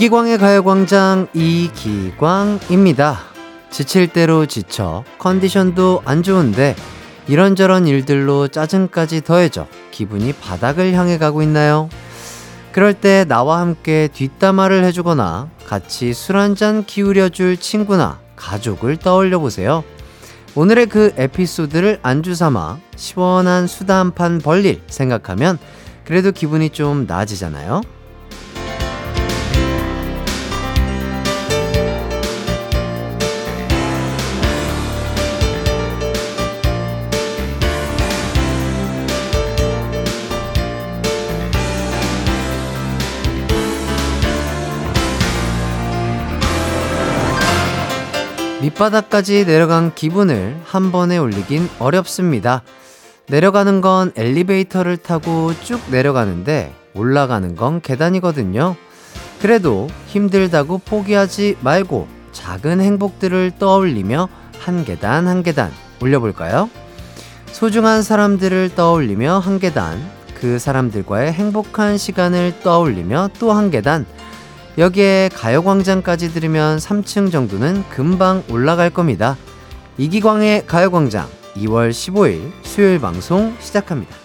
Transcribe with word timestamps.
이기광의 0.00 0.38
가요광장 0.38 1.26
이기광입니다. 1.34 3.18
지칠 3.68 4.08
대로 4.08 4.46
지쳐 4.46 5.04
컨디션도 5.18 6.00
안 6.06 6.22
좋은데 6.22 6.74
이런저런 7.28 7.86
일들로 7.86 8.48
짜증까지 8.48 9.20
더해져 9.20 9.66
기분이 9.90 10.32
바닥을 10.32 10.94
향해 10.94 11.18
가고 11.18 11.42
있나요? 11.42 11.90
그럴 12.72 12.94
때 12.94 13.26
나와 13.28 13.60
함께 13.60 14.08
뒷담화를 14.10 14.84
해주거나 14.84 15.50
같이 15.66 16.14
술 16.14 16.38
한잔 16.38 16.86
기울여줄 16.86 17.58
친구나 17.58 18.20
가족을 18.36 18.96
떠올려 18.96 19.38
보세요. 19.38 19.84
오늘의 20.54 20.86
그 20.86 21.12
에피소드를 21.18 21.98
안주 22.02 22.34
삼아 22.34 22.78
시원한 22.96 23.66
수다 23.66 23.98
한 23.98 24.12
판 24.12 24.38
벌릴 24.38 24.80
생각하면 24.86 25.58
그래도 26.06 26.32
기분이 26.32 26.70
좀 26.70 27.04
나아지잖아요. 27.06 27.82
밑바닥까지 48.60 49.46
내려간 49.46 49.94
기분을 49.94 50.60
한 50.64 50.92
번에 50.92 51.16
올리긴 51.16 51.68
어렵습니다. 51.78 52.62
내려가는 53.28 53.80
건 53.80 54.12
엘리베이터를 54.16 54.98
타고 54.98 55.52
쭉 55.62 55.80
내려가는데 55.90 56.74
올라가는 56.94 57.56
건 57.56 57.80
계단이거든요. 57.80 58.76
그래도 59.40 59.88
힘들다고 60.08 60.78
포기하지 60.78 61.56
말고 61.60 62.06
작은 62.32 62.80
행복들을 62.80 63.52
떠올리며 63.58 64.28
한 64.58 64.84
계단 64.84 65.26
한 65.26 65.42
계단 65.42 65.72
올려볼까요? 66.02 66.68
소중한 67.46 68.02
사람들을 68.02 68.74
떠올리며 68.74 69.38
한 69.38 69.58
계단, 69.58 69.98
그 70.34 70.58
사람들과의 70.58 71.32
행복한 71.32 71.96
시간을 71.96 72.60
떠올리며 72.62 73.30
또 73.38 73.52
한 73.52 73.70
계단, 73.70 74.04
여기에 74.80 75.28
가요광장까지 75.34 76.32
들으면 76.32 76.78
3층 76.78 77.30
정도는 77.30 77.84
금방 77.90 78.42
올라갈 78.48 78.88
겁니다. 78.88 79.36
이기광의 79.98 80.66
가요광장 80.66 81.28
2월 81.56 81.90
15일 81.90 82.50
수요일 82.62 82.98
방송 82.98 83.54
시작합니다. 83.60 84.16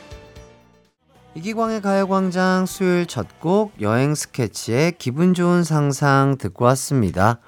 이기광의 1.35 1.81
가요광장 1.81 2.65
수요일 2.67 3.05
첫 3.05 3.27
곡 3.41 3.73
여행 3.81 4.15
스케치의 4.15 4.93
기분 4.97 5.33
좋은 5.33 5.65
상상 5.65 6.37
듣고 6.39 6.63
왔습니다. 6.63 7.39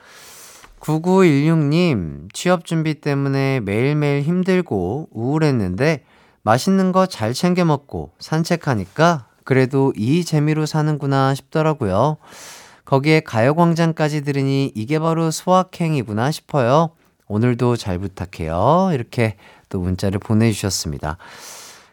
9916님, 0.82 2.28
취업 2.34 2.66
준비 2.66 2.96
때문에 2.96 3.62
매일매일 3.62 4.24
힘들고 4.24 5.08
우울했는데 5.14 6.04
맛있는 6.44 6.92
거 6.92 7.06
잘 7.06 7.34
챙겨 7.34 7.64
먹고 7.64 8.12
산책하니까 8.20 9.28
그래도 9.46 9.94
이 9.96 10.26
재미로 10.26 10.66
사는구나 10.66 11.34
싶더라고요. 11.36 12.18
거기에 12.88 13.20
가요광장까지 13.20 14.22
들으니 14.22 14.72
이게 14.74 14.98
바로 14.98 15.30
소확행이구나 15.30 16.32
싶어요. 16.32 16.92
오늘도 17.28 17.76
잘 17.76 18.00
부탁해요. 18.00 18.92
이렇게 18.94 19.36
또 19.68 19.82
문자를 19.82 20.20
보내주셨습니다. 20.20 21.18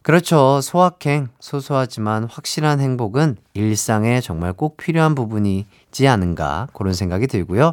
그렇죠. 0.03 0.61
소확행, 0.61 1.31
소소하지만 1.41 2.29
확실한 2.31 2.79
행복은 2.79 3.39
일상에 3.55 4.21
정말 4.21 4.53
꼭 4.53 4.77
필요한 4.77 5.17
부분이지 5.17 6.07
않은가, 6.07 6.69
그런 6.73 6.95
생각이 6.95 7.27
들고요. 7.27 7.73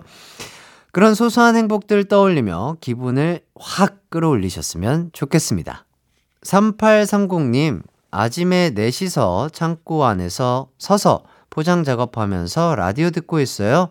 그런 0.92 1.14
소소한 1.14 1.56
행복들 1.56 2.06
떠올리며 2.06 2.78
기분을 2.82 3.42
확 3.56 4.10
끌어올리셨으면 4.10 5.12
좋겠습니다. 5.14 5.86
3830님, 6.42 7.84
아침에 8.10 8.72
넷이서 8.72 9.50
창고 9.50 10.06
안에서 10.06 10.70
서서 10.80 11.22
포장 11.52 11.84
작업하면서 11.84 12.76
라디오 12.76 13.12
듣고 13.12 13.40
있어요. 13.40 13.90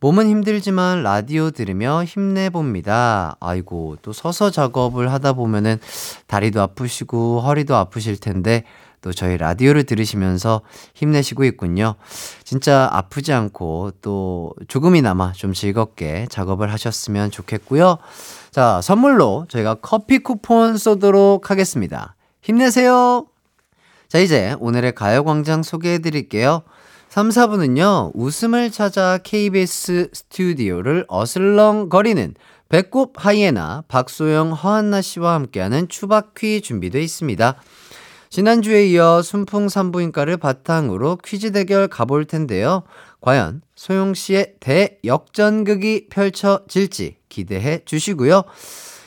몸은 0.00 0.28
힘들지만 0.28 1.02
라디오 1.02 1.50
들으며 1.50 2.04
힘내봅니다. 2.04 3.36
아이고, 3.38 3.96
또 4.02 4.12
서서 4.12 4.50
작업을 4.50 5.12
하다 5.12 5.34
보면은 5.34 5.78
다리도 6.26 6.60
아프시고 6.60 7.40
허리도 7.40 7.76
아프실 7.76 8.18
텐데 8.18 8.64
또 9.02 9.12
저희 9.12 9.36
라디오를 9.36 9.84
들으시면서 9.84 10.62
힘내시고 10.94 11.44
있군요. 11.44 11.94
진짜 12.44 12.88
아프지 12.90 13.32
않고 13.32 13.92
또 14.02 14.52
조금이나마 14.68 15.32
좀 15.32 15.52
즐겁게 15.52 16.26
작업을 16.28 16.72
하셨으면 16.72 17.30
좋겠고요. 17.30 17.98
자, 18.50 18.80
선물로 18.82 19.46
저희가 19.48 19.76
커피 19.76 20.18
쿠폰 20.18 20.76
쏘도록 20.76 21.50
하겠습니다. 21.50 22.16
힘내세요! 22.42 23.26
자, 24.08 24.18
이제 24.18 24.56
오늘의 24.60 24.94
가요광장 24.94 25.62
소개해 25.62 25.98
드릴게요. 25.98 26.62
3, 27.16 27.30
4부는요, 27.30 28.10
웃음을 28.12 28.70
찾아 28.70 29.16
KBS 29.16 30.10
스튜디오를 30.12 31.06
어슬렁거리는 31.08 32.34
배꼽 32.68 33.14
하이에나 33.16 33.84
박소영, 33.88 34.52
허한나 34.52 35.00
씨와 35.00 35.32
함께하는 35.32 35.88
추바퀴 35.88 36.60
준비되어 36.60 37.00
있습니다. 37.00 37.56
지난주에 38.28 38.88
이어 38.88 39.22
순풍 39.22 39.70
산부인과를 39.70 40.36
바탕으로 40.36 41.16
퀴즈 41.24 41.52
대결 41.52 41.88
가볼 41.88 42.26
텐데요. 42.26 42.82
과연 43.22 43.62
소영 43.74 44.12
씨의 44.12 44.56
대역전극이 44.60 46.08
펼쳐질지 46.10 47.16
기대해 47.30 47.80
주시고요. 47.86 48.42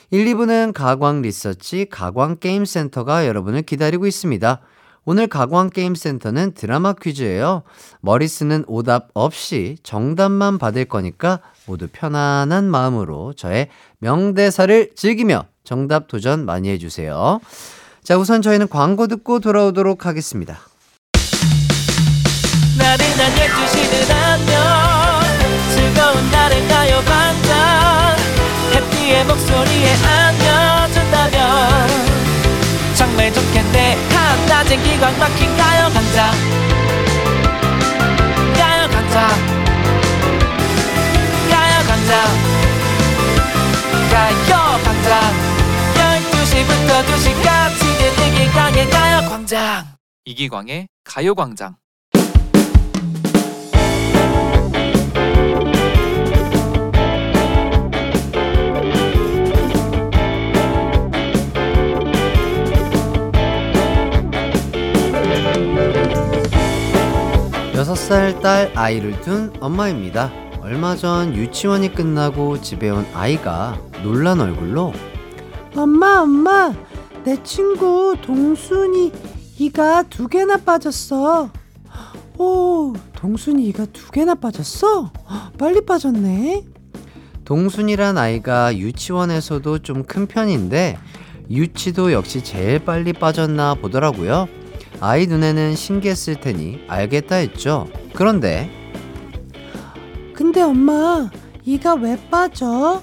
1, 0.10 0.26
2부는 0.26 0.74
가광 0.74 1.22
리서치 1.22 1.86
가광 1.92 2.38
게임 2.40 2.66
센터가 2.66 3.28
여러분을 3.28 3.62
기다리고 3.62 4.08
있습니다. 4.08 4.62
오늘 5.06 5.28
가광 5.28 5.70
게임센터는 5.70 6.54
드라마 6.54 6.94
퀴즈예요. 6.94 7.64
머리 8.02 8.28
쓰는 8.28 8.64
오답 8.68 9.10
없이 9.14 9.78
정답만 9.84 10.58
받을 10.58 10.86
거니까 10.86 11.40
모두 11.66 11.88
편안한 11.92 12.66
마음으로 12.66 13.34
저의 13.34 13.70
명대사를 14.00 14.92
즐기며 14.96 15.46
정답 15.64 16.08
도전 16.08 16.46
많이 16.46 16.70
해주세요. 16.70 17.40
자, 18.04 18.18
우선 18.18 18.42
저희는 18.42 18.70
광고 18.70 19.08
듣고 19.08 19.40
돌아오도록 19.40 20.06
하겠습니다. 20.06 20.60
나른한 22.78 23.32
12시는 23.36 24.12
안녕 24.12 24.58
즐거운 25.76 26.32
날을 26.32 26.68
가요 26.68 27.02
반짝 27.06 28.18
해피의 28.74 29.26
목소리에 29.26 29.94
안겨준다면 29.94 31.88
정말 32.96 33.34
좋겠네 33.34 34.19
한낮엔 34.70 34.84
기광 34.84 35.18
막힌 35.18 35.58
가요광장 35.58 36.32
가요광장 38.54 39.30
가요광장 41.50 42.14
가요광장 44.12 45.12
12시부터 45.96 46.90
2시까지 47.06 47.82
이기광의 48.30 48.90
가요 48.92 49.30
광장. 49.30 49.86
이기광의 50.26 50.88
가요 51.04 51.34
광장 51.34 51.76
6살 67.90 68.40
딸 68.42 68.72
아이를 68.76 69.20
둔 69.22 69.52
엄마입니다. 69.60 70.32
얼마 70.62 70.96
전 70.96 71.34
유치원이 71.36 71.96
끝나고 71.96 72.62
집에 72.62 72.92
온 72.92 73.04
아이가 73.16 73.80
놀란 74.04 74.40
얼굴로 74.40 74.94
엄마 75.76 76.20
엄마 76.20 76.72
내 77.24 77.42
친구 77.42 78.16
동순이 78.22 79.12
이가 79.58 80.04
두 80.04 80.28
개나 80.28 80.58
빠졌어. 80.58 81.50
오 82.38 82.94
동순이 83.16 83.66
이가 83.70 83.88
두 83.92 84.12
개나 84.12 84.36
빠졌어? 84.36 85.12
빨리 85.58 85.84
빠졌네. 85.84 86.66
동순이란 87.44 88.20
아이가 88.20 88.78
유치원에서도 88.78 89.80
좀 89.80 90.04
큰 90.04 90.28
편인데 90.28 91.00
유치도 91.50 92.12
역시 92.12 92.44
제일 92.44 92.86
빨리 92.86 93.14
빠졌나 93.14 93.74
보더라고요. 93.74 94.48
아이 95.02 95.28
눈에는 95.28 95.76
신기했을 95.76 96.40
테니 96.40 96.84
알겠다 96.88 97.36
했죠. 97.36 97.88
그런데 98.14 98.70
근데 100.34 100.62
엄마 100.62 101.30
이가 101.66 101.96
왜 101.96 102.18
빠져? 102.30 103.02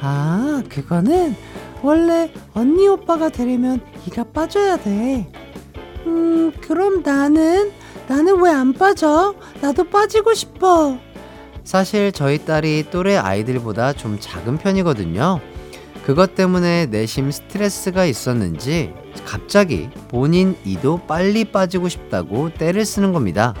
아 0.00 0.62
그거는 0.68 1.34
원래 1.82 2.30
언니 2.54 2.86
오빠가 2.88 3.28
되려면 3.28 3.80
이가 4.06 4.24
빠져야 4.24 4.76
돼. 4.78 5.30
음 6.06 6.52
그럼 6.60 7.02
나는 7.02 7.70
나는 8.08 8.40
왜 8.42 8.50
안 8.50 8.72
빠져? 8.72 9.34
나도 9.60 9.84
빠지고 9.84 10.34
싶어. 10.34 10.98
사실 11.64 12.10
저희 12.12 12.38
딸이 12.44 12.86
또래 12.90 13.16
아이들보다 13.16 13.92
좀 13.92 14.18
작은 14.18 14.58
편이거든요. 14.58 15.40
그것 16.10 16.34
때문에 16.34 16.86
내심 16.86 17.30
스트레스가 17.30 18.04
있었는지 18.04 18.92
갑자기 19.24 19.88
본인 20.08 20.56
이도 20.64 20.98
빨리 21.06 21.44
빠지고 21.44 21.88
싶다고 21.88 22.52
때를 22.52 22.84
쓰는 22.84 23.12
겁니다. 23.12 23.54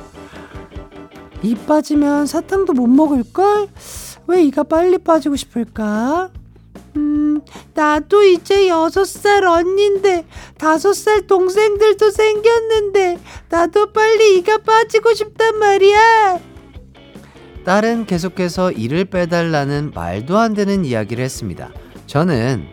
이 1.42 1.54
빠지면 1.54 2.26
사탕도 2.26 2.72
못 2.72 2.88
먹을걸? 2.88 3.68
왜 4.26 4.42
이가 4.42 4.64
빨리 4.64 4.98
빠지고 4.98 5.36
싶을까? 5.36 6.30
음, 6.96 7.40
나도 7.74 8.24
이제 8.24 8.66
여섯 8.66 9.04
살 9.04 9.44
언니인데 9.46 10.26
다섯 10.58 10.92
살 10.92 11.28
동생들도 11.28 12.10
생겼는데 12.10 13.18
나도 13.48 13.92
빨리 13.92 14.38
이가 14.38 14.58
빠지고 14.58 15.14
싶단 15.14 15.56
말이야. 15.56 16.40
딸은 17.64 18.06
계속해서 18.06 18.72
이를 18.72 19.04
빼달라는 19.04 19.92
말도 19.94 20.36
안 20.36 20.54
되는 20.54 20.84
이야기를 20.84 21.22
했습니다. 21.22 21.70
저는 22.10 22.66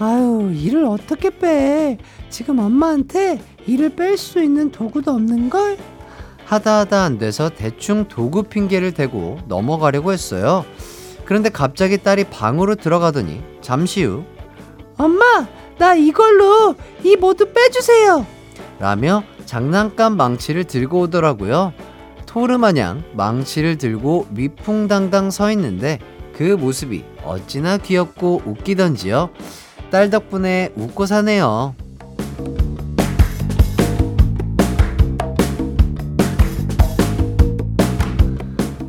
아유, 0.00 0.50
이를 0.52 0.84
어떻게 0.86 1.30
빼? 1.30 1.96
지금 2.28 2.58
엄마한테 2.58 3.40
이를 3.68 3.90
뺄수 3.90 4.42
있는 4.42 4.72
도구도 4.72 5.12
없는걸? 5.12 5.76
하다 6.44 6.78
하다 6.80 7.02
안 7.04 7.18
돼서 7.18 7.50
대충 7.50 8.08
도구 8.08 8.42
핑계를 8.42 8.90
대고 8.90 9.38
넘어가려고 9.46 10.12
했어요. 10.12 10.64
그런데 11.24 11.50
갑자기 11.50 11.98
딸이 11.98 12.24
방으로 12.24 12.74
들어가더니 12.74 13.44
잠시 13.60 14.02
후 14.02 14.24
엄마, 14.98 15.46
나 15.78 15.94
이걸로 15.94 16.74
이 17.04 17.14
모두 17.14 17.52
빼주세요. 17.52 18.26
라며 18.80 19.22
장난감 19.44 20.16
망치를 20.16 20.64
들고 20.64 21.02
오더라고요. 21.02 21.72
토르마냥 22.26 23.04
망치를 23.12 23.78
들고 23.78 24.26
위풍당당 24.34 25.30
서 25.30 25.52
있는데 25.52 26.00
그 26.36 26.42
모습이 26.42 27.13
어찌나 27.24 27.78
귀엽고 27.78 28.42
웃기던지요. 28.44 29.30
딸 29.90 30.10
덕분에 30.10 30.72
웃고 30.76 31.06
사네요. 31.06 31.74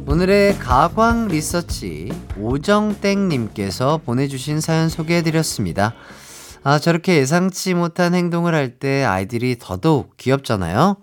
오늘의 0.07 0.57
가광 0.59 1.27
리서치 1.27 2.09
오정땡님께서 2.39 3.99
보내주신 4.05 4.61
사연 4.61 4.87
소개해드렸습니다. 4.87 5.93
아, 6.63 6.79
저렇게 6.79 7.17
예상치 7.17 7.73
못한 7.73 8.15
행동을 8.15 8.55
할 8.55 8.79
때 8.79 9.03
아이들이 9.03 9.57
더더욱 9.59 10.15
귀엽잖아요. 10.17 10.95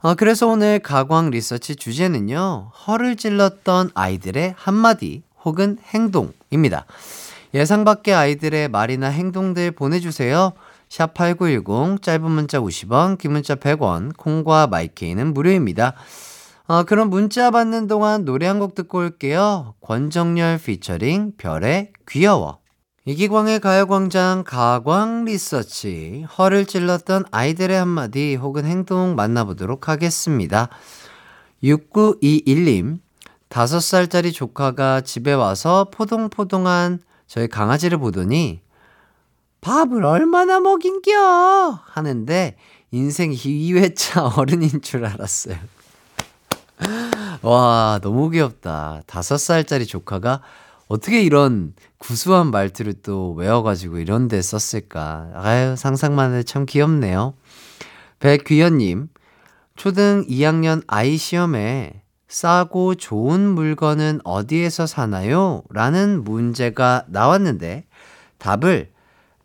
아, 0.00 0.14
그래서 0.14 0.46
오늘 0.48 0.78
가광 0.78 1.30
리서치 1.30 1.76
주제는요, 1.76 2.72
허를 2.86 3.16
찔렀던 3.16 3.90
아이들의 3.94 4.54
한마디 4.56 5.22
혹은 5.44 5.78
행동 5.92 6.32
입니다. 6.50 6.86
예상 7.54 7.84
밖의 7.84 8.14
아이들의 8.14 8.68
말이나 8.68 9.08
행동들 9.08 9.70
보내주세요. 9.72 10.52
샵 10.88 11.14
8910, 11.14 12.02
짧은 12.02 12.30
문자 12.30 12.60
50원, 12.60 13.18
긴 13.18 13.32
문자 13.32 13.54
100원, 13.54 14.16
콩과 14.16 14.66
마이케이는 14.68 15.34
무료입니다. 15.34 15.94
어, 16.66 16.82
그럼 16.84 17.08
문자 17.10 17.50
받는 17.50 17.86
동안 17.86 18.24
노래 18.26 18.46
한 18.46 18.58
곡 18.58 18.74
듣고 18.74 18.98
올게요. 18.98 19.74
권정열 19.80 20.58
피처링 20.58 21.32
별의 21.38 21.92
귀여워. 22.08 22.58
이기광의 23.06 23.60
가요광장 23.60 24.44
가광 24.46 25.24
리서치 25.24 26.26
허를 26.36 26.66
찔렀던 26.66 27.24
아이들의 27.30 27.74
한마디 27.74 28.34
혹은 28.34 28.66
행동 28.66 29.14
만나보도록 29.14 29.88
하겠습니다. 29.88 30.68
6921님 31.64 32.98
5살짜리 33.48 34.32
조카가 34.32 35.00
집에 35.02 35.32
와서 35.32 35.88
포동포동한 35.90 37.00
저희 37.26 37.48
강아지를 37.48 37.98
보더니 37.98 38.60
밥을 39.60 40.04
얼마나 40.04 40.60
먹인겨 40.60 41.80
하는데 41.84 42.56
인생 42.90 43.32
2회차 43.32 44.36
어른인 44.38 44.82
줄 44.82 45.04
알았어요. 45.04 45.56
와, 47.42 47.98
너무 48.02 48.30
귀엽다. 48.30 49.02
다섯 49.06 49.36
살짜리 49.36 49.86
조카가 49.86 50.42
어떻게 50.86 51.22
이런 51.22 51.74
구수한 51.98 52.50
말투를 52.50 52.94
또 53.02 53.32
외워가지고 53.34 53.98
이런 53.98 54.28
데 54.28 54.40
썼을까. 54.40 55.32
아유, 55.34 55.76
상상만 55.76 56.32
해도 56.32 56.42
참 56.44 56.64
귀엽네요. 56.64 57.34
백귀현님, 58.20 59.08
초등 59.76 60.24
2학년 60.28 60.82
아이 60.86 61.16
시험에 61.16 62.02
싸고 62.28 62.94
좋은 62.94 63.40
물건은 63.40 64.20
어디에서 64.24 64.86
사나요? 64.86 65.62
라는 65.70 66.22
문제가 66.24 67.04
나왔는데 67.08 67.86
답을 68.38 68.90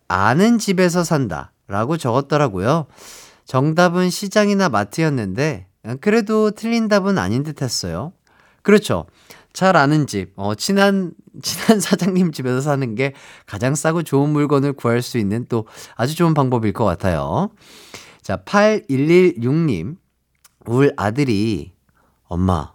아는 0.08 0.60
집에서 0.60 1.04
산다 1.04 1.54
라고 1.68 1.98
적었더라고요. 1.98 2.86
정답은 3.46 4.10
시장이나 4.10 4.70
마트였는데 4.70 5.68
그래도 6.02 6.52
틀린 6.52 6.88
답은 6.88 7.18
아닌 7.18 7.44
듯 7.44 7.62
했어요. 7.62 8.14
그렇죠. 8.62 9.06
잘 9.54 9.78
아는 9.78 10.08
집, 10.08 10.34
어, 10.36 10.56
친한, 10.56 11.14
친한 11.42 11.80
사장님 11.80 12.32
집에서 12.32 12.60
사는 12.60 12.96
게 12.96 13.14
가장 13.46 13.76
싸고 13.76 14.04
좋은 14.04 14.30
물건을 14.30 14.74
구할 14.74 15.02
수 15.02 15.18
있는 15.18 15.46
또 15.48 15.68
아주 15.96 16.16
좋은 16.16 16.34
방법일 16.34 16.74
것 16.74 16.86
같아요. 16.86 17.50
자, 18.22 18.38
8116님. 18.38 19.98
울 20.66 20.94
아들이, 20.96 21.73
엄마, 22.28 22.74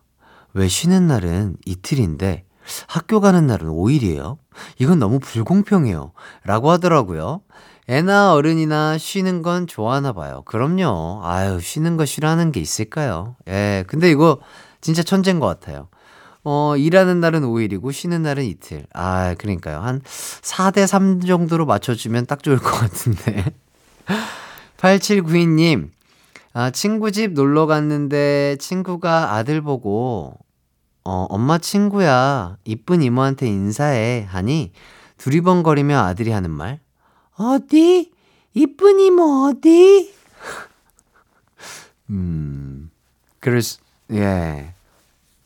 왜 0.55 0.69
쉬는 0.69 1.07
날은 1.07 1.57
이틀인데 1.65 2.45
학교 2.87 3.21
가는 3.21 3.47
날은 3.47 3.69
5일이에요? 3.69 4.39
이건 4.79 4.99
너무 4.99 5.19
불공평해요. 5.19 6.13
라고 6.45 6.71
하더라고요. 6.71 7.41
애나 7.89 8.35
어른이나 8.35 8.99
쉬는 8.99 9.41
건 9.43 9.67
좋아하나 9.67 10.13
봐요. 10.13 10.43
그럼요. 10.45 11.23
아유, 11.25 11.59
쉬는 11.61 11.97
거 11.97 12.05
싫어하는 12.05 12.53
게 12.53 12.61
있을까요? 12.61 13.37
예, 13.49 13.85
근데 13.87 14.11
이거 14.11 14.39
진짜 14.83 15.03
천재인 15.03 15.41
것 15.41 15.47
같아요. 15.47 15.89
어, 16.45 16.77
일하는 16.77 17.21
날은 17.21 17.43
5일이고 17.43 17.93
쉬는 17.93 18.23
날은 18.23 18.45
이틀. 18.45 18.87
아, 18.93 19.35
그러니까요. 19.35 19.81
한 19.81 20.01
4대 20.03 20.87
3 20.87 21.21
정도로 21.21 21.67
맞춰주면 21.67 22.27
딱 22.27 22.43
좋을 22.43 22.59
것 22.59 22.71
같은데. 22.71 23.45
8792님, 24.77 25.91
아, 26.61 26.71
친구 26.71 27.13
집 27.13 27.35
놀러 27.35 27.67
갔는데 27.67 28.57
친구가 28.59 29.35
아들 29.35 29.61
보고, 29.61 30.37
어, 31.05 31.27
엄마 31.31 31.57
친구야. 31.59 32.57
이쁜 32.65 33.01
이모한테 33.01 33.47
인사해. 33.47 34.27
하니 34.29 34.73
두리번거리며 35.19 35.97
아들이 35.97 36.33
하는 36.33 36.51
말. 36.51 36.81
어디? 37.37 38.11
이쁜 38.55 38.99
이모 38.99 39.53
어디? 39.53 40.13
음, 42.11 42.91
그럴 43.39 43.63
수, 43.63 43.79
예. 44.11 44.75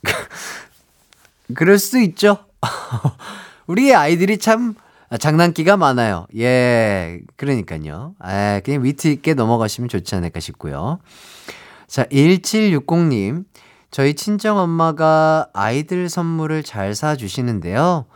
그럴 1.55 1.79
수 1.79 2.01
있죠. 2.01 2.39
우리 3.67 3.95
아이들이 3.95 4.39
참 4.39 4.75
장난기가 5.19 5.77
많아요. 5.77 6.27
예, 6.37 7.21
그러니까요. 7.37 8.15
아, 8.19 8.61
그냥 8.65 8.85
위트 8.85 9.09
있게 9.09 9.35
넘어가시면 9.35 9.89
좋지 9.89 10.15
않을까 10.15 10.41
싶고요. 10.41 10.99
자, 11.87 12.05
1760님. 12.05 13.45
저희 13.91 14.15
친정 14.15 14.57
엄마가 14.57 15.49
아이들 15.53 16.09
선물을 16.09 16.63
잘 16.63 16.95
사주시는데요. 16.95 18.07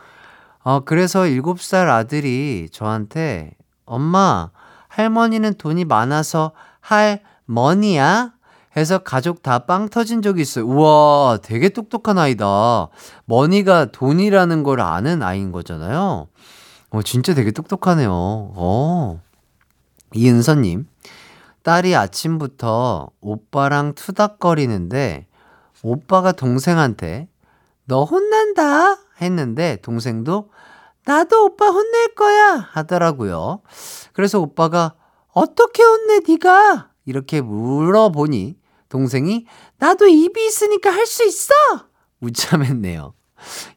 어, 0.63 0.79
그래서 0.85 1.21
7살 1.21 1.87
아들이 1.87 2.67
저한테 2.71 3.51
엄마, 3.85 4.49
할머니는 4.87 5.53
돈이 5.55 5.85
많아서 5.85 6.51
할머니야? 6.81 8.31
해서 8.75 8.99
가족 8.99 9.41
다 9.43 9.59
빵 9.65 9.89
터진 9.89 10.21
적이 10.21 10.41
있어요. 10.41 10.65
우와, 10.65 11.37
되게 11.41 11.69
똑똑한 11.69 12.17
아이다. 12.17 12.87
머니가 13.25 13.85
돈이라는 13.91 14.63
걸 14.63 14.81
아는 14.81 15.23
아이인 15.23 15.51
거잖아요. 15.51 16.27
어, 16.89 17.01
진짜 17.01 17.33
되게 17.33 17.51
똑똑하네요. 17.51 18.11
어. 18.11 19.21
이은서님, 20.13 20.87
딸이 21.63 21.95
아침부터 21.95 23.09
오빠랑 23.19 23.93
투닥거리는데, 23.95 25.27
오빠가 25.83 26.31
동생한테, 26.31 27.27
너 27.85 28.03
혼난다? 28.03 28.97
했는데, 29.21 29.77
동생도, 29.81 30.49
나도 31.05 31.45
오빠 31.45 31.67
혼낼 31.69 32.15
거야 32.15 32.55
하더라고요. 32.71 33.61
그래서 34.13 34.39
오빠가 34.39 34.93
어떻게 35.31 35.83
혼내 35.83 36.19
네가 36.27 36.89
이렇게 37.05 37.39
물어보니 37.39 38.57
동생이 38.89 39.45
나도 39.77 40.07
입이 40.07 40.45
있으니까 40.47 40.91
할 40.91 41.05
수 41.05 41.25
있어. 41.25 41.53
우참했네요. 42.19 43.13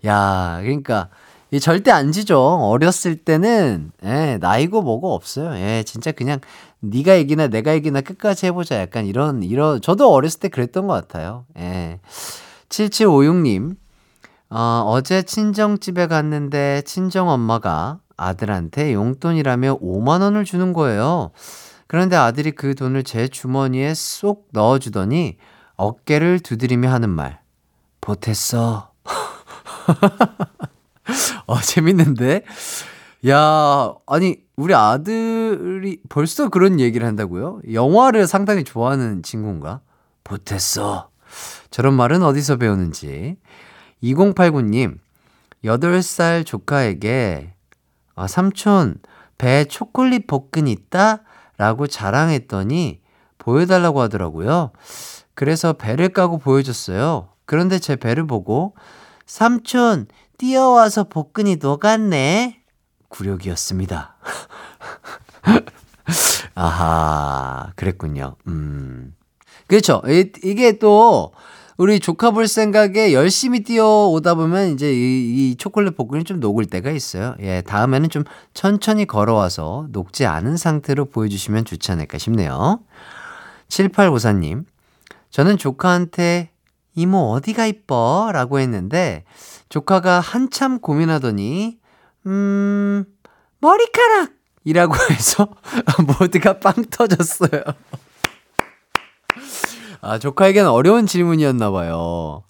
야, 0.07 0.59
그러니까 0.62 1.11
이 1.52 1.59
절대 1.59 1.90
안 1.90 2.12
지죠. 2.12 2.38
어렸을 2.40 3.16
때는 3.16 3.92
예, 4.04 4.38
나이고 4.40 4.83
뭐고 4.83 5.14
없어요. 5.14 5.54
예, 5.57 5.83
진짜 5.85 6.12
그냥 6.12 6.40
네가 6.80 7.16
얘기나 7.19 7.49
내가 7.49 7.75
얘기나 7.75 8.00
끝까지 8.00 8.47
해보자. 8.47 8.80
약간 8.80 9.07
이런 9.07 9.42
이런 9.42 9.80
저도 9.80 10.12
어렸을 10.12 10.40
때 10.40 10.49
그랬던 10.49 10.87
것 10.87 10.95
같아요. 10.95 11.45
예. 11.59 11.99
7756님 12.69 13.76
어, 14.50 14.85
어제 14.87 15.23
친정집에 15.23 16.07
갔는데 16.07 16.83
친정 16.83 17.28
엄마가 17.28 17.99
아들한테 18.16 18.92
용돈이라며 18.95 19.78
5만 19.78 20.21
원을 20.23 20.45
주는 20.45 20.73
거예요. 20.73 21.30
그런데 21.87 22.16
아들이 22.16 22.52
그 22.52 22.75
돈을 22.75 23.02
제 23.02 23.26
주머니에 23.26 23.95
쏙 23.95 24.49
넣어주더니 24.52 25.38
어깨를 25.76 26.40
두드리며 26.40 26.90
하는 26.90 27.11
말. 27.11 27.40
보탰어. 28.00 28.90
어, 31.47 31.61
재밌는데? 31.61 32.43
야, 33.29 33.95
아니, 34.07 34.38
우리 34.57 34.75
아들이 34.75 36.00
벌써 36.09 36.49
그런 36.49 36.81
얘기를 36.81 37.07
한다고요? 37.07 37.61
영화를 37.73 38.26
상당히 38.26 38.64
좋아하는 38.64 39.23
친구인가? 39.23 39.81
보탰어. 40.25 41.09
저런 41.71 41.95
말은 41.95 42.23
어디서 42.23 42.57
배우는지. 42.57 43.37
2089님, 44.02 44.99
8살 45.64 46.47
조카에게, 46.47 47.55
아, 48.14 48.26
삼촌, 48.26 48.97
배 49.38 49.64
초콜릿 49.64 50.26
볶은 50.26 50.67
있다? 50.67 51.23
라고 51.57 51.87
자랑했더니 51.87 53.00
보여달라고 53.38 54.00
하더라고요. 54.00 54.73
그래서 55.35 55.75
배를 55.75 56.11
까고 56.11 56.38
보여줬어요. 56.38 57.29
그런데 57.45 57.79
제 57.79 57.97
배를 57.97 58.26
보고, 58.26 58.75
삼촌, 59.26 60.07
뛰어와서 60.41 61.05
복근이 61.05 61.57
녹았네. 61.57 62.63
굴욕이었습니다. 63.09 64.15
아하, 66.55 67.73
그랬군요. 67.77 68.37
음. 68.47 69.15
그렇죠. 69.67 70.01
이, 70.09 70.33
이게 70.43 70.79
또, 70.79 71.33
우리 71.77 72.01
조카 72.01 72.31
볼 72.31 72.49
생각에 72.49 73.13
열심히 73.13 73.61
뛰어오다 73.65 74.35
보면 74.35 74.73
이제 74.73 74.91
이, 74.91 75.51
이 75.51 75.57
초콜릿 75.57 75.95
복근이 75.95 76.25
좀 76.25 76.41
녹을 76.41 76.65
때가 76.65 76.91
있어요. 76.91 77.35
예, 77.41 77.61
다음에는 77.61 78.09
좀 78.09 78.25
천천히 78.55 79.05
걸어와서 79.05 79.89
녹지 79.91 80.25
않은 80.25 80.57
상태로 80.57 81.05
보여주시면 81.07 81.67
좋지 81.67 81.93
않을까 81.93 82.17
싶네요. 82.17 82.81
7854님, 83.69 84.65
저는 85.29 85.59
조카한테 85.59 86.51
이모 86.95 87.33
어디가 87.33 87.67
이뻐? 87.67 88.31
라고 88.33 88.59
했는데 88.59 89.25
조카가 89.71 90.21
한참 90.21 90.81
고민하더니 90.81 91.79
음 92.27 93.05
머리카락 93.61 94.31
이라고 94.65 94.95
해서 95.11 95.49
모두가 96.19 96.59
빵 96.59 96.75
터졌어요. 96.91 97.62
아 100.03 100.19
조카에겐 100.19 100.67
어려운 100.67 101.07
질문이었나 101.07 101.71
봐요. 101.71 102.43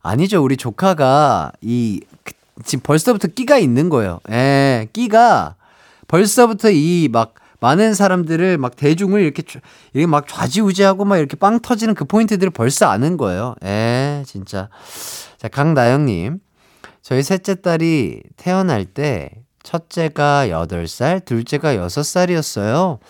아니죠 0.00 0.42
우리 0.42 0.56
조카가 0.56 1.52
이 1.60 2.00
지금 2.64 2.82
벌써부터 2.82 3.28
끼가 3.28 3.58
있는 3.58 3.88
거예요. 3.90 4.20
예, 4.30 4.88
끼가 4.92 5.56
벌써부터 6.08 6.70
이 6.70 7.08
막 7.12 7.34
많은 7.60 7.92
사람들을 7.92 8.56
막 8.56 8.74
대중을 8.74 9.20
이렇게 9.20 9.42
이렇게 9.92 10.06
막 10.06 10.26
좌지우지하고 10.26 11.04
막 11.04 11.18
이렇게 11.18 11.36
빵 11.36 11.60
터지는 11.60 11.94
그 11.94 12.06
포인트들을 12.06 12.50
벌써 12.52 12.86
아는 12.86 13.18
거예요. 13.18 13.54
예, 13.64 14.22
진짜. 14.26 14.70
자, 15.36 15.48
강나영님. 15.48 16.40
저희 17.10 17.24
셋째 17.24 17.56
딸이 17.56 18.22
태어날 18.36 18.84
때 18.84 19.32
첫째가 19.64 20.46
8살, 20.46 21.24
둘째가 21.24 21.74
6살이었어요. 21.74 23.00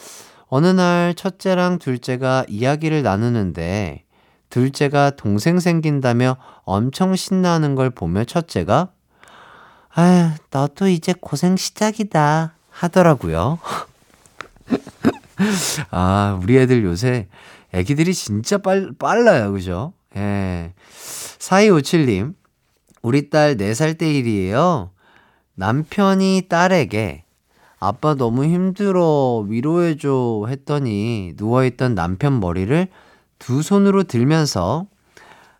어느 0.47 0.69
날 0.69 1.12
첫째랑 1.14 1.78
둘째가 1.78 2.47
이야기를 2.49 3.02
나누는데 3.02 4.04
둘째가 4.49 5.11
동생 5.11 5.61
생긴다며 5.61 6.38
엄청 6.62 7.14
신나는 7.14 7.75
걸 7.75 7.90
보며 7.90 8.25
첫째가 8.25 8.88
아휴, 9.90 10.30
너도 10.50 10.88
이제 10.88 11.12
고생 11.21 11.59
시작이다 11.59 12.54
하더라고요. 12.71 13.59
아, 15.90 16.40
우리 16.42 16.57
애들 16.57 16.85
요새 16.85 17.28
애기들이 17.75 18.14
진짜 18.14 18.57
빨, 18.57 18.92
빨라요. 18.99 19.52
그죠? 19.52 19.92
예. 20.16 20.73
4257님, 21.38 22.39
우리 23.02 23.30
딸 23.30 23.57
4살 23.57 23.99
때 23.99 24.12
일이에요. 24.12 24.90
남편이 25.54 26.47
딸에게 26.49 27.25
아빠 27.78 28.14
너무 28.14 28.45
힘들어 28.45 29.45
위로해줘 29.49 30.45
했더니 30.49 31.35
누워있던 31.37 31.95
남편 31.95 32.40
머리를 32.40 32.88
두 33.38 33.62
손으로 33.62 34.02
들면서 34.02 34.87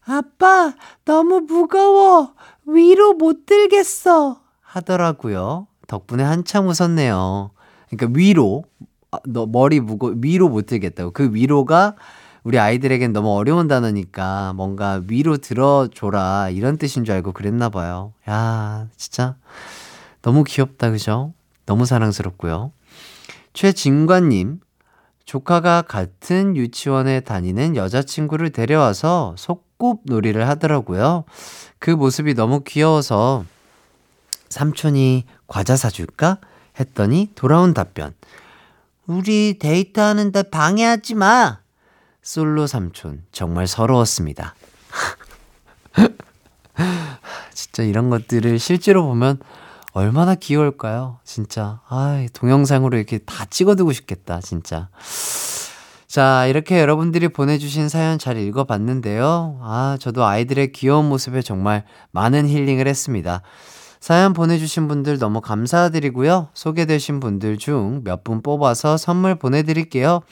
아빠 0.05 0.75
너무 1.05 1.41
무거워 1.41 2.35
위로 2.67 3.15
못 3.15 3.47
들겠어 3.47 4.41
하더라고요. 4.61 5.67
덕분에 5.87 6.23
한참 6.23 6.69
웃었네요. 6.69 7.51
그러니까 7.89 8.19
위로 8.19 8.65
아, 9.11 9.19
너 9.27 9.47
머리 9.47 9.81
무거 9.81 10.15
위로 10.21 10.49
못 10.49 10.67
들겠다고 10.67 11.11
그 11.13 11.35
위로가 11.35 11.97
우리 12.43 12.59
아이들에겐 12.59 13.13
너무 13.13 13.35
어려운 13.37 13.69
단어니까 13.69 14.55
뭔가 14.55 15.03
위로 15.07 15.37
들어줘라 15.37 16.51
이런 16.51 16.79
뜻인 16.79 17.05
줄 17.05 17.15
알고 17.15 17.33
그랬나 17.33 17.69
봐요. 17.69 18.13
야, 18.29 18.89
진짜 18.97 19.37
너무 20.23 20.45
귀엽다, 20.45 20.91
그죠? 20.91 21.33
너무 21.67 21.85
사랑스럽고요. 21.85 22.73
최진관님, 23.53 24.61
조카가 25.25 25.83
같은 25.83 26.57
유치원에 26.57 27.21
다니는 27.21 27.77
여자친구를 27.77 28.51
데려와서 28.51 29.35
속꿉 29.39 30.01
놀이를 30.05 30.49
하더라고요. 30.49 31.25
그 31.79 31.91
모습이 31.91 32.35
너무 32.35 32.63
귀여워서 32.65 33.45
삼촌이 34.49 35.25
과자 35.47 35.77
사줄까? 35.77 36.39
했더니 36.79 37.31
돌아온 37.35 37.75
답변. 37.75 38.15
우리 39.07 39.59
데이트하는데 39.59 40.45
방해하지 40.51 41.15
마! 41.15 41.60
솔로 42.23 42.67
삼촌, 42.67 43.23
정말 43.33 43.67
서러웠습니다. 43.67 44.55
진짜 47.55 47.83
이런 47.83 48.11
것들을 48.11 48.59
실제로 48.59 49.05
보면 49.07 49.39
얼마나 49.93 50.35
귀여울까요? 50.35 51.19
진짜. 51.25 51.81
아, 51.89 52.25
동영상으로 52.33 52.97
이렇게 52.97 53.19
다 53.19 53.45
찍어두고 53.45 53.93
싶겠다, 53.93 54.41
진짜. 54.41 54.89
자, 56.07 56.47
이렇게 56.47 56.81
여러분들이 56.81 57.29
보내주신 57.29 57.89
사연 57.89 58.19
잘 58.19 58.37
읽어봤는데요. 58.37 59.61
아, 59.63 59.97
저도 60.01 60.25
아이들의 60.25 60.73
귀여운 60.73 61.09
모습에 61.09 61.43
정말 61.43 61.85
많은 62.13 62.49
힐링을 62.49 62.87
했습니다. 62.87 63.43
사연 64.01 64.33
보내주신 64.33 64.89
분들 64.89 65.19
너무 65.19 65.41
감사드리고요. 65.41 66.49
소개되신 66.55 67.21
분들 67.21 67.59
중 67.59 68.03
몇 68.05 68.25
분 68.25 68.43
뽑아서 68.43 68.97
선물 68.97 69.35
보내드릴게요. 69.37 70.23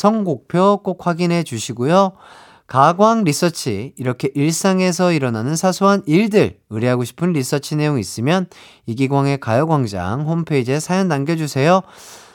선곡표 0.00 0.80
꼭 0.82 1.06
확인해 1.06 1.42
주시고요. 1.42 2.12
가광 2.66 3.24
리서치 3.24 3.92
이렇게 3.98 4.30
일상에서 4.34 5.12
일어나는 5.12 5.56
사소한 5.56 6.02
일들 6.06 6.58
의뢰하고 6.70 7.04
싶은 7.04 7.34
리서치 7.34 7.76
내용 7.76 7.98
있으면 7.98 8.46
이기광의 8.86 9.40
가요광장 9.40 10.22
홈페이지에 10.22 10.80
사연 10.80 11.08
남겨주세요. 11.08 11.82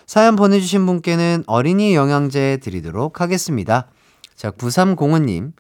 사연 0.05 0.36
보내주신 0.36 0.86
분께는 0.86 1.43
어린이 1.48 1.95
영양제 1.95 2.57
드리도록 2.62 3.19
하겠습니다. 3.19 3.88
자 4.36 4.51
9305님 4.51 5.53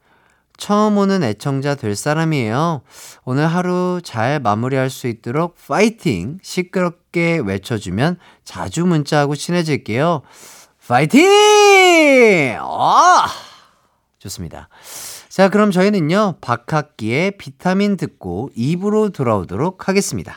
처음 0.57 0.99
오는 0.99 1.23
애청자 1.23 1.73
될 1.73 1.95
사람이에요. 1.95 2.81
오늘 3.23 3.47
하루 3.47 3.99
잘 4.03 4.39
마무리할 4.39 4.91
수 4.91 5.07
있도록 5.07 5.55
파이팅! 5.67 6.37
시끄럽게 6.43 7.41
외쳐주면 7.43 8.19
자주 8.43 8.85
문자하고 8.85 9.35
친해질게요. 9.35 10.21
파이팅! 10.87 12.59
아! 12.61 13.25
좋습니다. 14.19 14.69
자, 15.29 15.49
그럼 15.49 15.71
저희는요, 15.71 16.35
박학기의 16.41 17.37
비타민 17.37 17.97
듣고 17.97 18.49
입으로 18.55 19.09
돌아오도록 19.09 19.87
하겠습니다. 19.89 20.35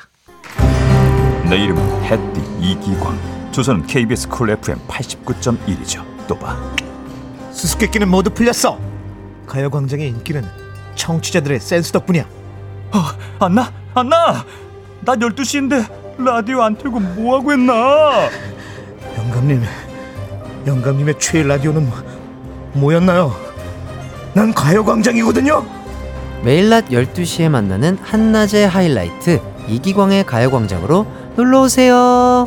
내 1.50 1.56
이름은 1.56 2.02
햇띠 2.04 2.40
이기광. 2.60 3.50
조선은 3.52 3.86
KBS 3.86 4.28
Cool 4.28 4.50
FM 4.50 4.78
89.1이죠. 4.86 6.02
또 6.26 6.38
봐. 6.38 6.56
수수께끼는 7.52 8.08
모두 8.08 8.30
풀렸어. 8.30 8.78
가요광장의 9.46 10.08
인기는 10.08 10.44
청취자들의 10.94 11.60
센스 11.60 11.92
덕분이야. 11.92 12.22
어, 12.22 13.44
안나? 13.44 13.72
안나! 13.94 14.44
나 15.02 15.14
12시인데 15.14 16.24
라디오 16.24 16.62
안 16.62 16.76
틀고 16.76 17.00
뭐하고 17.00 17.52
했나? 17.52 18.28
영감님, 19.16 19.62
영감님의 20.68 21.18
최애 21.18 21.42
라디오는 21.44 21.88
뭐였나요? 22.74 23.34
난 24.34 24.52
가요광장이거든요. 24.52 25.64
매일 26.44 26.68
낮 26.68 26.88
12시에 26.88 27.48
만나는 27.48 27.98
한낮의 28.02 28.68
하이라이트 28.68 29.40
이기광의 29.66 30.24
가요광장으로 30.24 31.06
놀러 31.36 31.62
오세요. 31.62 32.46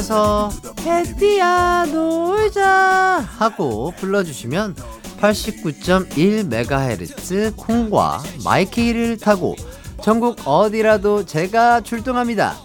여러분께서 0.00 0.50
해띠야 0.80 1.86
놀자 1.86 3.28
하고 3.38 3.92
불러주시면 3.98 4.74
89.1MHz 5.20 7.54
콩과 7.56 8.22
마이케이를 8.42 9.18
타고 9.18 9.54
전국 10.02 10.38
어디라도 10.46 11.26
제가 11.26 11.82
출동합니다. 11.82 12.56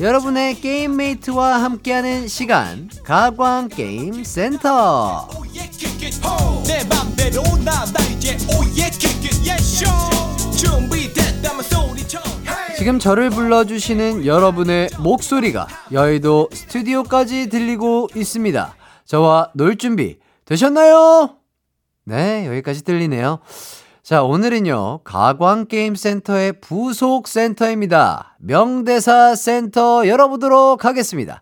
여러분의 0.00 0.60
게임mate와 0.60 1.62
함께하는 1.62 2.28
시간 2.28 2.88
가광 3.04 3.68
게임 3.68 4.22
센터. 4.22 5.28
내 6.66 6.84
맘대로 6.84 7.42
나나 7.64 8.00
이제 8.16 8.36
오예 8.56 8.90
준비됐다면 10.56 10.56
소리쳐 10.56 11.23
지금 12.84 12.98
저를 12.98 13.30
불러주시는 13.30 14.26
여러분의 14.26 14.90
목소리가 14.98 15.66
여의도 15.90 16.50
스튜디오까지 16.52 17.48
들리고 17.48 18.08
있습니다. 18.14 18.76
저와 19.06 19.52
놀 19.54 19.78
준비 19.78 20.18
되셨나요? 20.44 21.38
네, 22.04 22.46
여기까지 22.46 22.84
들리네요. 22.84 23.38
자, 24.02 24.22
오늘은요, 24.22 25.00
가광게임센터의 25.02 26.60
부속 26.60 27.26
센터입니다. 27.26 28.36
명대사 28.38 29.34
센터 29.34 30.06
열어보도록 30.06 30.84
하겠습니다. 30.84 31.40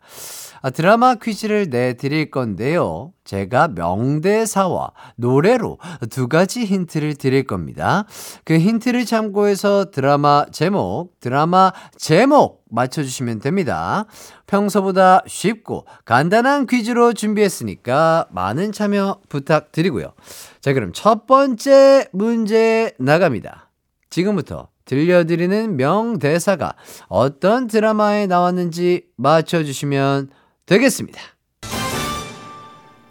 아, 0.64 0.70
드라마 0.70 1.16
퀴즈를 1.16 1.66
내드릴 1.70 2.30
건데요. 2.30 3.12
제가 3.24 3.68
명대사와 3.68 4.92
노래로 5.16 5.78
두 6.08 6.28
가지 6.28 6.64
힌트를 6.64 7.16
드릴 7.16 7.48
겁니다. 7.48 8.04
그 8.44 8.56
힌트를 8.58 9.04
참고해서 9.04 9.90
드라마 9.90 10.46
제목, 10.52 11.18
드라마 11.18 11.72
제목 11.96 12.62
맞춰주시면 12.70 13.40
됩니다. 13.40 14.06
평소보다 14.46 15.22
쉽고 15.26 15.84
간단한 16.04 16.66
퀴즈로 16.66 17.12
준비했으니까 17.12 18.28
많은 18.30 18.70
참여 18.70 19.18
부탁드리고요. 19.28 20.12
자, 20.60 20.72
그럼 20.72 20.92
첫 20.94 21.26
번째 21.26 22.06
문제 22.12 22.92
나갑니다. 22.98 23.68
지금부터 24.10 24.68
들려드리는 24.84 25.76
명대사가 25.76 26.74
어떤 27.08 27.66
드라마에 27.66 28.26
나왔는지 28.26 29.06
맞춰주시면 29.16 30.30
되겠습니다. 30.66 31.20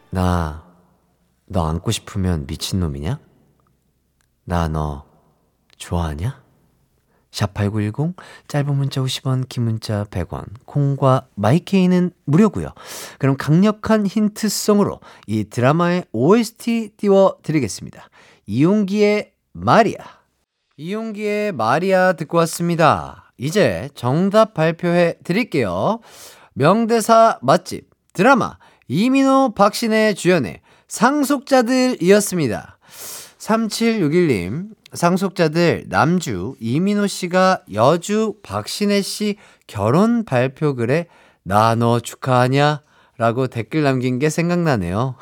나, 0.09 0.65
너 1.45 1.65
안고 1.67 1.91
싶으면 1.91 2.45
미친놈이냐? 2.47 3.19
나 4.45 4.67
너 4.67 5.05
좋아하냐? 5.77 6.41
샵8910 7.31 8.13
짧은 8.49 8.75
문자 8.75 8.99
50원 9.01 9.47
긴 9.47 9.63
문자 9.63 10.03
100원 10.05 10.45
콩과 10.65 11.27
마이케이는 11.35 12.11
무료고요. 12.25 12.73
그럼 13.19 13.37
강력한 13.37 14.05
힌트송으로 14.05 14.99
이 15.27 15.45
드라마의 15.45 16.05
OST 16.11 16.91
띄워드리겠습니다. 16.97 18.09
이용기의 18.47 19.31
마리아 19.53 20.03
이용기의 20.75 21.53
마리아 21.53 22.13
듣고 22.13 22.37
왔습니다. 22.39 23.31
이제 23.37 23.89
정답 23.95 24.53
발표해 24.53 25.15
드릴게요. 25.23 25.99
명대사 26.53 27.39
맛집 27.41 27.89
드라마 28.13 28.57
이민호 28.87 29.53
박신혜 29.55 30.13
주연의 30.13 30.61
상속자들이었습니다. 30.87 32.77
3761님, 33.37 34.69
상속자들 34.93 35.85
남주 35.87 36.55
이민호 36.59 37.07
씨가 37.07 37.61
여주 37.73 38.35
박신혜 38.43 39.01
씨 39.01 39.37
결혼 39.67 40.25
발표글에 40.25 41.07
나 41.43 41.75
너 41.75 41.99
축하하냐? 41.99 42.81
라고 43.17 43.47
댓글 43.47 43.83
남긴 43.83 44.19
게 44.19 44.29
생각나네요. 44.29 45.15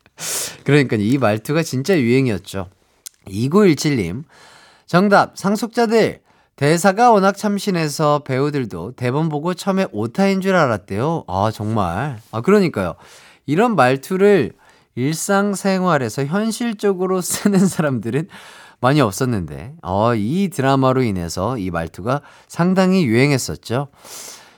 그러니까 0.64 0.96
이 0.96 1.18
말투가 1.18 1.62
진짜 1.62 1.98
유행이었죠. 1.98 2.68
2917님, 3.28 4.24
정답, 4.86 5.36
상속자들. 5.36 6.20
대사가 6.56 7.12
워낙 7.12 7.36
참신해서 7.36 8.20
배우들도 8.20 8.92
대본 8.92 9.28
보고 9.28 9.52
처음에 9.52 9.86
오타인 9.92 10.40
줄 10.40 10.54
알았대요. 10.54 11.24
아, 11.28 11.50
정말. 11.52 12.18
아, 12.32 12.40
그러니까요. 12.40 12.94
이런 13.44 13.76
말투를 13.76 14.52
일상생활에서 14.94 16.24
현실적으로 16.24 17.20
쓰는 17.22 17.66
사람들은 17.66 18.28
많이 18.80 19.02
없었는데, 19.02 19.74
어, 19.82 20.14
이 20.14 20.48
드라마로 20.48 21.02
인해서 21.02 21.58
이 21.58 21.70
말투가 21.70 22.22
상당히 22.48 23.04
유행했었죠. 23.04 23.88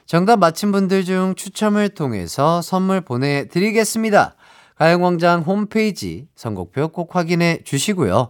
정답 0.06 0.38
맞힌 0.38 0.70
분들 0.70 1.04
중 1.04 1.34
추첨을 1.37 1.88
통해서 1.90 2.62
선물 2.62 3.00
보내드리겠습니다. 3.00 4.37
가요광장 4.76 5.42
홈페이지 5.42 6.28
선곡표 6.37 6.88
꼭 6.88 7.16
확인해 7.16 7.58
주시고요. 7.64 8.28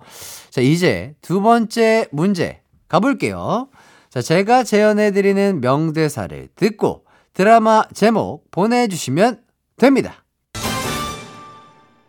자, 0.48 0.62
이제 0.62 1.14
두 1.20 1.42
번째 1.42 2.06
문제 2.10 2.62
가볼게요. 2.88 3.68
자, 4.10 4.22
제가 4.22 4.64
재연해드리는 4.64 5.60
명대사를 5.60 6.48
듣고 6.56 7.04
드라마 7.34 7.84
제목 7.94 8.50
보내주시면 8.50 9.42
됩니다. 9.76 10.24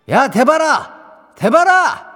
야, 0.10 0.30
대봐라! 0.30 1.34
대봐라! 1.36 2.10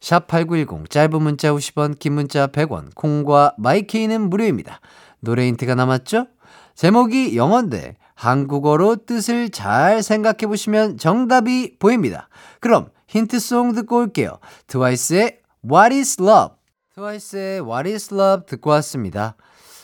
샵8910 0.00 0.90
짧은 0.90 1.22
문자 1.22 1.52
50원, 1.52 1.98
긴 1.98 2.14
문자 2.14 2.46
100원, 2.48 2.94
콩과 2.94 3.54
마이케이는 3.58 4.28
무료입니다. 4.28 4.80
노래 5.20 5.46
힌트가 5.46 5.74
남았죠? 5.74 6.26
제목이 6.74 7.36
영어인데 7.36 7.96
한국어로 8.14 8.96
뜻을 9.06 9.50
잘 9.50 10.02
생각해 10.02 10.46
보시면 10.46 10.98
정답이 10.98 11.76
보입니다. 11.78 12.28
그럼 12.60 12.88
힌트송 13.08 13.74
듣고 13.74 13.98
올게요. 13.98 14.38
트와이스의 14.66 15.38
What 15.64 15.94
is 15.94 16.20
Love? 16.20 16.55
트와이스의 16.96 17.60
What 17.60 17.90
is 17.90 18.14
Love 18.14 18.46
듣고 18.46 18.70
왔습니다. 18.70 19.36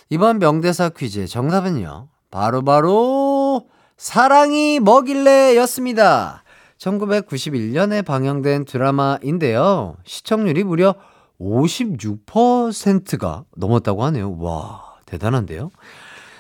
이번 0.09 0.39
명대사 0.39 0.89
퀴즈의 0.89 1.29
정답은요. 1.29 2.09
바로바로 2.31 2.65
바로 2.65 3.69
사랑이 3.99 4.81
뭐길래 4.81 5.55
였습니다. 5.59 6.43
1991년에 6.79 8.03
방영된 8.03 8.65
드라마인데요. 8.65 9.99
시청률이 10.05 10.65
무려 10.65 10.95
56%가 11.39 13.45
넘었다고 13.57 14.05
하네요. 14.05 14.39
와, 14.39 14.95
대단한데요? 15.05 15.71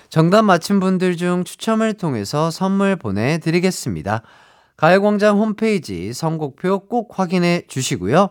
정답 0.09 0.41
맞힌 0.41 0.81
분들 0.81 1.19
중 1.19 1.45
추첨을 1.45 1.93
통해서 1.93 2.51
선물 2.51 2.97
보내드리겠습니다. 2.97 4.23
가요광장 4.79 5.39
홈페이지 5.39 6.15
선곡표 6.15 6.87
꼭 6.87 7.19
확인해 7.19 7.65
주시고요. 7.69 8.31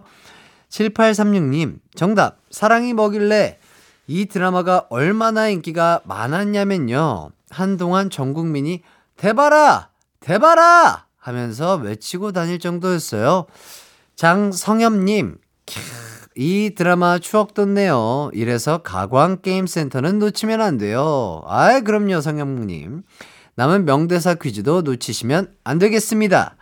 7836님, 0.72 1.80
정답, 1.96 2.38
사랑이 2.50 2.94
뭐길래 2.94 3.60
이 4.08 4.26
드라마가 4.26 4.88
얼마나 4.90 5.48
인기가 5.50 6.02
많았냐면요. 6.06 7.32
한동안 7.50 8.10
전 8.10 8.34
국민이 8.34 8.82
대봐라! 9.18 9.90
대봐라! 10.22 11.06
하면서 11.18 11.76
외치고 11.76 12.32
다닐 12.32 12.58
정도였어요. 12.58 13.46
장성엽님, 14.16 15.38
이 16.36 16.72
드라마 16.76 17.20
추억 17.20 17.54
돋네요. 17.54 18.32
이래서 18.34 18.80
가광게임센터는 18.80 20.20
놓치면 20.20 20.62
안 20.62 20.78
돼요. 20.78 21.44
아이, 21.46 21.82
그럼요, 21.82 22.22
성엽님. 22.22 23.04
남은 23.56 23.86
명대사 23.86 24.36
퀴즈도 24.36 24.82
놓치시면 24.82 25.54
안 25.64 25.78
되겠습니다. 25.78 26.56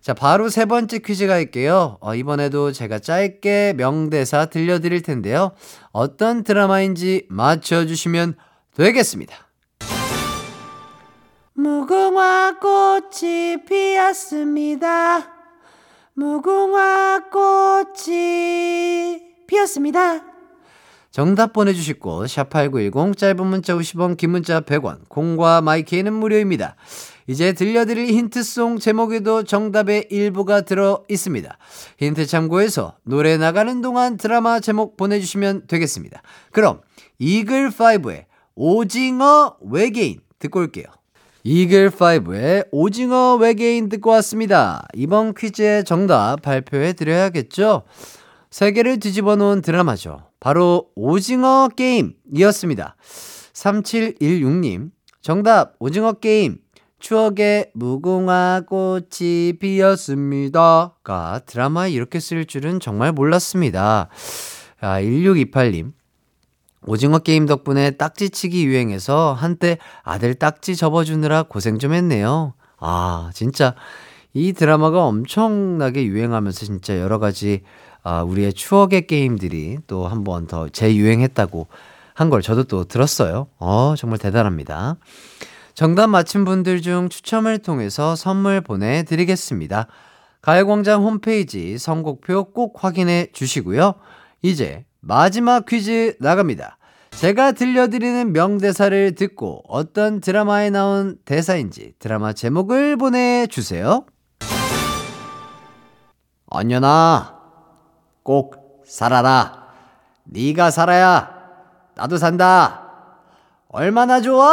자, 0.00 0.14
바로 0.14 0.48
세 0.48 0.64
번째 0.64 1.00
퀴즈 1.00 1.26
갈게요. 1.26 1.98
어, 2.00 2.14
이번에도 2.14 2.72
제가 2.72 2.98
짧게 2.98 3.74
명대사 3.76 4.46
들려드릴 4.46 5.02
텐데요. 5.02 5.52
어떤 5.92 6.44
드라마인지 6.44 7.26
맞춰주시면 7.28 8.36
되겠습니다. 8.74 9.48
무궁화 11.54 12.58
꽃이 12.60 13.64
피었습니다. 13.66 15.34
무궁화 16.14 17.24
꽃이 17.30 19.20
피었습니다. 19.46 20.37
정답 21.18 21.52
보내주실 21.52 21.98
곳, 21.98 22.26
샵8910, 22.26 23.18
짧은 23.18 23.44
문자 23.44 23.74
50원, 23.74 24.16
긴 24.16 24.30
문자 24.30 24.60
100원, 24.60 25.00
콩과 25.08 25.62
마이케이는 25.62 26.12
무료입니다. 26.12 26.76
이제 27.26 27.52
들려드릴 27.54 28.06
힌트송 28.06 28.78
제목에도 28.78 29.42
정답의 29.42 30.06
일부가 30.10 30.60
들어 30.60 31.02
있습니다. 31.08 31.58
힌트 31.98 32.24
참고해서 32.24 32.94
노래 33.02 33.36
나가는 33.36 33.80
동안 33.80 34.16
드라마 34.16 34.60
제목 34.60 34.96
보내주시면 34.96 35.66
되겠습니다. 35.66 36.22
그럼 36.52 36.82
이글5의 37.20 38.26
오징어 38.54 39.56
외계인 39.60 40.20
듣고 40.38 40.60
올게요. 40.60 40.86
이글5의 41.44 42.68
오징어 42.70 43.34
외계인 43.34 43.88
듣고 43.88 44.10
왔습니다. 44.10 44.86
이번 44.94 45.34
퀴즈의 45.34 45.84
정답 45.84 46.42
발표해 46.42 46.92
드려야겠죠? 46.92 47.82
세계를 48.50 48.98
뒤집어 48.98 49.36
놓은 49.36 49.62
드라마죠. 49.62 50.22
바로 50.40 50.88
오징어 50.94 51.68
게임이었습니다. 51.76 52.96
3716님, 53.52 54.90
정답, 55.20 55.74
오징어 55.78 56.14
게임. 56.14 56.58
추억의 57.00 57.70
무궁화 57.74 58.62
꽃이 58.66 59.52
피었습니다. 59.60 60.96
가 61.04 61.40
드라마에 61.46 61.90
이렇게 61.90 62.18
쓸 62.18 62.44
줄은 62.44 62.80
정말 62.80 63.12
몰랐습니다. 63.12 64.08
아, 64.80 65.00
1628님. 65.00 65.92
오징어 66.86 67.18
게임 67.18 67.46
덕분에 67.46 67.92
딱지치기 67.92 68.64
유행해서 68.64 69.32
한때 69.32 69.78
아들 70.02 70.34
딱지 70.34 70.74
접어주느라 70.74 71.44
고생 71.44 71.78
좀 71.78 71.92
했네요. 71.92 72.54
아, 72.78 73.30
진짜 73.34 73.74
이 74.32 74.52
드라마가 74.52 75.04
엄청나게 75.04 76.04
유행하면서 76.04 76.66
진짜 76.66 76.98
여러 76.98 77.18
가지 77.18 77.62
아, 78.10 78.22
우리의 78.22 78.52
추억의 78.54 79.06
게임들이 79.06 79.78
또 79.86 80.06
한 80.08 80.24
번 80.24 80.46
더 80.46 80.68
재유행했다고 80.68 81.66
한 82.14 82.30
걸 82.30 82.42
저도 82.42 82.64
또 82.64 82.84
들었어요. 82.84 83.48
어, 83.58 83.94
정말 83.96 84.18
대단합니다. 84.18 84.96
정답 85.74 86.08
맞힌 86.08 86.44
분들 86.44 86.82
중 86.82 87.08
추첨을 87.08 87.58
통해서 87.58 88.16
선물 88.16 88.60
보내드리겠습니다. 88.60 89.86
가요광장 90.42 91.04
홈페이지 91.04 91.78
선곡표 91.78 92.52
꼭 92.52 92.82
확인해 92.82 93.28
주시고요. 93.32 93.94
이제 94.42 94.84
마지막 95.00 95.66
퀴즈 95.66 96.16
나갑니다. 96.20 96.78
제가 97.10 97.52
들려드리는 97.52 98.32
명대사를 98.32 99.14
듣고 99.14 99.62
어떤 99.68 100.20
드라마에 100.20 100.70
나온 100.70 101.16
대사인지 101.24 101.94
드라마 101.98 102.32
제목을 102.32 102.96
보내주세요. 102.96 104.04
언년아, 106.46 107.37
꼭 108.28 108.84
살아라. 108.84 109.68
네가 110.24 110.70
살아야 110.70 111.32
나도 111.94 112.18
산다. 112.18 112.84
얼마나 113.68 114.20
좋아! 114.20 114.44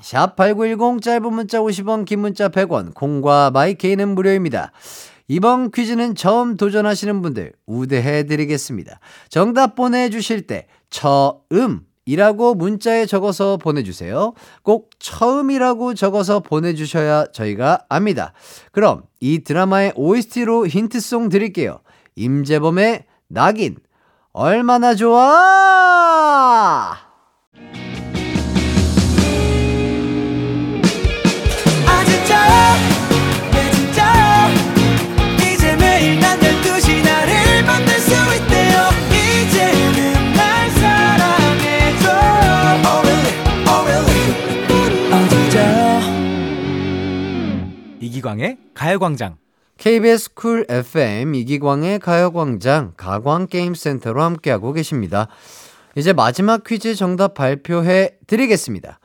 샵8910 0.00 1.02
짧은 1.02 1.30
문자 1.30 1.58
50원, 1.58 2.06
긴 2.06 2.20
문자 2.20 2.48
100원, 2.48 2.94
콩과 2.94 3.50
마이케이는 3.50 4.08
무료입니다. 4.08 4.72
이번 5.28 5.70
퀴즈는 5.70 6.14
처음 6.14 6.56
도전하시는 6.56 7.20
분들 7.20 7.52
우대해 7.66 8.24
드리겠습니다. 8.24 8.98
정답 9.28 9.74
보내주실 9.74 10.46
때 10.46 10.66
처음 10.88 11.84
이라고 12.06 12.54
문자에 12.54 13.06
적어서 13.06 13.56
보내주세요. 13.56 14.32
꼭 14.62 14.90
처음이라고 14.98 15.94
적어서 15.94 16.40
보내주셔야 16.40 17.26
저희가 17.32 17.84
압니다. 17.88 18.32
그럼 18.72 19.02
이 19.20 19.44
드라마의 19.44 19.92
OST로 19.96 20.66
힌트송 20.66 21.28
드릴게요. 21.28 21.80
임재범의 22.16 23.04
낙인. 23.28 23.76
얼마나 24.32 24.94
좋아! 24.94 25.20
아 25.22 27.09
가요광장 48.90 49.36
KBS 49.78 50.34
쿨 50.34 50.66
FM 50.68 51.36
이기광의 51.36 52.00
가요광장 52.00 52.94
가광게임센터로 52.96 54.20
함께하고 54.20 54.72
계십니다. 54.72 55.28
이제 55.94 56.12
마지막 56.12 56.64
퀴즈 56.64 56.96
정답 56.96 57.34
발표해 57.34 58.16
드리겠습니다. 58.26 58.98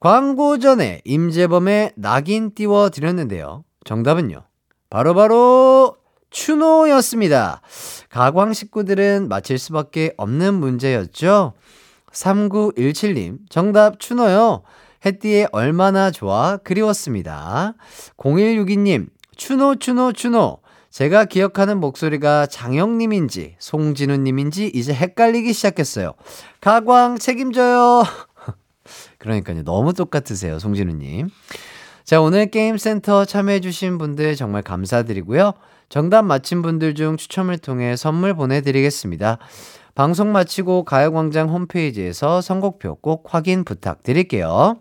광고 0.00 0.58
전에 0.58 1.02
임재범의 1.04 1.92
낙인 1.96 2.54
띄워 2.54 2.88
드렸는데요. 2.88 3.64
정답은요. 3.84 4.42
바로바로 4.88 5.98
추노였습니다. 6.30 7.60
가광 8.08 8.54
식구들은 8.54 9.28
맞힐 9.28 9.58
수밖에 9.58 10.14
없는 10.16 10.54
문제였죠. 10.54 11.52
3917님, 12.10 13.40
정답 13.50 14.00
추노요. 14.00 14.62
햇띠에 15.04 15.46
얼마나 15.52 16.10
좋아 16.10 16.56
그리웠습니다. 16.56 17.74
0162님, 18.16 19.08
추노, 19.36 19.76
추노, 19.76 20.12
추노. 20.12 20.58
제가 20.90 21.26
기억하는 21.26 21.78
목소리가 21.78 22.46
장영님인지 22.46 23.56
송진우님인지 23.58 24.72
이제 24.74 24.94
헷갈리기 24.94 25.52
시작했어요. 25.52 26.14
가광 26.60 27.18
책임져요. 27.18 28.02
그러니까요. 29.18 29.62
너무 29.62 29.92
똑같으세요, 29.92 30.58
송진우님. 30.58 31.28
자, 32.04 32.20
오늘 32.20 32.46
게임센터 32.46 33.24
참여해주신 33.24 33.98
분들 33.98 34.36
정말 34.36 34.62
감사드리고요. 34.62 35.52
정답 35.88 36.22
맞힌 36.22 36.62
분들 36.62 36.94
중 36.94 37.16
추첨을 37.16 37.58
통해 37.58 37.96
선물 37.96 38.34
보내드리겠습니다. 38.34 39.38
방송 39.94 40.32
마치고 40.32 40.84
가요광장 40.84 41.48
홈페이지에서 41.48 42.40
선곡표 42.40 42.96
꼭 42.96 43.24
확인 43.34 43.64
부탁드릴게요. 43.64 44.76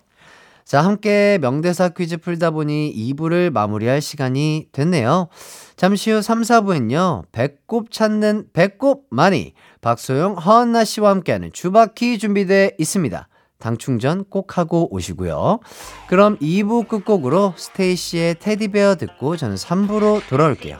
자, 0.65 0.81
함께 0.81 1.37
명대사 1.41 1.89
퀴즈 1.89 2.17
풀다 2.17 2.49
보니 2.49 2.91
2부를 3.13 3.51
마무리할 3.51 4.01
시간이 4.01 4.69
됐네요. 4.71 5.29
잠시 5.75 6.09
후 6.09 6.23
3, 6.23 6.41
4부엔요, 6.41 7.25
배꼽 7.31 7.91
찾는 7.91 8.47
배꼽 8.51 9.05
많이 9.11 9.53
박소영, 9.81 10.37
허은나 10.37 10.83
씨와 10.83 11.11
함께하는 11.11 11.51
주바퀴 11.53 12.17
준비되어 12.17 12.71
있습니다. 12.79 13.27
당 13.59 13.77
충전 13.77 14.25
꼭 14.25 14.57
하고 14.57 14.91
오시고요. 14.91 15.59
그럼 16.07 16.37
2부 16.39 16.87
끝곡으로 16.87 17.53
스테이시의 17.55 18.35
테디베어 18.39 18.95
듣고 18.95 19.37
저는 19.37 19.55
3부로 19.57 20.27
돌아올게요. 20.27 20.79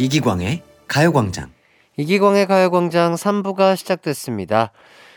이기광의 0.00 0.62
가요광장. 0.86 1.50
이기광의 1.96 2.46
가요광장 2.46 3.16
3부가 3.16 3.76
시작됐습니다. 3.76 4.70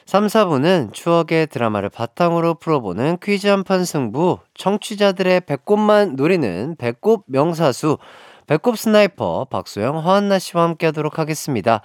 3, 0.08 0.26
4부는 0.26 0.92
추억의 0.92 1.48
드라마를 1.48 1.90
바탕으로 1.90 2.56
풀어보는 2.56 3.20
퀴즈 3.22 3.46
한판 3.46 3.86
승부, 3.86 4.40
청취자들의 4.56 5.42
배꼽만 5.42 6.16
노리는 6.16 6.76
배꼽 6.80 7.24
명사수, 7.28 8.00
배꼽 8.48 8.76
스나이퍼 8.76 9.46
박소영, 9.52 10.00
허한나 10.00 10.40
씨와 10.40 10.64
함께 10.64 10.88
하도록 10.88 11.20
하겠습니다. 11.20 11.82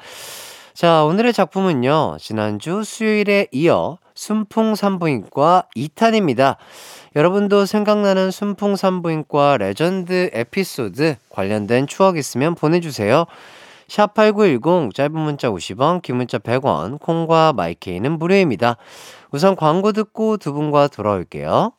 자, 0.76 1.04
오늘의 1.04 1.32
작품은요, 1.32 2.18
지난주 2.20 2.84
수요일에 2.84 3.46
이어 3.50 3.96
순풍산부인과 4.14 5.68
2탄입니다. 5.74 6.56
여러분도 7.16 7.64
생각나는 7.64 8.30
순풍산부인과 8.30 9.56
레전드 9.56 10.28
에피소드 10.34 11.16
관련된 11.30 11.86
추억 11.86 12.18
있으면 12.18 12.54
보내주세요. 12.54 13.24
샵8910 13.88 14.94
짧은 14.94 15.18
문자 15.18 15.48
50원, 15.48 16.02
긴 16.02 16.16
문자 16.16 16.36
100원, 16.36 17.00
콩과 17.00 17.54
마이케이는 17.54 18.18
무료입니다. 18.18 18.76
우선 19.30 19.56
광고 19.56 19.92
듣고 19.92 20.36
두 20.36 20.52
분과 20.52 20.88
돌아올게요. 20.88 21.72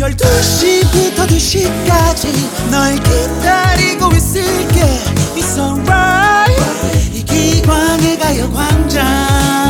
12시부터 0.00 1.26
2시까지 1.26 2.70
널 2.70 2.94
기다리고 2.94 4.10
있을게. 4.12 4.80
It's 5.36 5.58
alright. 5.58 6.56
이기광의 7.14 8.18
가요광장. 8.18 9.60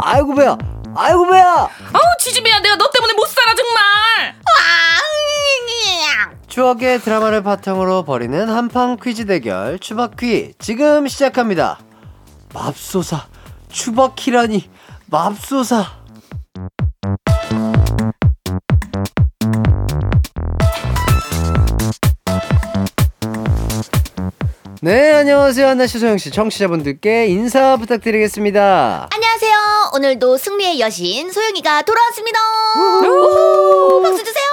아이고 0.00 0.34
배야, 0.34 0.56
아이고 0.98 1.28
배야. 1.28 1.44
아우 1.92 2.02
지지배야 2.18 2.58
내가 2.60 2.76
너 2.76 2.90
때문에 2.90 3.12
못 3.14 3.26
살아 3.28 3.54
정말 3.54 4.34
추억의 6.48 7.00
드라마를 7.02 7.44
바탕으로 7.44 8.04
벌이는 8.04 8.48
한판 8.48 8.96
퀴즈 8.96 9.26
대결 9.26 9.78
추바퀴 9.78 10.54
지금 10.58 11.06
시작합니다. 11.06 11.78
맙소사 12.52 13.26
추바키라니 13.70 14.68
맙소사. 15.06 15.98
네 24.80 25.12
안녕하세요 25.12 25.66
한나씨 25.66 25.98
소영씨 25.98 26.30
청취자분들께 26.30 27.26
인사 27.26 27.76
부탁드리겠습니다. 27.78 29.08
안녕하세요. 29.12 29.56
오늘도 29.94 30.36
승리의 30.36 30.78
여신 30.78 31.32
소영이가 31.32 31.82
돌아왔습니다. 31.82 32.38
우후, 32.76 34.02
박수 34.02 34.22
주세요. 34.22 34.44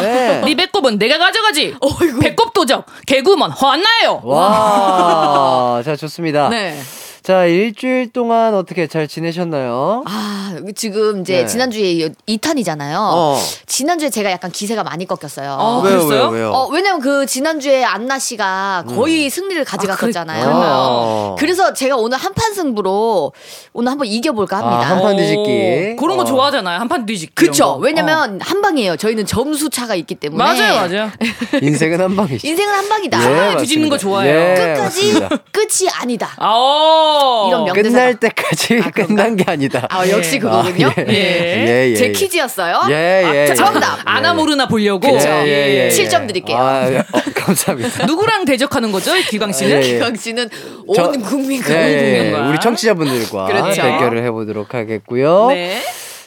네. 0.00 0.40
네 0.42 0.54
배꼽은 0.54 0.98
내가 0.98 1.18
가져가지 1.18 1.74
배꼽 2.20 2.54
도적 2.54 2.86
개구먼 3.06 3.50
화나요 3.50 4.22
와, 4.24 5.82
자 5.84 5.96
좋습니다. 5.96 6.48
네. 6.48 6.80
자 7.28 7.44
일주일 7.44 8.10
동안 8.10 8.54
어떻게 8.54 8.86
잘 8.86 9.06
지내셨나요? 9.06 10.02
아, 10.06 10.56
지금 10.74 11.20
이제 11.20 11.42
네. 11.42 11.46
지난주에 11.46 12.08
2탄이잖아요. 12.26 12.94
어. 12.98 13.38
지난주에 13.66 14.08
제가 14.08 14.30
약간 14.30 14.50
기세가 14.50 14.82
많이 14.82 15.04
꺾였어요. 15.06 15.58
어, 15.60 15.82
왜요 15.82 15.98
그랬어요? 15.98 16.28
왜요 16.30 16.30
왜요? 16.30 16.50
어, 16.52 16.68
왜냐면 16.68 17.02
그 17.02 17.26
지난주에 17.26 17.84
안나 17.84 18.18
씨가 18.18 18.84
거의 18.88 19.28
승리를 19.28 19.62
가져갔었잖아요. 19.62 20.42
그랬나요? 20.42 20.72
어. 20.72 21.36
그래 21.38 21.52
서 21.52 21.74
제가 21.74 21.96
오늘 21.96 22.16
한판 22.16 22.54
승부로 22.54 23.34
오늘 23.74 23.92
한번 23.92 24.06
이겨볼까 24.06 24.56
합니다. 24.56 24.78
아, 24.78 24.96
한판 24.96 25.16
뒤집기. 25.18 25.92
오, 25.92 25.96
그런 26.00 26.16
거 26.16 26.22
어. 26.22 26.24
좋아하잖아요 26.24 26.80
한판 26.80 27.04
뒤집기 27.04 27.34
그쵸. 27.34 27.76
왜냐면 27.82 28.40
한 28.40 28.62
방이에요. 28.62 28.96
저희는 28.96 29.26
점수 29.26 29.68
차가 29.68 29.94
있기 29.96 30.14
어. 30.14 30.18
때문에. 30.18 30.42
맞아요 30.42 30.74
맞아요 30.76 31.10
인생은 31.60 32.00
한 32.00 32.16
방이죠. 32.16 32.48
인생은 32.48 32.72
한 32.72 32.88
방이다. 32.88 33.52
예. 33.52 33.56
뒤집는 33.58 33.90
거. 33.90 33.98
좋아해요. 33.98 34.34
예, 34.34 34.54
끝까지 34.54 35.12
맞습니다. 35.12 35.28
끝이 35.52 35.90
아니다. 35.92 36.30
아오 36.38 37.17
이런 37.48 37.64
명대사. 37.64 37.88
끝날 37.90 38.14
때까지 38.14 38.80
아? 38.84 38.90
끝난 38.90 39.36
게 39.36 39.44
아니다. 39.46 39.86
아, 39.90 40.08
역시 40.08 40.36
예. 40.36 40.38
그거군요. 40.38 40.88
아, 40.88 40.94
예. 40.98 41.04
예. 41.08 41.66
예, 41.66 41.90
예, 41.90 41.94
제 41.94 42.06
예. 42.06 42.12
퀴즈였어요. 42.12 42.82
예, 42.90 43.22
예. 43.24 43.46
자, 43.46 43.52
예. 43.52 43.54
정답. 43.54 43.98
아나 44.04 44.34
모르나 44.34 44.66
보려고 44.68 45.06
예, 45.08 45.12
그쵸. 45.12 45.28
예, 45.28 45.46
예, 45.46 45.84
예. 45.86 45.90
칠점 45.90 46.26
드릴게요. 46.26 46.56
아, 46.56 46.90
예. 46.90 46.98
어, 46.98 47.04
감사합니다. 47.34 48.06
누구랑 48.06 48.44
대적하는 48.44 48.92
거죠 48.92 49.12
기광 49.30 49.52
씨는. 49.52 49.80
기광 49.82 50.16
씨는 50.16 50.48
저- 50.94 51.04
온 51.08 51.20
국민과 51.22 51.72
예, 51.74 51.76
예, 51.76 51.92
예. 51.92 52.16
국민과. 52.30 52.48
우리 52.48 52.58
청취자분들과 52.60 53.46
그렇죠. 53.46 53.82
대결을 53.82 54.24
해보도록 54.24 54.74
하겠고요. 54.74 55.48
네. 55.48 55.80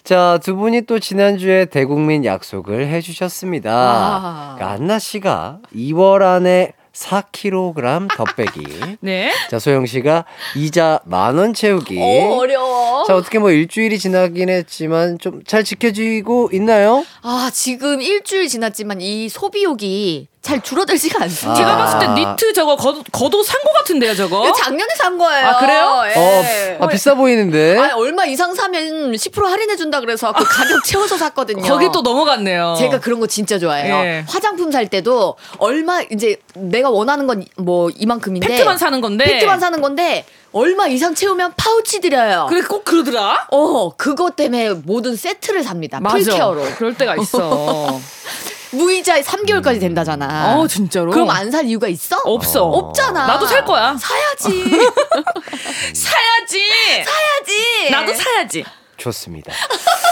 자, 0.04 0.40
두 0.44 0.56
분이 0.56 0.82
또 0.88 0.98
지난주에 1.00 1.66
대국민 1.66 2.26
약속을 2.26 2.88
해주셨습니다. 2.88 3.72
아. 3.72 4.56
그러니까 4.56 4.76
안나 4.76 4.98
씨가 5.00 5.60
2월 5.76 6.24
안에 6.24 6.74
4kg 6.94 8.10
더 8.16 8.24
빼기. 8.36 8.98
네. 9.00 9.32
자, 9.50 9.60
소영 9.60 9.86
씨가 9.86 10.26
이자 10.56 11.00
만 11.06 11.38
원 11.38 11.54
채우기. 11.54 11.98
오, 11.98 12.34
어려워. 12.40 13.04
자, 13.06 13.16
어떻게 13.16 13.40
뭐 13.40 13.52
일주일이 13.52 13.98
지나긴 14.00 14.50
했지만 14.50 15.18
좀 15.20 15.42
잘 15.48 15.64
지켜지고 15.64 16.50
있나요? 16.54 17.04
아, 17.24 17.50
지금 17.54 18.02
일주일 18.02 18.48
지났지만 18.48 19.02
이 19.02 19.28
소비욕이 19.30 20.28
잘 20.42 20.60
줄어들지가 20.62 21.24
않습니다. 21.24 21.54
제가 21.56 21.74
아. 21.74 21.78
봤을 21.78 22.00
때 22.00 22.08
니트 22.08 22.52
저거 22.54 22.76
겉, 22.76 23.04
겉옷 23.12 23.46
산거 23.46 23.72
같은데요 23.78 24.16
저거 24.16 24.52
작년에 24.54 24.90
산 24.98 25.18
거예요. 25.18 25.48
아, 25.48 25.60
그래요? 25.60 26.02
예. 26.08 26.78
어, 26.80 26.84
아, 26.86 26.88
비싸 26.88 27.14
보이는데. 27.14 27.78
아, 27.78 27.92
얼마 27.96 28.26
이상 28.26 28.56
사면 28.56 29.12
10% 29.12 29.44
할인해준다 29.44 30.00
그래서 30.00 30.34
그 30.34 30.44
가격 30.44 30.84
채워서 30.84 31.16
샀거든요. 31.18 31.62
거기 31.62 31.90
또 31.94 32.02
넘어갔네요 32.02 32.76
제가 32.80 33.00
그런 33.00 33.20
거 33.20 33.28
진짜 33.28 33.60
좋아해요. 33.60 33.96
예. 34.04 34.26
화장품 34.28 34.72
살 34.72 34.88
때도 34.88 35.36
얼마 35.60 36.02
이제 36.02 36.38
내가 36.56 36.90
원하는 36.90 37.28
건 37.28 37.42
뭐 37.58 37.90
이만큼인데 37.96 38.48
팩트만 38.48 38.78
사는 38.78 39.00
건데 39.02 39.26
팩트만 39.26 39.60
사는 39.60 39.80
건데 39.82 40.26
얼마 40.52 40.88
이상 40.88 41.14
채우면 41.16 41.54
파우치 41.58 42.02
드려요. 42.02 42.48
그래 42.50 42.62
꼭 42.62 42.84
그러더라 42.84 43.48
어, 43.52 43.96
그것 43.96 44.36
때문에 44.36 44.72
모든 44.72 45.16
세트를 45.16 45.64
삽니다. 45.64 46.00
맞아 46.00 46.18
full 46.18 46.34
care로. 46.34 46.64
그럴 46.78 46.96
때가 46.96 47.16
있어 47.18 48.00
무이자에 48.72 49.22
3개월까지 49.22 49.80
된다잖아. 49.80 50.58
어 50.58 50.68
진짜로 50.68 51.12
그럼 51.12 51.30
안 51.30 51.52
살 51.52 51.66
이유가 51.66 51.88
있어? 51.88 52.18
없어 52.24 52.66
없잖아. 52.66 53.28
나도 53.28 53.46
살 53.46 53.66
거야 53.66 53.96
사야지. 53.98 54.64
사야지 55.94 56.60
사야지. 57.04 57.92
나도 57.92 58.14
사야지 58.14 58.64
좋습니다. 58.98 59.52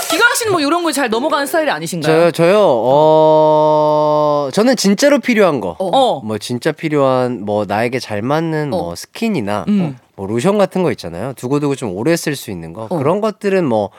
기광 0.10 0.28
씨는 0.36 0.52
뭐 0.52 0.60
이런 0.62 0.84
거 0.84 0.92
잘 0.92 1.10
넘어가는 1.10 1.46
스타일이 1.46 1.70
아니신가요? 1.70 2.32
저요, 2.32 2.32
저요, 2.32 2.60
어, 2.60 4.50
저는 4.52 4.76
진짜로 4.76 5.20
필요한 5.20 5.62
거. 5.62 5.76
어. 5.80 6.22
뭐, 6.24 6.40
진짜 6.40 6.72
필요한, 6.72 7.46
뭐, 7.46 7.66
나에게 7.68 8.00
잘 8.00 8.24
맞는, 8.24 8.74
어. 8.74 8.78
뭐, 8.78 8.96
스킨이나, 8.96 9.66
음. 9.68 9.98
뭐, 10.16 10.26
로션 10.26 10.58
같은 10.58 10.82
거 10.82 10.90
있잖아요. 10.92 11.34
두고두고 11.34 11.76
좀 11.76 11.96
오래 11.96 12.16
쓸 12.16 12.36
수 12.36 12.50
있는 12.50 12.74
거. 12.74 12.88
그런 12.88 13.22
것들은 13.22 13.64
뭐, 13.66 13.92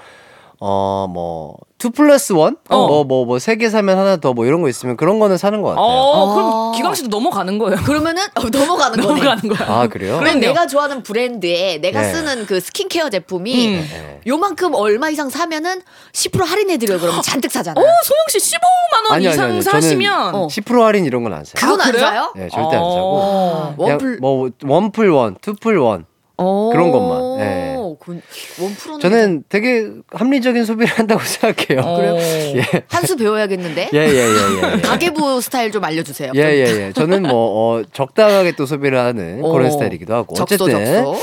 어, 0.62 1.06
뭐, 1.10 1.56
2 1.82 1.88
플러스 1.88 2.34
1? 2.34 2.38
어. 2.68 2.86
뭐, 2.86 3.02
뭐, 3.04 3.24
뭐, 3.24 3.38
세 3.38 3.56
개 3.56 3.70
사면 3.70 3.96
하나 3.98 4.18
더, 4.18 4.34
뭐, 4.34 4.44
이런 4.44 4.60
거 4.60 4.68
있으면 4.68 4.98
그런 4.98 5.18
거는 5.18 5.38
사는 5.38 5.62
것 5.62 5.70
같아요. 5.70 5.82
어, 5.86 5.88
어. 5.88 6.34
그럼 6.34 6.72
기광 6.72 6.94
씨도 6.94 7.08
넘어가는 7.08 7.56
거예요. 7.58 7.76
그러면은 7.86 8.22
어, 8.36 8.42
넘어가는 8.52 9.00
거네. 9.00 9.08
넘어가는 9.22 9.48
거야. 9.56 9.68
아, 9.68 9.86
그래요? 9.88 10.18
그럼 10.18 10.24
그럼요. 10.34 10.40
내가 10.40 10.66
좋아하는 10.66 11.02
브랜드에 11.02 11.78
내가 11.78 12.02
네. 12.02 12.12
쓰는 12.12 12.44
그 12.44 12.60
스킨케어 12.60 13.08
제품이 13.08 13.68
음. 13.68 13.88
네. 13.90 14.20
요만큼 14.26 14.74
얼마 14.74 15.08
이상 15.08 15.30
사면은 15.30 15.80
10% 16.12 16.44
할인해드려 16.44 16.98
그러면 17.00 17.22
잔뜩 17.22 17.50
사잖아. 17.50 17.80
어, 17.80 17.82
소영 17.82 18.24
씨 18.28 18.38
15만 18.38 19.04
원 19.08 19.12
아니, 19.14 19.26
이상 19.30 19.46
아니. 19.52 19.62
사시면 19.62 20.34
어. 20.34 20.46
10% 20.48 20.80
할인 20.82 21.06
이런 21.06 21.22
건 21.24 21.32
안 21.32 21.42
사요. 21.46 21.54
그건 21.54 21.80
아, 21.80 21.84
안 21.84 21.90
그래요? 21.92 22.06
사요? 22.06 22.32
네, 22.36 22.48
절대 22.50 22.76
안 22.76 22.82
사고. 22.82 23.16
어. 23.16 23.74
그냥 23.78 23.90
one 23.92 24.08
pl 24.08 24.18
뭐, 24.20 24.50
one 24.66 24.84
plus 24.84 25.08
one, 25.10 25.36
two 25.40 25.57
plus 25.57 25.78
one. 25.78 26.04
그런 26.36 26.90
것만, 26.90 27.36
네. 27.38 27.76
one 28.60 28.74
plus는 28.74 29.00
저는 29.00 29.44
되게 29.48 29.88
합리적인 30.12 30.64
소비를 30.64 30.92
한다고 30.92 31.20
생각해요. 31.24 31.80
어. 31.80 31.96
그래요? 31.96 32.16
예. 32.56 32.82
한수 32.88 33.16
배워야겠는데. 33.16 33.90
예, 33.92 33.98
예, 33.98 34.14
예, 34.14 34.76
예. 34.76 34.80
가계부 34.82 35.40
스타일 35.40 35.70
좀 35.72 35.84
알려 35.84 36.02
주세요. 36.02 36.32
예, 36.34 36.40
예, 36.40 36.86
예. 36.86 36.92
저는 36.94 37.22
뭐, 37.22 37.78
어, 37.78 37.82
적당하게 37.92 38.52
또 38.52 38.66
소비를 38.66 38.98
하는 38.98 39.40
어. 39.44 39.52
그런 39.52 39.70
스타일이기도 39.70 40.14
하고. 40.14 40.34
적소 40.34 40.64
어쨌든. 40.64 40.84
적소. 41.04 41.16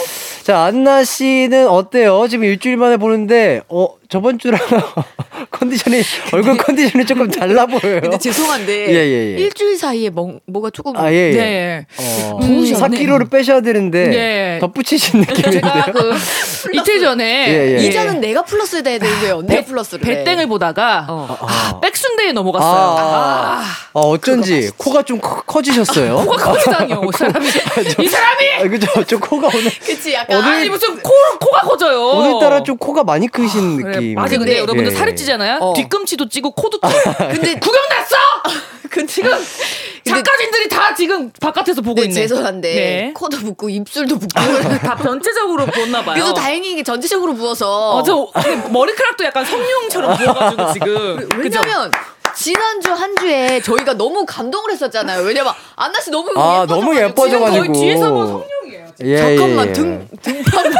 자, 0.44 0.62
안나 0.64 1.04
씨는 1.04 1.68
어때요? 1.68 2.26
지금 2.30 2.46
일주일 2.46 2.78
만에 2.78 2.96
보는데, 2.98 3.62
어, 3.68 3.90
저번 4.10 4.40
주랑 4.40 4.60
컨디션이, 5.52 6.02
얼굴 6.32 6.58
컨디션이 6.58 7.06
조금 7.06 7.30
달라 7.30 7.66
보여요. 7.66 8.00
근데 8.02 8.18
죄송한데 8.18 8.88
예, 8.94 8.94
예, 8.96 9.36
예. 9.36 9.38
일주일 9.42 9.78
사이에 9.78 10.10
뭐, 10.10 10.40
뭐가 10.46 10.70
조금 10.70 10.96
아, 10.96 11.12
예, 11.12 11.16
예. 11.16 11.36
네. 11.36 11.86
어, 12.00 12.40
더우셨네. 12.40 12.98
4kg를 13.00 13.30
빼셔야 13.30 13.62
되는데, 13.62 14.08
네. 14.08 14.58
덧붙이신 14.62 15.20
느낌인데요? 15.22 15.52
제가 15.52 15.86
그 15.92 16.14
이틀 16.74 17.00
전에 17.02 17.48
예, 17.50 17.78
예. 17.80 17.86
이자는 17.86 18.22
내가 18.22 18.44
플러스 18.44 18.76
해야 18.78 18.84
되는데 19.00 19.32
언니가 19.32 19.62
플러스를 19.64 20.06
해. 20.06 20.24
배땡을 20.24 20.48
보다가 20.48 21.06
어. 21.10 21.38
아, 21.42 21.80
백순대에 21.82 22.32
넘어갔어요. 22.34 22.72
아, 22.72 23.02
아, 23.02 23.64
아, 23.94 24.00
어쩐지 24.00 24.70
코가 24.78 25.04
좀 25.04 25.20
커, 25.20 25.42
커지셨어요. 25.42 26.16
코가 26.18 26.38
커지다니요, 26.38 27.02
이 27.04 27.18
사람이. 27.18 27.48
이 27.48 28.08
사람이! 28.08 28.46
아, 28.60 28.68
그죠? 28.70 29.04
저 29.06 29.18
코가 29.18 29.48
오늘 29.48 29.72
그치 29.86 30.14
약간 30.14 30.38
오늘- 30.38 30.50
아니, 30.54 30.70
무슨 30.70 30.98
코, 31.00 31.12
코가 31.40 31.62
커져요. 31.62 32.02
오늘따라 32.10 32.64
좀 32.64 32.78
코가 32.78 33.04
많이 33.04 33.28
크신 33.28 33.82
그래, 33.82 33.97
느낌. 34.00 34.16
맞아, 34.16 34.38
근데 34.38 34.58
여러분들 34.60 34.92
살이 34.92 35.16
찌잖아요. 35.16 35.58
어. 35.62 35.74
뒤꿈치도 35.74 36.30
찌고 36.30 36.52
코도 36.52 36.80
찌고. 36.80 37.14
근데 37.32 37.54
구경 37.60 37.82
났어! 37.90 38.16
그 38.90 39.06
지금 39.06 39.30
근데 39.32 40.24
작가진들이 40.24 40.70
다 40.70 40.96
지금 40.96 41.32
바깥에서 41.42 41.82
보고 41.82 41.96
네, 42.00 42.04
있네. 42.08 42.14
죄송한데 42.22 42.74
네. 42.74 43.12
코도 43.14 43.38
붓고 43.38 43.70
입술도 43.70 44.18
붓고 44.18 44.78
다 44.80 44.98
전체적으로 45.04 45.66
부었나 45.66 46.04
봐요. 46.04 46.16
그래도 46.16 46.34
다행히 46.34 46.72
이게 46.72 46.84
전체적으로 46.84 47.34
부어서 47.36 47.98
어, 47.98 48.04
저 48.04 48.30
근데 48.34 48.70
머리카락도 48.70 49.26
약간 49.26 49.44
성룡처럼 49.46 50.18
부어가지고 50.18 50.72
지금. 50.74 51.30
왜냐면 51.38 51.92
지난주 52.36 52.92
한 52.94 53.16
주에 53.18 53.60
저희가 53.62 53.94
너무 53.96 54.26
감동을 54.26 54.72
했었잖아요. 54.72 55.24
왜냐면 55.24 55.54
안나 55.76 56.00
씨 56.00 56.10
너무 56.12 56.30
아, 56.38 56.62
예뻐져가지고 56.62 56.76
너무 56.76 56.96
예뻐져가지고. 56.98 57.58
거의 57.66 57.74
뒤에서 57.74 58.12
뭐 58.12 58.26
성룡이에요. 58.28 58.87
예, 59.04 59.18
잠깐만 59.18 59.66
예, 59.66 59.70
예. 59.70 59.74
등 59.74 60.08
등판 60.22 60.74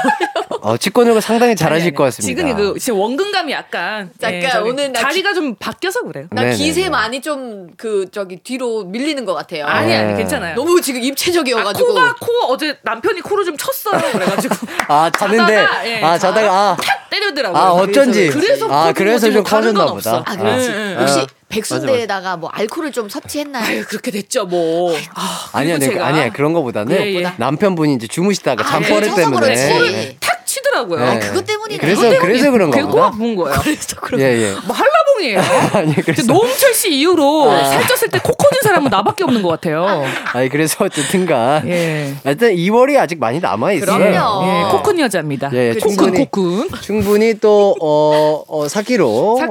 어, 0.62 0.76
직권으로 0.76 1.22
상당히 1.22 1.56
잘하실 1.56 1.94
것. 1.94 2.06
같습니다. 2.06 2.42
지금 2.44 2.56
그 2.74 2.80
지금 2.80 3.00
원근감이 3.00 3.52
약간 3.54 4.10
잠깐, 4.20 4.42
예, 4.66 4.70
오늘 4.70 4.92
나 4.92 5.02
다리가 5.02 5.34
좀 5.34 5.56
바뀌어서 5.56 6.02
그래요. 6.02 6.26
나 6.32 6.42
네네네. 6.42 6.58
기세 6.58 6.90
많이 6.90 7.22
좀 7.22 7.58
그 7.78 8.06
저기 8.12 8.38
뒤로 8.38 8.84
밀리는 8.86 9.24
것 9.26 9.34
같아요. 9.34 9.66
아니 9.66 9.94
아니 9.94 10.12
네. 10.14 10.18
괜찮아요. 10.18 10.56
너무 10.56 10.82
지금 10.82 11.02
아, 11.02 11.04
입체적이어가지고 11.04 11.88
코가 11.90 12.16
코 12.20 12.32
어제 12.52 12.78
남편이 12.82 13.22
코를 13.22 13.46
좀 13.46 13.56
쳤어요. 13.58 14.02
그래가지고 14.12 14.56
아, 14.88 15.10
자는데. 15.12 15.56
자다가, 15.56 15.88
예, 15.88 16.02
아, 16.02 16.18
자다가, 16.18 16.52
아. 16.52 16.78
때리더라고요. 17.10 17.62
아, 17.62 17.72
어쩐지. 17.72 18.30
그래서 18.30 18.68
아, 18.70 18.92
그래서 18.94 19.32
좀 19.32 19.44
커졌나 19.44 19.86
보다. 19.86 20.18
없어. 20.18 20.24
아 20.26 20.36
그렇지. 20.36 20.70
예, 20.72 20.92
예. 20.92 20.96
혹시 20.96 21.20
아, 21.20 21.28
백순대에다가 21.50 22.38
뭐 22.38 22.50
알코올을 22.52 22.92
좀 22.92 23.10
섭취했나요? 23.10 23.64
아유 23.66 23.84
그렇게 23.88 24.12
됐죠 24.12 24.46
뭐. 24.46 24.96
아, 25.16 25.50
아니야, 25.54 25.80
제가 25.80 26.06
아니야. 26.06 26.30
그런 26.32 26.54
거보다는 26.54 26.96
예, 27.00 27.16
예. 27.24 27.34
남편분이 27.38 27.94
이제 27.96 28.08
주무시다가 28.08 28.64
아, 28.66 28.70
잠버릇 28.70 29.02
네, 29.02 29.06
쳐서 29.10 29.16
때문에. 29.18 29.40
그렇지. 29.40 29.94
예. 29.94 30.18
탁 30.20 30.46
치더라고요. 30.46 31.00
네. 31.14 31.20
그것 31.20 31.46
때문이네. 31.46 31.80
그래서, 31.80 32.02
그것 32.02 32.12
때문에 32.14 32.28
그래서 32.32 32.52
그런가 32.52 32.78
그게 32.78 32.90
코가 32.92 33.06
보다. 33.12 33.18
부은 33.18 33.36
거예요. 33.36 33.60
그래서 33.62 33.96
그런 33.98 34.22
예, 34.22 34.26
예. 34.26 34.52
뭐 34.66 34.76
한라 34.76 34.92
봉이에요. 35.18 35.40
아니, 35.74 35.94
그래서. 35.96 36.32
노홍철 36.32 36.74
씨 36.74 36.94
이후로 36.94 37.46
살쪘을 37.50 38.12
때 38.12 38.20
코 38.20 38.34
커진 38.34 38.60
사람은 38.64 38.90
나밖에 38.90 39.24
없는 39.24 39.42
것 39.42 39.50
같아요. 39.50 40.06
아니, 40.34 40.50
그래서 40.50 40.86
어쨌든간. 40.86 41.68
예. 41.70 42.14
일단 42.26 42.52
2월이 42.52 42.98
아직 42.98 43.20
많이 43.20 43.40
남아 43.40 43.72
있어요. 43.74 43.98
그럼요. 43.98 44.46
예, 44.48 44.72
코큰 44.72 45.00
여자입니다. 45.00 45.50
예, 45.54 45.74
코큰 45.74 45.80
충분히. 45.96 46.26
코큰. 46.26 46.70
충분히 46.82 47.34
또, 47.40 47.76
어, 47.80 48.44
어 48.48 48.66
4kg. 48.68 49.00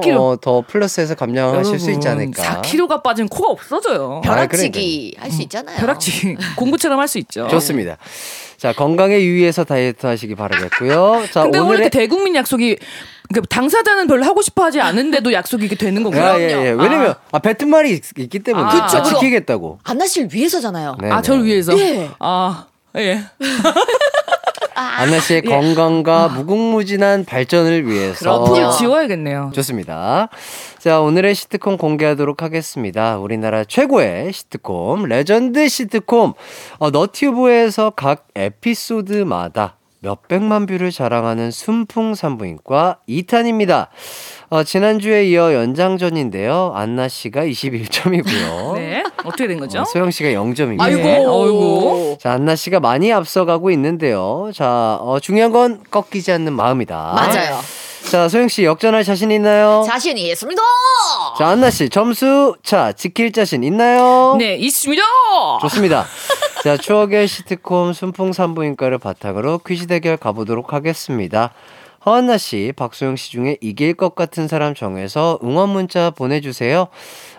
4kg. 0.00 0.16
어, 0.18 0.36
더 0.40 0.62
플러스해서 0.66 1.14
감량하실 1.14 1.78
수 1.78 1.90
있지 1.90 2.08
않을까. 2.08 2.60
4kg가 2.62 3.02
빠진 3.02 3.28
코가 3.28 3.50
없어져요. 3.50 4.20
벼락치기 4.24 5.16
할수 5.18 5.42
있잖아요. 5.42 5.76
벼락치기 5.78 6.36
공부처럼 6.56 6.98
할 7.00 7.06
수 7.06 7.18
있죠. 7.18 7.46
좋습니다. 7.48 7.98
자, 8.58 8.72
건강에 8.72 9.20
유의해서 9.20 9.62
다이어트 9.64 10.06
하시기 10.06 10.34
바라겠고요. 10.34 11.24
자, 11.30 11.42
근데 11.44 11.58
오늘 11.58 11.68
오늘의. 11.74 11.80
이렇게 11.86 11.88
대국민 12.00 12.34
약속이 12.34 12.76
그러니까 13.28 13.46
당사자는 13.54 14.06
별로 14.06 14.24
하고 14.24 14.42
싶어 14.42 14.64
하지 14.64 14.80
않은데도 14.80 15.32
약속이 15.32 15.66
이게 15.66 15.76
되는 15.76 16.02
건가요? 16.02 16.34
아, 16.34 16.40
예, 16.40 16.44
예. 16.44 16.70
왜냐면, 16.70 17.14
아, 17.32 17.38
뱉은 17.38 17.68
말이 17.68 17.92
있, 17.92 18.02
있기 18.18 18.38
때문에. 18.40 18.64
아, 18.64 18.68
아, 18.68 18.86
그쵸. 18.86 19.02
지키겠다고. 19.02 19.78
안나 19.82 20.06
씨를 20.06 20.28
위해서잖아요. 20.32 20.96
네, 21.00 21.10
아, 21.10 21.16
네. 21.16 21.22
저를 21.22 21.44
위해서. 21.44 21.78
예. 21.78 22.10
아, 22.18 22.66
예. 22.96 23.20
안나 24.74 25.20
씨의 25.20 25.42
예. 25.44 25.48
건강과 25.48 26.28
무궁무진한 26.28 27.24
발전을 27.24 27.86
위해서. 27.86 28.44
그럼요. 28.44 28.70
지워야겠네요. 28.72 29.52
좋습니다. 29.54 30.28
자, 30.78 31.00
오늘의 31.00 31.34
시트콤 31.34 31.78
공개하도록 31.78 32.42
하겠습니다. 32.42 33.18
우리나라 33.18 33.64
최고의 33.64 34.32
시트콤, 34.32 35.04
레전드 35.04 35.66
시트콤, 35.68 36.34
어, 36.78 36.90
너튜브에서 36.90 37.90
각 37.90 38.28
에피소드마다 38.34 39.76
몇백만 40.06 40.66
뷰를 40.66 40.92
자랑하는 40.92 41.50
순풍산부인과 41.50 42.98
2탄입니다. 43.08 43.88
어, 44.48 44.62
지난주에 44.62 45.24
이어 45.26 45.52
연장전인데요. 45.52 46.72
안나 46.76 47.08
씨가 47.08 47.44
21점이고요. 47.44 48.74
네. 48.78 49.02
어떻게 49.24 49.48
된 49.48 49.58
거죠? 49.58 49.80
어, 49.80 49.84
소영 49.84 50.12
씨가 50.12 50.30
0점이고요. 50.30 50.80
아이고. 50.80 51.02
네. 51.02 51.24
어이구. 51.26 52.18
자, 52.20 52.32
안나 52.32 52.54
씨가 52.54 52.78
많이 52.78 53.12
앞서가고 53.12 53.72
있는데요. 53.72 54.50
자, 54.54 54.96
어, 55.00 55.18
중요한 55.20 55.50
건 55.50 55.82
꺾이지 55.90 56.30
않는 56.30 56.52
마음이다. 56.52 56.94
맞아요. 56.94 57.58
자, 58.10 58.28
소영 58.28 58.46
씨 58.48 58.64
역전할 58.64 59.02
자신 59.04 59.30
있나요? 59.32 59.82
자신이 59.86 60.28
있습니다. 60.30 60.62
자, 61.38 61.48
안나 61.48 61.70
씨 61.70 61.88
점수 61.88 62.54
차 62.62 62.92
지킬 62.92 63.32
자신 63.32 63.64
있나요? 63.64 64.36
네, 64.38 64.54
있습니다. 64.56 65.02
좋습니다. 65.62 66.06
자, 66.62 66.76
추억의 66.76 67.26
시트콤 67.26 67.92
순풍산부인과를 67.92 68.98
바탕으로 68.98 69.58
퀴즈 69.58 69.86
대결 69.88 70.16
가보도록 70.16 70.72
하겠습니다. 70.72 71.50
허한나 72.04 72.38
씨, 72.38 72.72
박소영 72.76 73.16
씨 73.16 73.32
중에 73.32 73.56
이길 73.60 73.92
것 73.94 74.14
같은 74.14 74.46
사람 74.46 74.76
정해서 74.76 75.40
응원 75.42 75.70
문자 75.70 76.10
보내주세요. 76.10 76.86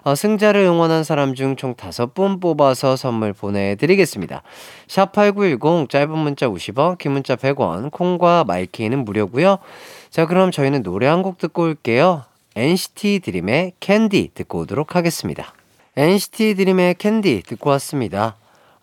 어, 0.03 0.15
승자를 0.15 0.59
응원한 0.61 1.05
사람 1.05 1.35
중 1.35 1.55
총 1.55 1.73
다섯 1.75 2.13
분 2.13 2.41
뽑아서 2.41 2.97
선물 2.97 3.31
보내드리겠습니다. 3.31 4.43
샵8910 4.89 5.89
짧은 5.89 6.09
문자 6.17 6.47
50원, 6.49 6.97
긴 6.97 7.13
문자 7.13 7.37
100원, 7.37 7.91
콩과 7.91 8.43
마이케이는 8.45 9.05
무료고요. 9.05 9.59
자, 10.11 10.25
그럼 10.25 10.51
저희는 10.51 10.83
노래 10.83 11.07
한 11.07 11.21
곡 11.21 11.37
듣고 11.37 11.63
올게요. 11.63 12.23
NCT 12.55 13.19
드림의 13.23 13.73
캔디 13.79 14.31
듣고 14.33 14.59
오도록 14.59 14.95
하겠습니다. 14.95 15.53
NCT 15.95 16.55
드림의 16.55 16.95
캔디 16.95 17.43
듣고 17.45 17.69
왔습니다. 17.71 18.35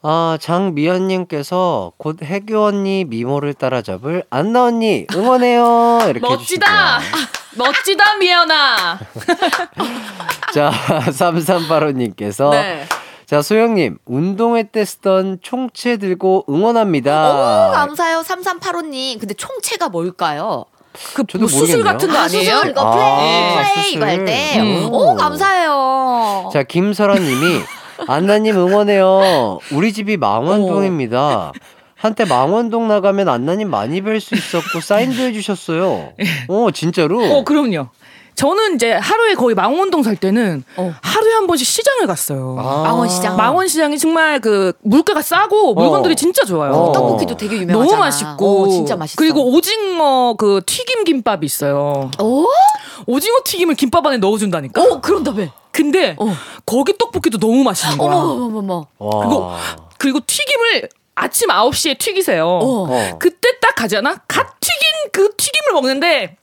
아, 0.03 0.37
장미연님께서 0.41 1.93
곧 1.97 2.23
해교 2.23 2.63
언니 2.63 3.05
미모를 3.05 3.55
따라잡을 3.55 4.25
안나 4.31 4.65
언니 4.65 5.07
응원해요. 5.15 6.01
이렇게 6.11 6.21
멋지다. 6.21 7.01
멋지다, 7.57 8.17
미연아. 8.17 8.99
자, 10.53 10.71
3385님께서 10.71 12.51
네. 12.51 12.85
자, 13.27 13.41
소영님, 13.41 13.99
운동회 14.05 14.65
때 14.65 14.85
쓰던 14.85 15.39
총체 15.41 15.97
들고 15.97 16.45
응원합니다. 16.49 17.31
어머 17.31 17.73
감사해요 17.73 18.21
3385님. 18.21 19.19
근데 19.19 19.35
총체가 19.35 19.89
뭘까요? 19.89 20.67
그 21.15 21.25
저도 21.27 21.41
뭐 21.41 21.49
수술. 21.49 21.83
같은 21.83 22.09
거 22.09 22.17
아, 22.19 22.23
아니에요? 22.23 22.57
수술 22.57 22.71
이거 22.71 22.81
아, 22.81 22.91
플레이 22.95 23.55
플레이 23.55 23.85
수술. 23.85 23.97
이거 23.97 24.07
할 24.07 24.25
때. 24.25 24.61
음. 24.61 24.89
오 24.93 25.15
감사해요. 25.17 26.51
자, 26.53 26.63
김설아님이 26.63 27.61
안나님 28.09 28.57
응원해요. 28.57 29.59
우리 29.73 29.93
집이 29.93 30.17
망원동입니다. 30.17 31.53
한때 31.97 32.25
망원동 32.27 32.87
나가면 32.89 33.29
안나님 33.29 33.71
많이 33.71 34.03
뵐 34.03 34.21
수 34.21 34.35
있었고 34.35 34.81
사인도 34.81 35.23
해주셨어요. 35.23 36.13
어, 36.49 36.69
진짜로? 36.73 37.23
어, 37.39 37.45
그럼요. 37.45 37.89
저는 38.35 38.75
이제 38.75 38.93
하루에 38.93 39.35
거의 39.35 39.55
망원동 39.55 40.03
살 40.03 40.17
때는 40.17 40.65
어. 40.77 40.95
하루에 41.03 41.33
한 41.35 41.47
번씩 41.47 41.67
시장을 41.67 42.07
갔어요. 42.07 42.57
아. 42.59 42.83
망원시장. 42.83 43.37
망원시장이 43.37 43.99
정말 43.99 44.41
그 44.41 44.73
물가가 44.83 45.23
싸고 45.23 45.75
물건들이 45.75 46.13
어. 46.13 46.15
진짜 46.17 46.45
좋아요. 46.45 46.73
어. 46.73 46.93
떡볶이도 46.93 47.37
되게 47.37 47.57
유명하잖아. 47.57 47.91
너무 47.91 47.99
맛있고 48.05 48.63
어, 48.65 48.69
진짜 48.69 48.97
맛있어. 48.97 49.17
그리고 49.19 49.53
오징어 49.53 50.35
그 50.37 50.61
튀김 50.67 51.05
김밥이 51.05 51.45
있어요. 51.47 52.11
오? 52.21 52.47
오징어 53.07 53.37
튀김을 53.45 53.75
김밥 53.77 54.05
안에 54.07 54.17
넣어준다니까. 54.19 54.83
어 54.83 55.01
그런다며. 55.01 55.47
근데 55.71 56.17
어. 56.19 56.27
거기 56.67 56.97
떡볶이도 56.97 57.39
너무 57.39 57.63
맛있는 57.63 57.99
거야. 57.99 58.15
어머머머머. 58.15 58.87
와. 58.99 59.21
그리고 59.21 59.51
그리고 59.99 60.21
튀김을 60.27 60.89
아침 61.15 61.49
9시에 61.49 61.99
튀기세요. 61.99 62.47
어. 62.47 62.87
어. 62.91 63.19
그때 63.19 63.49
딱 63.61 63.75
가잖아. 63.75 64.17
갓 64.27 64.59
튀긴 64.61 65.11
그 65.13 65.31
튀김을 65.37 65.73
먹는데 65.75 66.37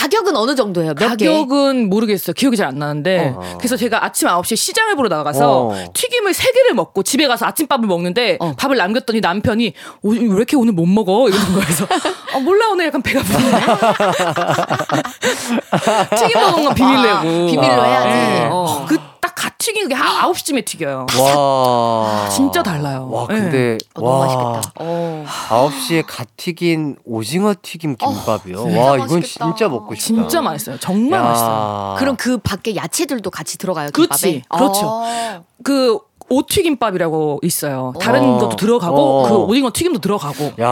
가격은 0.00 0.34
어느 0.34 0.54
정도예요? 0.54 0.94
몇 0.94 1.16
개? 1.18 1.26
가격은 1.28 1.90
모르겠어요. 1.90 2.32
기억이 2.32 2.56
잘 2.56 2.70
안 2.70 2.78
나는데. 2.78 3.34
어. 3.36 3.58
그래서 3.58 3.76
제가 3.76 4.04
아침 4.04 4.28
9시에 4.28 4.54
시장을 4.56 4.94
보러 4.96 5.08
나가서 5.08 5.66
어. 5.68 5.74
튀김을 5.92 6.32
3개를 6.32 6.72
먹고 6.74 7.02
집에 7.02 7.26
가서 7.26 7.44
아침밥을 7.46 7.86
먹는데 7.88 8.36
어. 8.40 8.54
밥을 8.56 8.76
남겼더니 8.76 9.20
남편이 9.20 9.74
어, 10.04 10.08
왜 10.08 10.18
이렇게 10.18 10.56
오늘 10.56 10.72
못 10.72 10.86
먹어? 10.86 11.28
이러는 11.28 11.44
거예요. 11.46 11.60
그래서 11.64 11.86
아, 12.34 12.38
몰라 12.38 12.68
오늘 12.70 12.86
약간 12.86 13.02
배가 13.02 13.20
부르네. 13.22 13.60
튀김 16.16 16.40
먹은 16.40 16.64
건 16.64 16.74
비밀 16.74 17.02
내고. 17.02 17.18
아, 17.18 17.22
비밀로 17.46 17.82
아. 17.82 17.84
해야지. 17.84 18.08
네. 18.08 18.48
어. 18.50 18.86
그딱 18.88 19.09
갓 19.34 19.56
튀긴 19.58 19.88
게한 19.88 20.32
9시쯤에 20.32 20.64
튀겨요. 20.64 21.06
와. 21.18 22.28
진짜 22.30 22.62
달라요. 22.62 23.08
와, 23.10 23.26
네. 23.28 23.34
근데, 23.34 23.78
어, 23.94 24.00
너무 24.00 24.08
와. 24.10 24.26
맛있겠다. 24.26 24.72
어. 24.80 25.24
9시에 25.48 26.04
갓 26.06 26.28
튀긴 26.36 26.96
오징어 27.04 27.54
튀김 27.60 27.96
김밥이요. 27.96 28.56
진짜 28.62 28.80
와, 28.80 28.96
이건 28.96 29.20
맛있겠다. 29.20 29.44
진짜 29.46 29.68
먹고 29.68 29.94
싶다. 29.94 30.04
진짜 30.06 30.40
맛있어요. 30.42 30.78
정말 30.78 31.20
야. 31.20 31.24
맛있어요. 31.24 31.96
그럼 31.98 32.16
그 32.16 32.38
밖에 32.38 32.74
야채들도 32.76 33.30
같이 33.30 33.58
들어가요. 33.58 33.90
그렇지. 33.92 34.32
김밥에? 34.32 34.42
그렇죠. 34.58 34.86
어. 34.86 35.44
그 35.62 35.98
오튀김밥이라고 36.30 37.40
있어요. 37.42 37.92
다른 38.00 38.22
어. 38.22 38.38
것도 38.38 38.56
들어가고 38.56 38.96
어. 38.96 39.28
그 39.28 39.34
오징어 39.34 39.70
튀김도 39.72 39.98
들어가고. 39.98 40.52
야, 40.60 40.66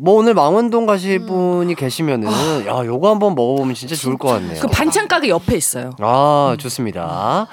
뭐 0.00 0.14
오늘 0.14 0.34
망원동 0.34 0.86
가실 0.86 1.20
음. 1.22 1.26
분이 1.26 1.74
계시면은, 1.74 2.28
야, 2.66 2.84
요거 2.84 3.10
한번 3.10 3.34
먹어보면 3.34 3.74
진짜 3.74 3.96
좋을 3.96 4.18
것 4.18 4.28
같네요. 4.28 4.60
그 4.60 4.68
반찬 4.68 5.08
가게 5.08 5.28
옆에 5.28 5.56
있어요. 5.56 5.90
아, 5.98 6.56
좋습니다. 6.60 7.48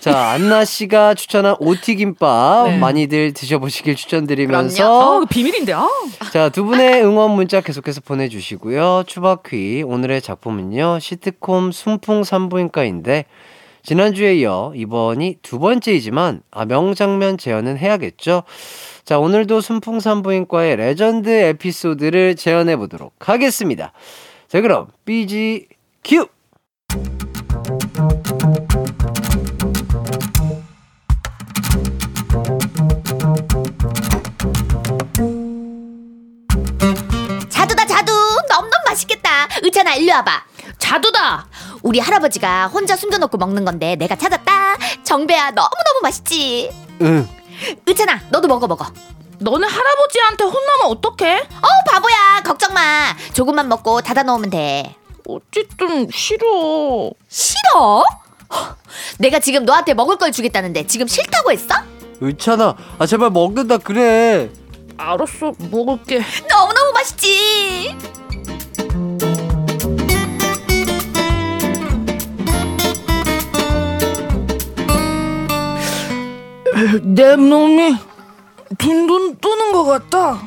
자, 0.00 0.30
안나 0.30 0.64
씨가 0.64 1.14
추천한 1.14 1.56
오튀김밥 1.58 2.68
네. 2.68 2.78
많이들 2.78 3.32
드셔보시길 3.34 3.92
아, 3.92 3.96
추천드리면서 3.96 5.20
그 5.20 5.26
비밀인데. 5.26 5.72
아. 5.72 5.88
자, 6.32 6.48
두 6.48 6.64
분의 6.64 7.04
응원 7.04 7.32
문자 7.32 7.60
계속해서 7.60 8.00
보내주시고요. 8.02 9.04
추바퀴 9.06 9.82
오늘의 9.84 10.22
작품은요 10.22 11.00
시트콤 11.00 11.72
순풍 11.72 12.24
산부인과인데 12.24 13.24
지난주에 13.88 14.34
이어 14.34 14.74
이번이 14.76 15.38
두 15.40 15.58
번째이지만 15.58 16.42
아 16.50 16.66
명장면 16.66 17.38
재현은 17.38 17.78
해야겠죠. 17.78 18.42
자, 19.02 19.18
오늘도 19.18 19.62
순풍산부인과의 19.62 20.76
레전드 20.76 21.30
에피소드를 21.30 22.36
재현해 22.36 22.76
보도록 22.76 23.14
하겠습니다. 23.26 23.92
자, 24.46 24.60
그럼 24.60 24.88
BG 25.06 25.68
큐! 26.04 26.28
자두다 37.48 37.86
자두 37.86 38.12
너무너무 38.50 38.82
맛있겠다 38.90 39.48
의찬아 39.62 39.94
일로 39.94 40.12
와봐 40.12 40.44
자두다 40.78 41.46
우리 41.82 41.98
할아버지가 41.98 42.68
혼자 42.68 42.96
숨겨놓고 42.96 43.36
먹는 43.38 43.64
건데 43.64 43.96
내가 43.96 44.16
찾았다 44.16 44.76
정배야 45.04 45.50
너무너무 45.50 46.00
맛있지 46.02 46.70
응. 47.02 47.28
의찬아 47.86 48.20
너도 48.30 48.48
먹어 48.48 48.66
먹어 48.66 48.86
너는 49.40 49.68
할아버지한테 49.68 50.44
혼나면 50.44 50.86
어떡해? 50.86 51.36
어 51.40 51.66
바보야 51.90 52.42
걱정 52.44 52.72
마 52.74 53.14
조금만 53.32 53.68
먹고 53.68 54.00
닫아 54.00 54.22
놓으면 54.24 54.50
돼 54.50 54.94
어쨌든 55.28 56.08
싫어. 56.10 57.10
싫어? 57.28 58.02
허, 58.50 58.76
내가 59.18 59.38
지금 59.40 59.66
너한테 59.66 59.92
먹을 59.92 60.16
걸 60.16 60.32
주겠다는데 60.32 60.86
지금 60.86 61.06
싫다고 61.06 61.52
했어? 61.52 61.74
의찬아, 62.20 62.74
아 62.98 63.06
제발 63.06 63.28
먹는다 63.30 63.76
그래. 63.76 64.50
알았어, 64.96 65.52
먹을게. 65.70 66.22
너무너무 66.48 66.92
맛있지 66.92 67.94
내 77.02 77.36
몸이 77.36 77.96
둔둔 78.78 79.38
뜨는 79.38 79.72
것 79.72 79.84
같다. 79.84 80.40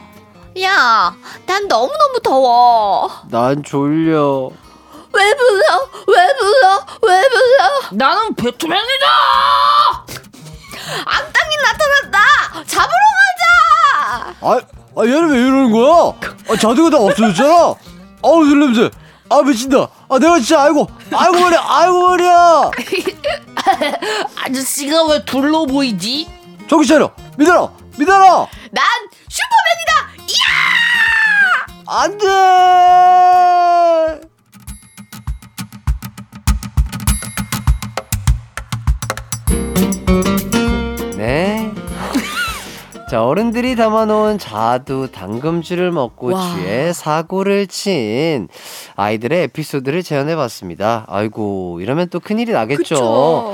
야, 0.61 1.15
난 1.45 1.67
너무너무 1.67 2.19
더워. 2.23 3.09
난 3.29 3.61
졸려. 3.63 4.49
왜 5.13 5.35
불러? 5.35 5.89
왜 6.07 6.33
불러? 6.39 6.85
왜 7.01 7.21
불러? 7.29 7.69
나는 7.91 8.33
배트맨이다! 8.35 9.05
악당이 11.05 11.55
나타났다! 11.63 12.63
잡으러 12.65 12.93
가자! 13.19 14.35
아, 14.41 14.59
아 14.95 15.05
얘는 15.05 15.29
왜 15.31 15.37
이러는 15.37 15.71
거야? 15.71 16.13
아 16.49 16.55
자두가 16.55 16.89
다 16.91 16.97
없어졌잖아. 16.97 17.75
아우 18.23 18.45
술 18.45 18.59
냄새. 18.59 18.89
아 19.31 19.41
미친다. 19.43 19.87
아 20.09 20.19
내가 20.19 20.37
진짜 20.39 20.63
아이고 20.63 20.85
아이고 21.09 21.39
머리야 21.39 21.63
아이고 21.65 22.01
머리야. 22.01 22.71
아저씨가 24.43 25.05
왜 25.05 25.23
둘러 25.23 25.65
보이지? 25.65 26.27
정신 26.69 26.95
차려. 26.95 27.13
믿어라. 27.37 27.71
믿어라. 27.97 28.47
난 28.71 28.85
슈퍼맨이다! 29.29 30.25
이야! 30.27 30.45
안 31.87 32.17
돼! 32.17 32.27
네. 41.15 41.71
자, 43.11 43.25
어른들이 43.25 43.75
담아놓은 43.75 44.37
자두, 44.37 45.09
당금주를 45.11 45.91
먹고 45.91 46.27
와. 46.31 46.55
취해 46.55 46.93
사고를 46.93 47.67
친 47.67 48.47
아이들의 48.95 49.43
에피소드를 49.43 50.01
재현해봤습니다. 50.01 51.07
아이고, 51.09 51.79
이러면 51.81 52.07
또 52.09 52.21
큰일이 52.21 52.53
나겠죠. 52.53 52.77
그쵸. 52.83 53.53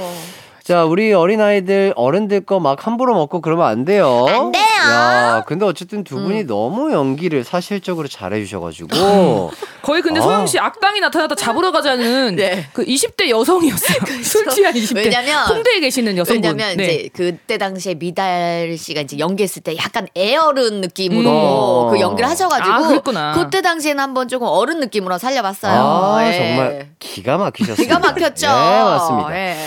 자, 0.63 0.85
우리 0.85 1.11
어린아이들, 1.11 1.93
어른들 1.95 2.41
거 2.41 2.59
막 2.59 2.85
함부로 2.85 3.15
먹고 3.15 3.41
그러면 3.41 3.65
안 3.65 3.83
돼요. 3.83 4.27
안 4.29 4.51
돼요. 4.51 4.66
야, 4.91 5.43
근데 5.45 5.65
어쨌든 5.65 6.03
두 6.03 6.15
분이 6.15 6.41
음. 6.41 6.47
너무 6.47 6.91
연기를 6.91 7.43
사실적으로 7.43 8.07
잘해주셔가지고. 8.07 9.51
거의 9.81 10.01
근데 10.01 10.19
아. 10.19 10.23
소영 10.23 10.47
씨 10.47 10.59
악당이 10.59 10.99
나타나다 10.99 11.35
잡으러 11.35 11.71
가자는 11.71 12.35
네. 12.35 12.67
그 12.73 12.83
20대 12.85 13.29
여성이었어요. 13.29 13.97
술 14.23 14.47
취한 14.49 14.73
20대. 14.73 14.95
왜냐면- 15.05 15.47
홍대에 15.47 15.79
계시는 15.79 16.17
여성분. 16.17 16.43
왜냐면 16.43 16.77
네. 16.77 16.83
이제 16.85 17.09
그때 17.13 17.57
당시에 17.57 17.93
미달 17.95 18.75
씨가 18.77 19.01
이제 19.01 19.17
연기했을 19.19 19.61
때 19.63 19.75
약간 19.77 20.07
애어른 20.17 20.81
느낌으로 20.81 21.87
음. 21.87 21.91
그 21.91 21.99
연기를 21.99 22.29
하셔가지고 22.29 22.69
아, 22.73 22.87
그랬구나. 22.87 23.33
그때 23.33 23.61
당시에는 23.61 24.01
한번 24.01 24.27
조금 24.27 24.47
어른 24.47 24.79
느낌으로 24.79 25.17
살려봤어요. 25.17 25.73
아, 25.73 26.27
예. 26.27 26.37
정말 26.37 26.89
기가 26.99 27.37
막히셨습니다. 27.37 27.83
기가 27.83 27.99
막혔죠. 27.99 28.47
네, 28.47 28.53
맞습니다. 28.83 29.35
예. 29.35 29.57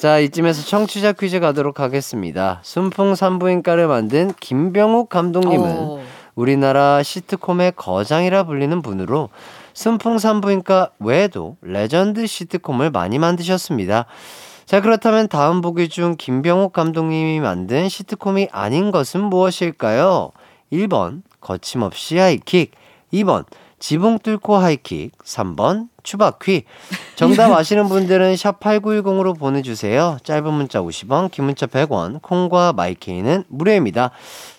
자, 0.00 0.18
이쯤에서 0.18 0.62
청취자 0.62 1.12
퀴즈 1.12 1.40
가도록 1.40 1.78
하겠습니다. 1.78 2.60
순풍 2.62 3.14
산부인과를 3.14 3.86
만든 3.86 4.32
김병욱 4.40 5.10
감독님은 5.10 5.76
어. 5.78 6.00
우리나라 6.34 7.02
시트콤의 7.02 7.74
거장이라 7.76 8.44
불리는 8.44 8.80
분으로 8.80 9.28
순풍 9.74 10.16
산부인과 10.16 10.92
외에도 11.00 11.58
레전드 11.60 12.26
시트콤을 12.26 12.90
많이 12.90 13.18
만드셨습니다. 13.18 14.06
자, 14.64 14.80
그렇다면 14.80 15.28
다음 15.28 15.60
보기 15.60 15.90
중 15.90 16.14
김병욱 16.16 16.72
감독님이 16.72 17.40
만든 17.40 17.90
시트콤이 17.90 18.48
아닌 18.52 18.92
것은 18.92 19.22
무엇일까요? 19.24 20.30
1번, 20.72 21.20
거침없이 21.42 22.16
하이킥. 22.16 22.70
2번, 23.12 23.44
지붕 23.80 24.18
뚫고 24.20 24.56
하이킥. 24.56 25.12
3번, 25.24 25.88
추바퀴. 26.02 26.64
정답 27.16 27.50
아시는 27.52 27.88
분들은 27.88 28.36
샵 28.36 28.60
8910으로 28.60 29.36
보내주세요. 29.38 30.18
짧은 30.22 30.52
문자 30.52 30.80
50원, 30.80 31.30
긴 31.30 31.46
문자 31.46 31.66
100원, 31.66 32.22
콩과 32.22 32.74
마이케이는 32.74 33.44
무료입니다. 33.48 34.10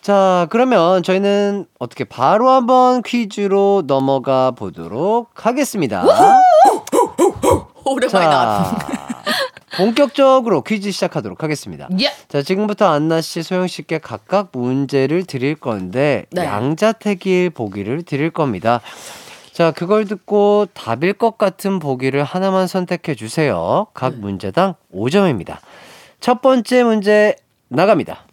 자, 0.01 0.47
그러면 0.49 1.03
저희는 1.03 1.65
어떻게 1.79 2.03
바로 2.03 2.49
한번 2.49 3.01
퀴즈로 3.03 3.83
넘어가 3.85 4.51
보도록 4.51 5.29
하겠습니다. 5.35 6.03
오랜만에 7.85 8.25
나왔다. 8.25 8.87
자, 9.71 9.77
본격적으로 9.77 10.61
퀴즈 10.61 10.91
시작하도록 10.91 11.41
하겠습니다. 11.43 11.87
예. 11.99 12.11
자, 12.27 12.41
지금부터 12.41 12.87
안나 12.87 13.21
씨, 13.21 13.43
소영 13.43 13.67
씨께 13.67 13.99
각각 13.99 14.49
문제를 14.53 15.25
드릴 15.25 15.55
건데 15.55 16.25
네. 16.31 16.43
양자택일 16.43 17.49
보기를 17.51 18.03
드릴 18.03 18.29
겁니다. 18.29 18.81
자, 19.51 19.71
그걸 19.71 20.05
듣고 20.05 20.67
답일 20.73 21.13
것 21.13 21.37
같은 21.37 21.79
보기를 21.79 22.23
하나만 22.23 22.67
선택해 22.67 23.15
주세요. 23.15 23.87
각 23.93 24.15
문제당 24.15 24.75
5점입니다. 24.93 25.57
첫 26.19 26.41
번째 26.41 26.83
문제 26.83 27.35
나갑니다. 27.67 28.25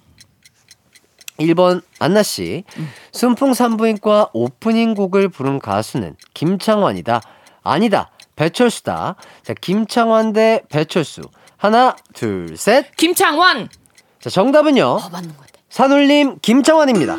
1번 1.39 1.83
안나 2.01 2.23
씨. 2.23 2.65
순풍 3.13 3.55
산부인과 3.55 4.31
오프닝 4.33 4.95
곡을 4.95 5.29
부른 5.29 5.61
가수는 5.61 6.17
김창완이다. 6.35 7.21
아니다. 7.63 8.11
배철수다. 8.39 9.17
자, 9.43 9.55
김창완 9.61 10.33
대 10.33 10.63
배철수. 10.69 11.23
하나, 11.57 11.97
둘, 12.15 12.57
셋. 12.57 12.95
김창완. 12.97 13.69
자, 14.21 14.31
정답은요. 14.31 14.85
어, 14.85 15.09
맞는 15.11 15.31
것 15.31 15.41
같아. 15.41 15.53
산울림 15.69 16.39
김창완입니다. 16.41 17.17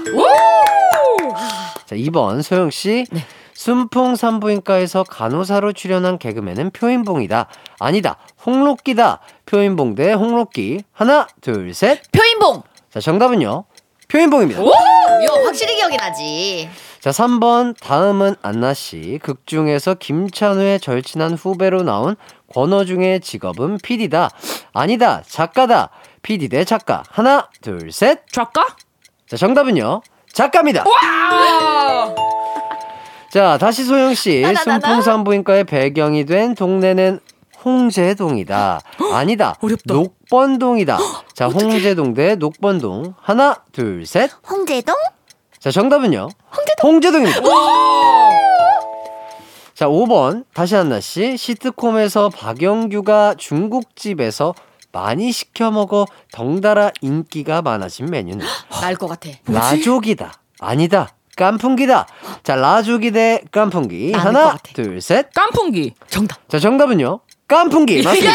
자, 1.86 1.95
2번 1.95 2.41
소영 2.41 2.70
씨. 2.70 3.05
순풍 3.53 4.15
산부인과에서 4.15 5.03
간호사로 5.03 5.74
출연한 5.74 6.17
개그맨은 6.17 6.72
표인봉이다. 6.72 7.47
아니다. 7.80 8.15
홍록기다. 8.45 9.20
표인봉 9.45 9.95
대 9.95 10.13
홍록기. 10.13 10.84
하나, 10.93 11.28
둘, 11.41 11.74
셋. 11.74 12.01
표인봉. 12.13 12.63
자, 12.89 13.01
정답은요. 13.01 13.65
표인봉입니다. 14.07 14.61
이거 15.22 15.34
확실히 15.45 15.76
기억이 15.76 15.97
나지. 15.97 16.70
자, 16.99 17.11
3번. 17.11 17.76
다음은 17.80 18.36
안나 18.41 18.74
씨. 18.74 19.20
극 19.22 19.45
중에서 19.45 19.95
김찬우의 19.95 20.80
절친한 20.80 21.34
후배로 21.34 21.84
나온 21.84 22.15
권어 22.53 22.86
중의 22.86 23.22
직업은 23.22 23.78
PD다. 23.84 24.30
아니다. 24.74 25.22
작가다. 25.28 25.89
PD 26.22 26.49
대 26.49 26.63
작가. 26.65 27.03
하나, 27.09 27.49
둘, 27.61 27.91
셋. 27.91 28.28
작가? 28.32 28.65
자, 29.28 29.38
정답은요. 29.38 30.01
작가입니다. 30.34 30.84
자, 33.32 33.57
다시 33.59 33.84
소영 33.86 34.13
씨. 34.15 34.41
나, 34.41 34.51
나, 34.51 34.63
나, 34.63 34.78
나. 34.80 34.88
순풍산부인과의 34.88 35.63
배경이 35.65 36.26
된 36.26 36.55
동네는 36.55 37.20
홍제동이다. 37.63 38.80
아니다. 39.13 39.55
어렵다. 39.61 39.93
녹 39.93 40.15
번동이다. 40.30 40.98
자, 41.34 41.48
홍제동 41.48 42.14
대 42.14 42.36
녹번동. 42.36 43.14
하나, 43.22 43.64
둘, 43.72 44.06
셋. 44.06 44.32
홍제동? 44.50 44.96
자, 45.60 45.72
정답은요? 45.72 46.30
홍제동. 46.84 47.26
입니다 47.26 47.42
자, 49.74 49.88
5번. 49.88 50.44
다시 50.54 50.76
한나 50.76 51.00
씨. 51.00 51.38
시트콤에서 51.38 52.30
박영규가 52.30 53.36
중국집에서 53.38 54.54
많이 54.92 55.32
시켜 55.32 55.70
먹어 55.72 56.06
덩달아 56.32 56.92
인기가 57.02 57.62
많아진 57.62 58.08
메뉴는 58.10 58.46
날것 58.82 59.10
같아. 59.10 59.30
라조기다. 59.46 60.34
아니다. 60.60 61.10
깐풍기다. 61.38 62.08
자, 62.44 62.56
라조기 62.56 63.12
대 63.12 63.42
깐풍기. 63.52 64.12
하나. 64.14 64.58
둘, 64.74 65.00
셋. 65.02 65.30
깐풍기. 65.34 65.94
정답. 66.08 66.48
자, 66.50 66.60
정답은요? 66.60 67.22
깐풍기. 67.48 68.02
맞습니다. 68.04 68.34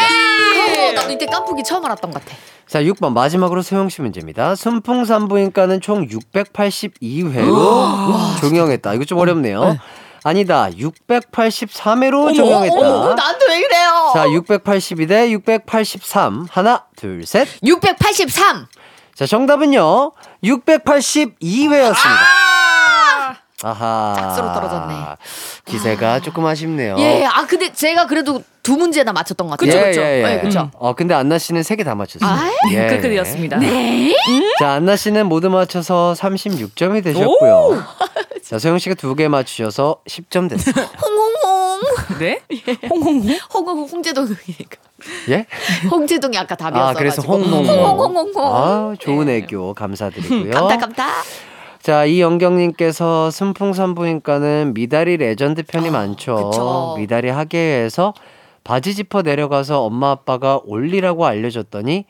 예! 0.89 0.93
나도 0.93 1.13
이때 1.13 1.27
깐풍기 1.27 1.63
처음 1.65 1.85
알았던 1.85 2.11
것 2.11 2.25
같아. 2.25 2.37
자, 2.67 2.83
6번 2.83 3.13
마지막으로 3.13 3.63
소영 3.63 3.89
씨 3.89 4.03
문제입니다. 4.03 4.57
순풍산부인과는 4.57 5.81
총 5.81 6.07
682회로 6.09 8.41
종영했다. 8.41 8.95
이거 8.95 9.05
좀 9.05 9.19
어렵네요. 9.19 9.79
아니다. 10.25 10.69
683회로 10.71 12.35
종영했다. 12.35 12.75
어머, 12.75 13.15
나한테 13.15 13.47
왜 13.49 13.61
그래요? 13.61 14.11
자, 14.15 14.27
682대 14.27 15.31
683. 15.31 16.47
하나, 16.51 16.85
둘, 16.97 17.27
셋. 17.27 17.47
683. 17.63 18.67
자, 19.15 19.27
정답은요. 19.27 20.13
682회였습니다. 20.43 21.95
아 21.95 22.44
하. 23.73 24.15
짝수로 24.19 24.53
떨어졌네. 24.53 24.95
기세가 25.67 26.21
조금 26.21 26.45
아쉽네요. 26.47 26.97
예, 26.99 27.25
아 27.25 27.47
근데 27.47 27.73
제가 27.73 28.07
그래도 28.07 28.43
두 28.63 28.77
문제나 28.77 29.13
맞췄던 29.13 29.47
것 29.49 29.59
같아요. 29.59 29.77
예, 29.87 29.93
예, 29.97 30.19
예. 30.19 30.23
네, 30.23 30.41
그쵸. 30.41 30.71
어, 30.79 30.95
근데 30.95 31.15
안나 31.15 31.39
씨는 31.39 31.63
세 31.63 31.77
개 31.77 31.85
다 31.85 31.95
맞췄어요. 31.95 32.31
아이, 32.31 32.51
예. 32.73 32.87
그렇게 32.89 33.09
되었습니다. 33.11 33.59
네. 33.59 34.15
자, 34.59 34.73
안나 34.73 34.97
씨는 34.97 35.27
모두 35.27 35.51
맞춰서 35.51 36.15
36점이 36.17 37.03
되셨고요. 37.05 37.85
자, 38.45 38.59
소영 38.59 38.79
씨가 38.79 38.95
두 38.95 39.15
개 39.15 39.29
맞추셔서 39.29 39.97
10점 40.09 40.49
됐어요. 40.51 40.85
홍홍홍. 41.03 41.81
네? 42.19 42.41
홍홍홍? 42.91 43.39
홍홍 43.53 43.89
홍제동이니까. 43.89 44.77
예? 45.31 45.47
홍제동이 45.91 46.39
아까 46.39 46.55
답이었어. 46.55 46.89
아, 46.89 46.95
그래서 46.95 47.21
홍홍홍. 47.23 47.67
홍홍홍홍. 47.67 48.33
아, 48.39 48.95
좋은 48.99 49.29
애교 49.29 49.75
감사드리고요. 49.75 50.51
감다 50.53 50.77
감다. 50.79 51.07
자, 51.85 52.07
이 52.07 52.19
영경님께서 52.23 53.31
순풍산부인과는 53.31 54.73
미달이 54.73 55.19
레전드 55.19 55.63
편이 55.63 55.91
많죠. 55.91 56.33
아, 56.39 56.45
그쵸. 56.45 56.95
미달이 56.97 57.29
하계에서 57.29 58.15
바지 58.65 58.95
짚어 58.95 59.21
내려가서 59.21 59.83
엄마 59.83 60.13
아빠가 60.13 60.59
올리라고 60.65 61.27
알려줬더니 61.27 62.07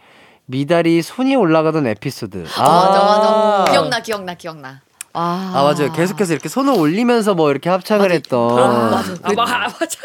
미다리 0.46 1.02
손이 1.02 1.34
올라가던 1.34 1.88
에피소드. 1.88 2.44
아, 2.56 2.62
맞아 2.62 3.02
맞아. 3.04 3.72
기억나 3.72 3.98
기억나 3.98 4.34
기억나. 4.34 4.80
아, 5.12 5.50
아, 5.52 5.62
맞아요. 5.64 5.90
계속해서 5.92 6.32
이렇게 6.34 6.48
손을 6.48 6.78
올리면서 6.78 7.34
뭐 7.34 7.50
이렇게 7.50 7.68
합창을 7.68 8.12
했던. 8.12 8.56
아, 8.56 8.90
맞아. 8.92 9.12
아, 9.24 9.32
마- 9.34 9.44
맞아. 9.44 9.98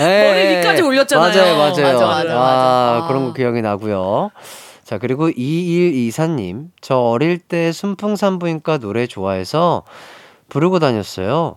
예, 0.00 0.28
머리 0.28 0.38
예. 0.40 0.58
위까지 0.60 0.80
올렸잖아요. 0.80 1.28
맞아요, 1.28 1.56
맞아요. 1.58 1.92
맞아, 1.92 2.06
맞아, 2.06 2.32
아, 2.32 2.94
맞아. 2.94 3.06
그런 3.08 3.26
거 3.26 3.32
기억이 3.34 3.60
나고요. 3.60 4.30
자, 4.84 4.98
그리고 4.98 5.30
2124님. 5.30 6.68
저 6.80 6.96
어릴 6.98 7.38
때 7.38 7.72
순풍산부인과 7.72 8.78
노래 8.78 9.06
좋아해서 9.06 9.84
부르고 10.48 10.78
다녔어요. 10.78 11.56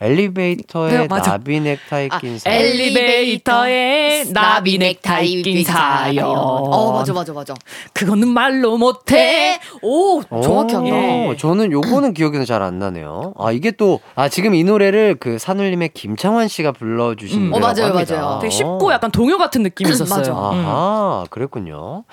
엘리베이터에 0.00 0.98
네. 0.98 1.06
나비 1.08 1.60
넥타이 1.60 2.08
아, 2.10 2.18
낀 2.18 2.38
사람. 2.38 2.58
엘리베이터에 2.58 4.24
나비 4.32 4.78
넥타이 4.78 5.42
낀 5.42 5.64
사연. 5.64 6.26
어 6.36 6.92
맞아 6.92 7.12
맞아 7.12 7.32
맞아. 7.32 7.54
그거는 7.92 8.28
말로 8.28 8.76
못해. 8.76 9.58
오, 9.82 10.22
정확히 10.42 10.74
한다. 10.74 10.90
오, 11.28 11.36
저는 11.36 11.70
요거는 11.72 12.14
기억이 12.14 12.44
잘 12.46 12.64
안 12.64 12.78
나네요. 12.78 13.34
아, 13.38 13.52
이게 13.52 13.70
또, 13.72 14.00
아, 14.14 14.28
지금 14.28 14.54
이 14.54 14.64
노래를 14.64 15.16
그 15.20 15.38
산울림의 15.38 15.90
김창완 15.92 16.48
씨가 16.48 16.72
불러주신 16.72 17.48
음. 17.48 17.52
어, 17.52 17.58
맞아요, 17.58 17.86
합니다. 17.92 18.14
맞아요. 18.16 18.38
되게 18.40 18.50
쉽고 18.50 18.90
약간 18.92 19.10
동요 19.10 19.36
같은 19.38 19.62
느낌이 19.62 19.90
있었어요. 19.90 20.18
맞아. 20.18 20.32
음. 20.32 20.36
아하, 20.66 21.24
그랬군요. 21.30 22.04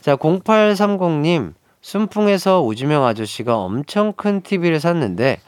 자, 0.00 0.16
0830님. 0.16 1.54
순풍에서 1.82 2.60
오지명 2.60 3.06
아저씨가 3.06 3.56
엄청 3.56 4.12
큰 4.12 4.42
TV를 4.42 4.80
샀는데 4.80 5.38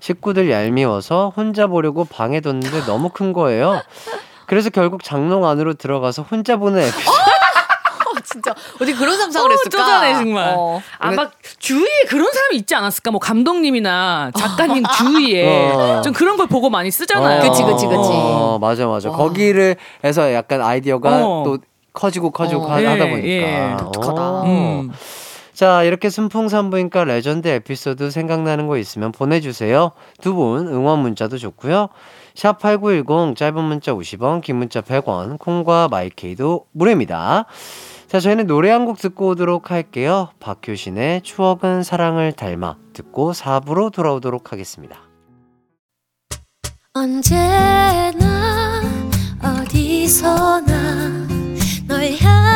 식구들 0.00 0.50
얄미워서 0.50 1.32
혼자 1.36 1.66
보려고 1.66 2.04
방에 2.04 2.40
뒀는데 2.40 2.84
너무 2.86 3.08
큰 3.08 3.32
거예요. 3.32 3.80
그래서 4.46 4.70
결국 4.70 5.02
장롱 5.02 5.44
안으로 5.46 5.74
들어가서 5.74 6.22
혼자 6.22 6.56
보는 6.56 6.80
에피소드. 6.80 7.08
어, 7.08 8.20
진짜 8.24 8.54
어디 8.80 8.94
그런 8.94 9.18
상상을 9.18 9.48
어, 9.50 9.52
했을까? 9.52 9.70
쪼잔해, 9.70 10.14
정말. 10.14 10.54
어. 10.56 10.80
아, 10.98 11.10
막 11.10 11.32
주위에 11.58 12.04
그런 12.08 12.30
사람이 12.32 12.56
있지 12.56 12.74
않았을까? 12.74 13.10
뭐 13.10 13.18
감독님이나 13.18 14.30
작가님 14.36 14.84
주위에 14.98 15.72
어. 15.72 16.02
좀 16.02 16.12
그런 16.12 16.36
걸 16.36 16.46
보고 16.46 16.70
많이 16.70 16.90
쓰잖아요. 16.90 17.40
그치, 17.42 17.62
그치, 17.64 17.86
그치. 17.86 17.98
어, 18.12 18.58
맞아, 18.60 18.86
맞아. 18.86 19.10
와. 19.10 19.16
거기를 19.16 19.76
해서 20.04 20.32
약간 20.32 20.62
아이디어가 20.62 21.10
어. 21.26 21.42
또 21.44 21.58
커지고 21.92 22.30
커지고 22.30 22.62
어. 22.66 22.72
하- 22.72 22.82
예, 22.82 22.86
하다 22.86 23.06
보니까. 23.08 23.26
예. 23.26 23.76
독특하다. 23.80 24.22
어. 24.22 24.42
음. 24.46 24.92
자, 25.56 25.82
이렇게 25.84 26.10
순풍산부인과 26.10 27.04
레전드 27.04 27.48
에피소드 27.48 28.10
생각나는 28.10 28.66
거 28.66 28.76
있으면 28.76 29.10
보내주세요. 29.10 29.92
두 30.20 30.34
분 30.34 30.68
응원 30.68 30.98
문자도 30.98 31.38
좋고요. 31.38 31.88
샵 32.34 32.58
8910 32.58 33.34
짧은 33.36 33.64
문자 33.64 33.94
50원, 33.94 34.42
긴 34.42 34.56
문자 34.56 34.82
100원, 34.82 35.38
콩과 35.38 35.88
마이케이도 35.90 36.66
무료입니다. 36.72 37.46
자, 38.06 38.20
저희는 38.20 38.46
노래 38.46 38.70
한 38.70 38.84
곡 38.84 38.98
듣고 38.98 39.28
오도록 39.28 39.70
할게요. 39.70 40.28
박효신의 40.40 41.22
추억은 41.22 41.82
사랑을 41.82 42.32
닮아 42.32 42.76
듣고 42.92 43.32
4부로 43.32 43.90
돌아오도록 43.90 44.52
하겠습니다. 44.52 44.98
언제나 46.92 48.82
어디서나 49.42 51.26
널 51.88 52.10
마음은 52.22 52.55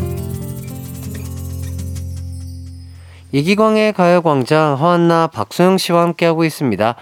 이기광의 3.31 3.93
가요광장 3.93 4.77
허한나 4.79 5.27
박소영 5.27 5.77
씨와 5.77 6.01
함께하고 6.03 6.43
있습니다. 6.43 6.95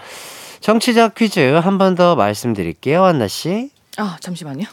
청취자 0.60 1.08
퀴즈 1.08 1.40
한 1.40 1.78
번 1.78 1.94
더 1.94 2.14
말씀드릴게요, 2.16 3.04
한나 3.04 3.26
씨. 3.28 3.70
아, 3.96 4.16
잠시만요. 4.20 4.64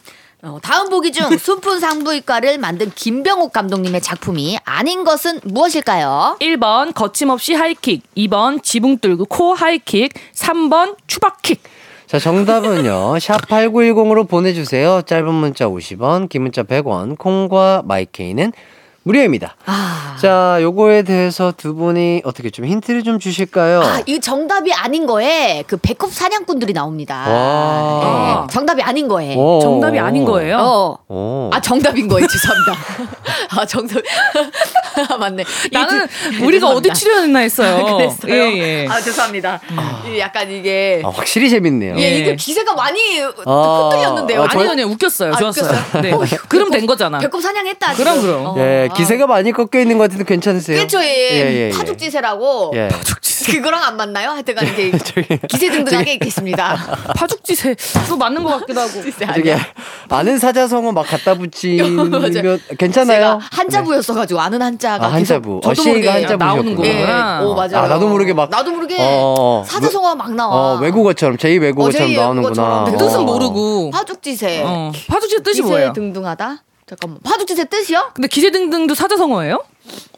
어, 0.44 0.60
다음 0.62 0.90
보기 0.90 1.12
중 1.12 1.26
순풍산부인과를 1.38 2.60
만든 2.60 2.92
김병옥 2.92 3.52
감독님의 3.54 4.02
작품이 4.02 4.60
아닌 4.66 5.04
것은 5.04 5.40
무엇일까요? 5.44 6.38
1번 6.40 6.94
거침없이 6.94 7.54
하이킥, 7.56 8.04
2번 8.16 8.62
지붕 8.62 9.00
뚫고 9.00 9.26
코 9.26 9.54
하이킥, 9.56 10.14
3번 10.36 10.96
추박킥. 11.08 11.64
자, 12.06 12.20
정답은요. 12.20 13.16
샵8910으로 13.18 14.30
보내 14.30 14.54
주세요. 14.54 15.02
짧은 15.02 15.34
문자 15.34 15.66
50원, 15.68 16.30
긴 16.30 16.44
문자 16.44 16.62
100원, 16.64 17.18
콩과 17.18 17.82
마이케이는 17.86 18.54
무료입니다. 19.08 19.56
아, 19.66 20.18
자, 20.22 20.58
요거에 20.62 21.04
대해서 21.04 21.54
두 21.56 21.74
분이 21.76 22.24
어떻게 22.26 22.50
좀 22.50 22.66
힌트를 22.66 23.04
좀 23.04 23.20
주실까요? 23.20 23.82
아, 23.82 24.02
이 24.06 24.20
정답이 24.20 24.74
아닌 24.74 25.06
거에 25.06 25.64
그 25.66 25.78
배꼽 25.78 26.12
사냥꾼들이 26.14 26.74
나옵니다. 26.74 27.24
와. 27.30 28.46
네, 28.48 28.54
정답이 28.54 28.82
아닌 28.82 29.08
거에. 29.08 29.36
오. 29.36 29.60
정답이 29.62 29.98
아닌 29.98 30.26
거예요. 30.26 30.58
어. 30.60 30.98
오. 31.08 31.50
아 31.54 31.62
정답인 31.62 32.08
거예요. 32.10 32.28
죄송합니다. 32.28 32.76
아 33.62 33.66
정답. 33.66 33.98
아, 35.10 35.16
맞네. 35.18 35.44
나는 35.72 36.08
두- 36.38 36.46
우리가 36.46 36.68
어디. 36.70 36.92
출연했나 36.94 37.40
했어요. 37.40 37.86
그랬어요. 37.98 38.34
예, 38.34 38.58
예. 38.58 38.88
아 38.90 39.00
죄송합니다. 39.00 39.60
이 40.08 40.20
약간 40.20 40.50
이게 40.52 41.02
아, 41.06 41.10
확실히 41.10 41.50
재밌네요. 41.50 41.96
예, 41.98 42.02
예. 42.02 42.18
이게 42.18 42.36
기세가 42.36 42.74
많이 42.74 43.00
아. 43.46 43.90
흩날렸는데요. 43.94 44.44
아, 44.44 44.48
저- 44.52 44.60
아니요, 44.60 44.72
아니요, 44.72 44.86
웃겼어요. 44.88 45.34
아, 45.34 45.38
좋았어요. 45.38 45.66
웃겼어요? 45.70 46.02
네. 46.02 46.12
어, 46.12 46.20
그럼 46.50 46.70
배꼽- 46.70 46.72
된 46.72 46.86
거잖아. 46.88 47.20
배꼽 47.20 47.40
사냥했다. 47.42 47.94
그럼, 47.94 48.16
지금. 48.20 48.28
그럼. 48.28 48.46
어, 48.48 48.56
예, 48.58 48.88
아. 48.90 48.94
기세가 48.98 49.28
많이 49.28 49.52
꺾여 49.52 49.82
있는 49.82 49.98
것 49.98 50.04
같은데 50.06 50.24
괜찮으세요? 50.26 50.80
그쵸, 50.82 51.00
예. 51.02 51.06
예, 51.08 51.36
예, 51.36 51.68
예. 51.68 51.70
파죽지세라고. 51.78 52.72
예. 52.76 52.90
그거랑 53.48 53.82
안 53.84 53.96
맞나요? 53.96 54.32
하여튼간 54.32 54.68
이게 54.68 54.92
기세등등하게 55.48 56.14
있겠습니다. 56.16 56.76
파죽지세. 57.16 57.76
그거 58.04 58.18
맞는 58.18 58.44
것 58.44 58.60
같기도 58.60 58.82
하고. 58.82 58.92
저기 59.34 59.54
아는 60.10 60.38
사자성어 60.38 60.92
막 60.92 61.04
갖다 61.04 61.34
붙이면 61.36 62.10
맞아요. 62.12 62.58
괜찮아요? 62.78 63.18
제가 63.18 63.40
한자부였어가지고 63.52 64.40
아는 64.40 64.62
한자가 64.62 65.06
아, 65.06 65.14
한자부. 65.14 65.62
어, 65.64 65.74
저도 65.74 65.90
모르게 65.90 66.10
한자부. 66.10 66.44
나오는. 66.44 66.86
예. 66.86 66.94
거구나. 67.02 67.42
오 67.44 67.56
맞아요. 67.56 67.78
아, 67.78 67.88
나도 67.88 68.10
모르게 68.10 68.34
막- 68.34 68.50
나도 68.50 68.72
모르게 68.72 68.98
어, 69.00 69.64
사자성어가 69.66 70.16
막 70.16 70.34
나와. 70.34 70.74
어, 70.74 70.80
외국어처럼 70.80 71.38
제2 71.38 71.62
외국어처럼 71.62 72.08
어, 72.10 72.12
제2 72.12 72.18
나오는구나. 72.20 72.98
뜻은 72.98 73.26
모르고. 73.26 73.92
파죽지세. 73.92 74.64
어. 74.66 74.92
파죽지세 75.08 75.44
뜻이 75.44 75.62
기세 75.62 75.70
뭐예요? 75.72 75.94
등등하다. 75.94 76.64
잠깐만. 76.88 77.20
파죽지세 77.22 77.66
뜻이요? 77.66 78.12
근데 78.16 78.30
기세등등도 78.30 78.96
사자성어예요? 78.96 79.62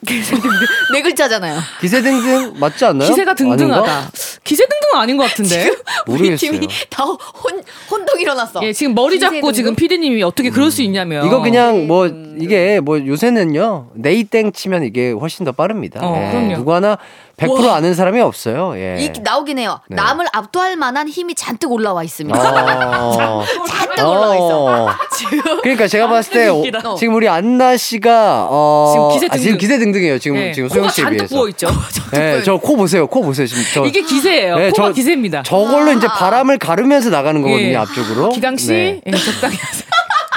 네 0.93 1.01
글자잖아요. 1.01 1.59
기세등등 1.81 2.59
맞지 2.59 2.85
않나요? 2.85 3.09
기세가 3.09 3.33
등등하다. 3.33 3.91
아닌가? 3.91 4.11
기세등등은 4.43 4.95
아닌 4.95 5.17
것 5.17 5.23
같은데. 5.29 5.71
우리. 6.07 6.35
팀이 6.35 6.67
다 6.89 7.03
혼, 7.05 7.63
혼동 7.89 8.19
일어났어. 8.21 8.61
예, 8.63 8.71
지금 8.71 8.93
머리 8.95 9.19
잡고 9.19 9.31
기세등등? 9.33 9.53
지금 9.53 9.75
피디님이 9.75 10.23
어떻게 10.23 10.49
그럴 10.51 10.69
수 10.71 10.81
있냐면. 10.83 11.25
이거 11.25 11.41
그냥 11.41 11.87
뭐 11.87 12.07
이게 12.07 12.79
뭐 12.79 12.99
요새는요 13.05 13.89
네이땡 13.95 14.51
치면 14.53 14.83
이게 14.83 15.11
훨씬 15.11 15.45
더 15.45 15.51
빠릅니다. 15.51 15.99
어, 16.03 16.23
예, 16.23 16.31
그럼요. 16.31 16.55
누구 16.57 16.73
하나 16.73 16.97
100% 17.39 17.67
와. 17.67 17.75
아는 17.75 17.93
사람이 17.93 18.19
없어요. 18.21 18.73
예. 18.75 18.97
이 18.99 19.11
나오긴 19.21 19.59
해요. 19.59 19.79
네. 19.87 19.95
남을 19.95 20.27
압도할 20.33 20.75
만한 20.75 21.07
힘이 21.07 21.35
잔뜩 21.35 21.71
올라와 21.71 22.03
있습니다. 22.03 22.37
어. 22.37 23.43
잔뜩 23.67 23.99
올라와 24.07 24.35
있어. 24.35 24.65
어. 24.65 24.89
지금 25.15 25.61
그러니까 25.61 25.87
제가 25.87 26.07
봤을 26.07 26.31
때. 26.33 26.47
어, 26.47 26.95
지금 26.95 27.15
우리 27.15 27.27
안나 27.29 27.77
씨가 27.77 28.47
어 28.49 28.91
지금 28.93 29.09
기세 29.13 29.25
아, 29.31 29.37
지금 29.37 29.51
등등. 29.51 29.57
기세 29.57 29.79
등등해요. 29.79 30.19
지금 30.19 30.37
예, 30.37 30.51
지금 30.51 30.69
소영 30.69 30.89
씨에 30.89 31.03
잔뜩 31.03 31.17
비해서. 31.17 31.35
부어 31.35 31.49
있죠. 31.49 31.67
예, 32.15 32.41
저코 32.43 32.75
보세요. 32.75 33.07
코 33.07 33.21
보세요. 33.21 33.47
지금 33.47 33.63
저 33.73 33.85
이게 33.85 34.01
기세예요. 34.01 34.57
네, 34.57 34.69
코가 34.71 34.87
저- 34.89 34.93
기세입니다. 34.93 35.43
저걸로 35.43 35.91
이제 35.93 36.07
바람을 36.07 36.57
가르면서 36.57 37.09
나가는 37.09 37.41
거거든요. 37.41 37.69
예. 37.69 37.75
앞쪽으로. 37.75 38.29
기강 38.29 38.57
씨, 38.57 38.67
네. 38.67 39.01
예, 39.05 39.11
적당히 39.11 39.55
하세요. 39.57 39.83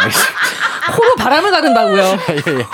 코로 0.96 1.14
바람을 1.16 1.50
가른다고요. 1.50 2.02
예, 2.02 2.34
예. 2.58 2.66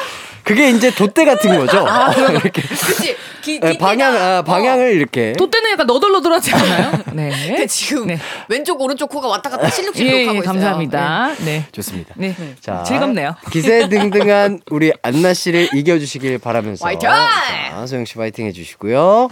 그게 0.49 0.71
이제 0.71 0.91
돛대 0.91 1.25
같은 1.25 1.57
거죠. 1.59 1.87
이렇게 2.31 2.63
그치? 2.63 3.17
기, 3.43 3.61
예, 3.63 3.73
기- 3.73 3.79
방향 3.79 4.15
아, 4.17 4.39
어. 4.39 4.43
방향을 4.43 4.93
이렇게 4.93 5.33
또 5.39 5.49
때는 5.51 5.71
약간 5.71 5.87
너덜너덜하지 5.87 6.53
않아요? 6.55 6.93
네. 7.13 7.31
근데 7.47 7.67
지금 7.67 8.07
네. 8.09 8.19
왼쪽 8.49 8.81
오른쪽 8.81 9.09
코가 9.11 9.29
왔다 9.29 9.49
갔다 9.51 9.67
예, 9.67 9.71
실룩실룩하고 9.71 10.19
예, 10.19 10.23
있어요. 10.39 10.43
감사합니다. 10.43 11.35
네. 11.45 11.65
좋습니다. 11.73 12.15
네. 12.17 12.35
자, 12.61 12.83
즐겁네요. 12.83 13.37
기세등등한 13.53 14.61
우리 14.71 14.93
안나 15.03 15.35
씨를 15.35 15.69
이겨주시길 15.75 16.39
바라면서 16.39 16.85
화이팅! 16.85 17.09
자, 17.09 17.87
소영 17.87 18.05
씨 18.05 18.19
화이팅 18.19 18.47
해주시고요. 18.47 19.29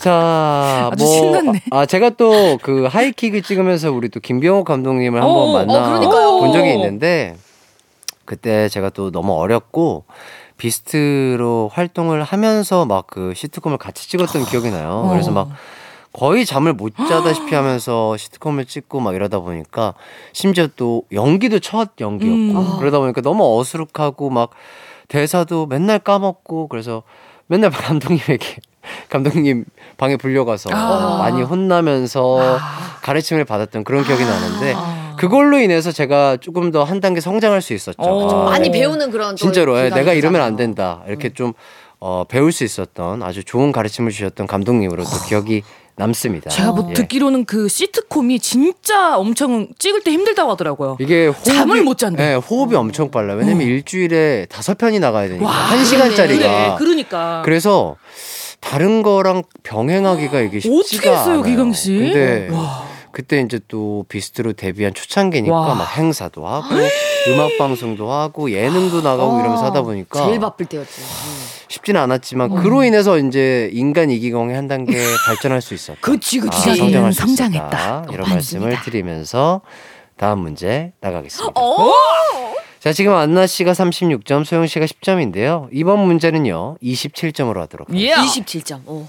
자, 0.00 0.90
아주 0.92 1.04
뭐, 1.04 1.14
신났네. 1.14 1.62
아, 1.70 1.86
제가 1.86 2.10
또 2.10 2.58
그 2.62 2.86
하이킥을 2.86 3.42
찍으면서 3.42 3.92
우리 3.92 4.08
또 4.08 4.18
김병호 4.20 4.64
감독님을 4.64 5.20
한번 5.22 5.36
어, 5.36 5.52
만나 5.52 5.96
어. 5.98 6.38
본 6.40 6.52
적이 6.52 6.72
있는데, 6.74 7.36
그때 8.26 8.68
제가 8.68 8.90
또 8.90 9.10
너무 9.10 9.32
어렸고, 9.32 10.04
비스트로 10.58 11.70
활동을 11.72 12.22
하면서 12.22 12.84
막 12.84 13.06
그 13.06 13.32
시트콤을 13.34 13.78
같이 13.78 14.10
찍었던 14.10 14.44
기억이 14.44 14.70
나요. 14.70 15.08
그래서 15.10 15.30
막 15.30 15.48
거의 16.12 16.44
잠을 16.44 16.74
못 16.74 16.94
자다시피 16.96 17.54
하면서 17.54 18.14
시트콤을 18.16 18.66
찍고 18.66 19.00
막 19.00 19.14
이러다 19.14 19.38
보니까 19.38 19.94
심지어 20.34 20.68
또 20.76 21.04
연기도 21.12 21.58
첫 21.60 21.92
연기였고 21.98 22.60
음. 22.60 22.78
그러다 22.78 22.98
보니까 22.98 23.22
너무 23.22 23.58
어수룩하고 23.58 24.28
막 24.28 24.50
대사도 25.08 25.64
맨날 25.66 25.98
까먹고 25.98 26.68
그래서 26.68 27.04
맨날 27.46 27.70
감독님에게 27.72 28.56
감독님 29.08 29.64
방에 29.96 30.16
불려가서 30.16 30.70
아. 30.74 31.18
많이 31.18 31.42
혼나면서 31.42 32.58
가르침을 33.02 33.46
받았던 33.46 33.84
그런 33.84 34.04
기억이 34.04 34.24
나는데 34.24 34.74
아. 34.76 35.05
그걸로 35.16 35.58
인해서 35.58 35.92
제가 35.92 36.38
조금 36.40 36.70
더 36.70 36.84
한 36.84 37.00
단계 37.00 37.20
성장할 37.20 37.62
수 37.62 37.72
있었죠. 37.74 37.96
어. 38.02 38.42
아, 38.46 38.50
많이 38.50 38.68
네. 38.70 38.78
배우는 38.80 39.10
그런 39.10 39.30
또 39.30 39.36
진짜로 39.36 39.78
예, 39.78 39.90
내가 39.90 40.12
이러면. 40.12 40.40
안 40.40 40.56
된다 40.56 41.02
이렇게 41.08 41.30
좀 41.32 41.52
어, 41.98 42.24
배울 42.28 42.52
수 42.52 42.62
있었던 42.64 43.22
아주 43.22 43.42
좋은 43.42 43.72
가르침을 43.72 44.10
주셨던 44.12 44.46
감독님으로 44.46 45.02
또 45.02 45.10
기억이 45.28 45.62
남습니다. 45.96 46.50
제가 46.50 46.72
뭐 46.72 46.86
예. 46.90 46.94
듣기로는 46.94 47.46
그 47.46 47.68
시트콤이 47.68 48.38
진짜 48.40 49.16
엄청 49.16 49.68
찍을 49.78 50.02
때 50.02 50.10
힘들다고 50.12 50.50
하더라고요. 50.52 50.98
이게 51.00 51.26
호흡이, 51.28 51.44
잠을 51.56 51.82
못 51.82 51.96
잔대. 51.96 52.22
예, 52.22 52.34
호흡이 52.34 52.74
엄청 52.76 53.10
빨라. 53.10 53.32
요 53.32 53.38
왜냐면 53.38 53.66
일주일에 53.66 54.46
다섯 54.50 54.76
편이 54.76 55.00
나가야 55.00 55.28
되니까 55.28 55.46
와, 55.46 55.52
한 55.52 55.84
시간짜리가. 55.84 56.74
그래, 56.74 56.74
그러니까. 56.78 57.42
그래서 57.44 57.96
다른 58.60 59.02
거랑 59.02 59.42
병행하기가 59.62 60.40
이게 60.40 60.60
쉽지가 60.60 60.78
어떻게 60.80 61.10
했어요. 61.10 61.42
기강 61.42 61.72
씨? 61.72 61.94
근데 61.96 62.48
와. 62.52 62.85
그때 63.16 63.40
이제 63.40 63.58
또 63.66 64.04
비스트로 64.10 64.52
데뷔한 64.52 64.92
초창기니까 64.92 65.54
와. 65.56 65.74
막 65.74 65.96
행사도 65.96 66.46
하고 66.46 66.66
음악 67.28 67.56
방송도 67.56 68.12
하고 68.12 68.50
예능도 68.50 69.00
나가고 69.00 69.40
이러면서 69.40 69.64
하다 69.64 69.80
보니까 69.84 70.22
어, 70.22 70.26
제일 70.26 70.38
바쁠 70.38 70.66
때였지. 70.66 71.00
쉽지는 71.68 71.98
않았지만 72.02 72.50
음. 72.52 72.62
그로 72.62 72.84
인해서 72.84 73.18
이제 73.18 73.70
인간 73.72 74.10
이기광이 74.10 74.52
한 74.52 74.68
단계 74.68 74.92
발전할 75.28 75.62
수 75.62 75.72
있었다. 75.72 75.98
그치, 76.02 76.40
그치. 76.40 76.68
아, 76.68 76.74
성장할 76.74 77.14
수 77.14 77.20
성장했다. 77.22 77.66
있었다. 77.66 78.04
이런 78.12 78.28
맞습니다. 78.28 78.34
말씀을 78.34 78.76
드리면서 78.84 79.62
다음 80.18 80.40
문제 80.40 80.92
나가겠습니다. 81.00 81.58
어? 81.58 81.92
자, 82.80 82.92
지금 82.92 83.14
안나 83.14 83.46
씨가 83.46 83.72
36점, 83.72 84.44
소영 84.44 84.66
씨가 84.66 84.84
10점인데요. 84.84 85.68
이번 85.72 86.00
문제는요, 86.00 86.76
27점으로 86.82 87.60
하도록. 87.60 87.88
예. 87.94 88.12
하겠습니다. 88.12 88.46
27점. 88.76 88.86
오. 88.86 89.06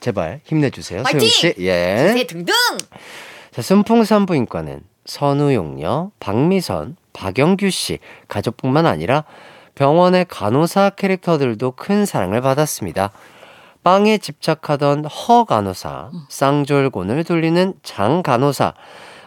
제발 0.00 0.40
힘내 0.44 0.70
주세요, 0.70 1.04
파이팅! 1.04 1.20
소영 1.20 1.30
씨. 1.30 1.54
예. 1.60 2.12
네, 2.12 2.26
등등. 2.26 2.52
자, 3.56 3.62
순풍산부인과는 3.62 4.82
선우용녀, 5.06 6.10
박미선, 6.20 6.96
박영규 7.14 7.70
씨 7.70 8.00
가족뿐만 8.28 8.84
아니라 8.84 9.24
병원의 9.74 10.26
간호사 10.28 10.90
캐릭터들도 10.90 11.70
큰 11.70 12.04
사랑을 12.04 12.42
받았습니다. 12.42 13.12
빵에 13.82 14.18
집착하던 14.18 15.06
허 15.06 15.44
간호사, 15.44 16.10
쌍졸곤을 16.28 17.24
돌리는 17.24 17.72
장 17.82 18.22
간호사, 18.22 18.74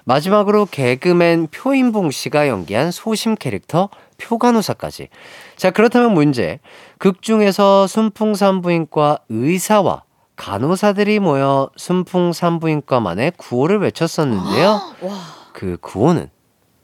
마지막으로 0.03 0.67
개그맨 0.67 1.47
표인봉 1.47 2.11
씨가 2.11 2.47
연기한 2.47 2.91
소심 2.91 3.34
캐릭터 3.34 3.89
표 4.19 4.38
간호사까지. 4.38 5.07
자, 5.55 5.71
그렇다면 5.71 6.13
문제. 6.13 6.59
극 6.99 7.23
중에서 7.23 7.88
순풍산부인과 7.88 9.21
의사와 9.30 10.03
간호사들이 10.39 11.19
모여 11.19 11.69
순풍산부인과만의 11.75 13.33
구호를 13.35 13.79
외쳤었는데요. 13.79 14.81
그 15.51 15.77
구호는 15.81 16.31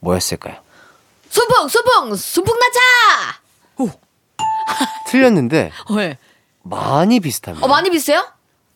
뭐였을까요? 0.01 0.57
순풍, 1.29 1.69
순풍, 1.69 2.15
순풍 2.15 2.53
나차! 2.59 3.39
틀렸는데 5.07 5.71
왜? 5.95 6.17
많이 6.63 7.21
비슷합니다. 7.21 7.65
어, 7.65 7.69
많이 7.69 7.89
비슷해요? 7.89 8.27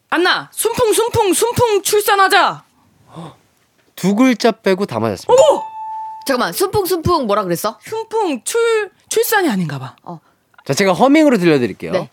안나, 0.10 0.50
순풍, 0.54 0.94
순풍, 0.94 1.34
순풍 1.34 1.82
출산하자. 1.84 2.64
두 3.98 4.16
글자 4.16 4.52
빼고 4.52 4.86
다 4.86 5.00
맞았습니다. 5.00 5.44
잠깐만, 6.26 6.54
순풍, 6.54 6.86
순풍 6.86 7.28
뭐라 7.28 7.44
그랬어? 7.44 7.78
순풍 7.84 8.44
출 8.46 8.92
출산이 9.10 9.50
아닌가 9.50 9.78
봐. 9.78 9.96
자, 10.66 10.74
제가 10.74 10.94
허밍으로 10.94 11.38
들려드릴게요. 11.38 11.92
네. 11.92 12.10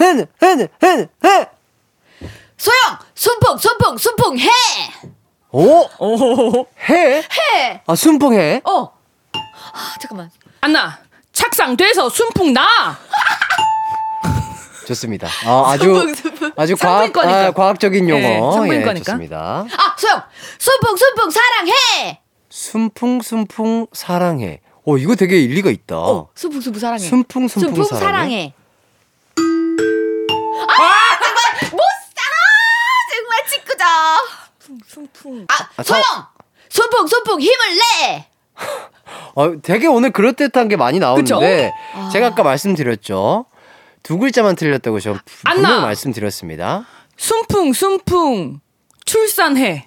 헤. 0.00 1.48
소영! 2.58 2.98
순풍, 3.14 3.56
순풍, 3.58 3.98
순풍, 3.98 4.38
해! 4.38 4.48
오 5.50 5.86
오. 5.98 6.66
해. 6.88 7.18
해! 7.20 7.82
아 7.86 7.94
순풍 7.94 8.34
해. 8.34 8.60
어! 8.64 8.92
아, 9.32 9.94
잠깐만. 10.00 10.30
안나, 10.60 10.98
착상 11.32 11.76
돼서 11.76 12.08
순풍 12.08 12.52
나. 12.52 12.66
좋습니다. 14.88 15.28
어, 15.46 15.66
아주 15.68 15.84
순풍, 15.84 16.14
순풍. 16.14 16.52
아주 16.56 16.76
과학. 16.76 17.16
아, 17.18 17.50
과학적인 17.52 18.08
용어. 18.08 18.20
네, 18.20 18.36
예, 18.36 18.40
산부인과니까. 18.52 19.04
좋습니다. 19.04 19.66
아, 19.76 19.96
소영! 19.96 20.22
순풍, 20.58 20.96
순풍, 20.96 21.30
사랑해! 21.30 22.20
순풍 22.50 23.20
순풍 23.22 23.86
사랑해. 23.92 24.60
어 24.86 24.96
이거 24.96 25.14
되게 25.14 25.38
일리가 25.38 25.70
있다. 25.70 25.98
어, 25.98 26.28
순풍, 26.34 26.60
순풍, 26.62 26.80
사랑해. 26.80 26.98
순풍 27.06 27.48
순풍, 27.48 27.74
순풍, 27.74 27.98
사랑해. 27.98 28.54
사랑해. 29.36 30.58
아! 30.66 30.97
정말 33.88 34.80
짓궂어. 34.84 34.84
순풍. 34.86 35.46
아, 35.48 35.68
아, 35.76 35.82
소영! 35.82 36.02
순풍, 36.68 37.06
순풍, 37.06 37.40
힘을 37.40 37.56
내! 38.02 38.28
어, 39.34 39.60
되게 39.62 39.86
오늘 39.86 40.10
그럴듯한 40.10 40.68
게 40.68 40.76
많이 40.76 40.98
나오는데 40.98 41.72
제가 42.12 42.28
아까 42.28 42.42
말씀드렸죠. 42.42 43.46
두 44.02 44.18
글자만 44.18 44.56
틀렸다고 44.56 45.00
저 45.00 45.16
분명. 45.42 45.82
말씀드렸습니다. 45.82 46.86
순풍, 47.16 47.72
순풍 47.72 48.60
출산해. 49.04 49.86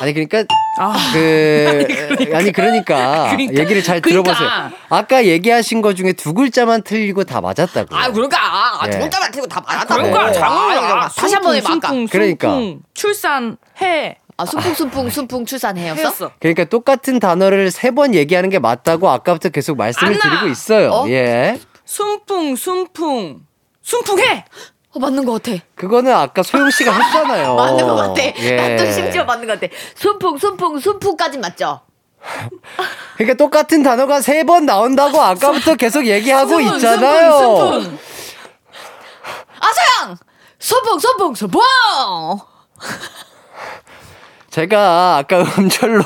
아니 0.00 0.12
그러니까 0.12 0.44
아. 0.80 0.94
그 1.12 1.86
아니 2.34 2.52
그러니까, 2.52 3.30
그러니까. 3.30 3.60
얘기를 3.60 3.82
잘 3.82 4.00
그러니까. 4.00 4.34
들어보세요. 4.34 4.70
아까 4.90 5.24
얘기하신 5.24 5.80
것 5.82 5.94
중에 5.96 6.12
두 6.12 6.34
글자만 6.34 6.82
틀리고 6.82 7.24
다 7.24 7.40
맞았다고. 7.40 7.96
아, 7.96 8.10
그러니까. 8.12 8.36
아, 8.40 8.86
예. 8.86 8.90
두 8.90 8.98
글자만 8.98 9.30
틀고 9.32 9.46
다 9.48 9.62
맞았다. 9.66 9.94
그러니까, 9.96 10.24
아, 10.26 10.32
장어야. 10.32 11.08
다시 11.08 11.34
한번 11.34 11.56
해봐. 11.56 11.68
순풍, 11.70 12.06
그러니까. 12.06 12.48
순풍 12.50 12.80
출산 12.94 13.56
해. 13.80 14.18
아, 14.36 14.44
순풍, 14.46 14.74
순풍, 14.74 15.10
순풍, 15.10 15.46
출산해였어? 15.46 16.00
해였어. 16.00 16.30
그러니까 16.38 16.64
똑같은 16.64 17.18
단어를 17.18 17.70
세 17.72 17.90
번 17.90 18.14
얘기하는 18.14 18.50
게 18.50 18.58
맞다고 18.60 19.08
아까부터 19.10 19.48
계속 19.48 19.76
말씀을 19.76 20.12
안나. 20.12 20.20
드리고 20.20 20.46
있어요. 20.52 20.90
어? 20.90 21.08
예. 21.08 21.58
순풍, 21.84 22.54
순풍. 22.54 23.40
순풍해. 23.82 24.44
어, 24.94 24.98
맞는 24.98 25.24
것 25.26 25.42
같아. 25.42 25.58
그거는 25.74 26.12
아까 26.14 26.42
소영 26.42 26.70
씨가 26.70 26.92
했잖아요. 26.92 27.54
맞는 27.56 27.86
것 27.86 27.94
같아. 27.96 28.22
예. 28.38 28.56
나도 28.76 28.90
심지어 28.90 29.24
맞는 29.24 29.46
것 29.46 29.60
같아. 29.60 29.72
순풍, 29.94 30.38
순풍, 30.38 30.78
순풍까지 30.78 31.38
맞죠? 31.38 31.80
그러니까 33.16 33.36
똑같은 33.36 33.82
단어가 33.82 34.20
세 34.20 34.44
번 34.44 34.66
나온다고 34.66 35.20
아까부터 35.20 35.74
계속 35.76 36.06
얘기하고 36.06 36.48
순풍, 36.58 36.74
있잖아요. 36.76 37.38
순풍, 37.38 37.72
순풍. 37.82 37.98
아, 39.60 39.66
소영! 39.72 40.16
순풍, 40.58 40.98
순풍, 40.98 41.34
순풍! 41.34 41.60
제가 44.50 45.18
아까 45.18 45.40
음절로 45.58 46.02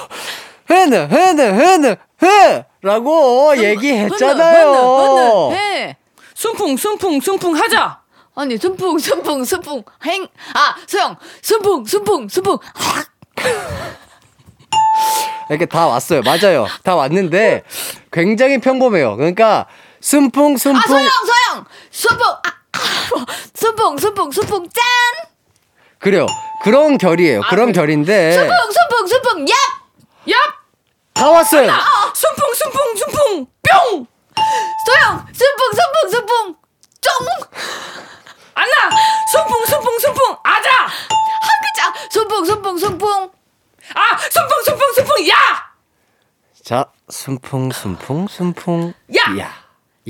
흐느 0.66 0.97
흐느 0.97 1.41
흐느 1.43 1.97
흐 2.18 2.64
라고 2.83 3.57
얘기했잖아요. 3.57 5.51
해. 5.53 5.97
순풍 6.35 6.76
순풍 6.76 7.20
순풍 7.20 7.55
하자. 7.57 8.01
아니 8.35 8.57
순풍 8.57 8.99
순풍 8.99 9.45
순풍 9.45 9.83
행. 10.05 10.26
아 10.55 10.74
소영 10.87 11.16
순풍 11.43 11.85
순풍 11.85 12.28
순풍. 12.28 12.59
이렇게 15.51 15.66
다 15.66 15.87
왔어요. 15.87 16.22
맞아요. 16.22 16.66
다 16.83 16.95
왔는데 16.97 17.64
굉장히 18.11 18.59
평범해요. 18.59 19.16
그러니까 19.16 19.66
순풍 20.01 20.57
순풍 20.57 20.80
아 20.80 20.87
소영 20.89 21.03
소영 21.05 21.64
순풍 21.91 22.26
아, 22.26 22.41
아 22.45 23.26
순풍 23.55 23.99
순풍 23.99 24.30
순풍 24.30 24.68
짠. 24.70 24.83
그래요. 25.99 26.26
그런 26.62 26.97
결이에요. 26.97 27.43
그런 27.51 27.72
결인데 27.72 28.33
순풍 28.33 28.57
순풍 28.57 29.07
순풍 29.09 29.45
얍. 29.45 29.53
얍. 30.28 30.35
다 31.12 31.28
왔어요. 31.30 31.70
순풍 32.14 32.55
순풍 32.55 32.97
순풍 32.97 33.47
뿅. 33.62 34.07
소영 34.87 35.26
순풍 35.33 35.72
순풍 35.74 36.11
순풍 36.11 36.57
쫑. 37.03 37.12
안나 38.55 38.96
순풍 39.30 39.64
순풍 39.66 39.98
순풍 39.98 40.36
아자. 40.42 40.70
한 40.70 41.50
글자 41.62 42.09
순풍 42.11 42.44
순풍 42.44 42.78
순풍. 42.78 43.30
아 43.94 44.18
순풍 44.30 44.62
순풍 44.64 44.92
순풍 44.94 45.28
야. 45.30 45.34
자, 46.64 46.86
순풍 47.11 47.70
순풍 47.72 48.28
순풍 48.28 48.94
야! 49.16 49.38
야. 49.38 49.62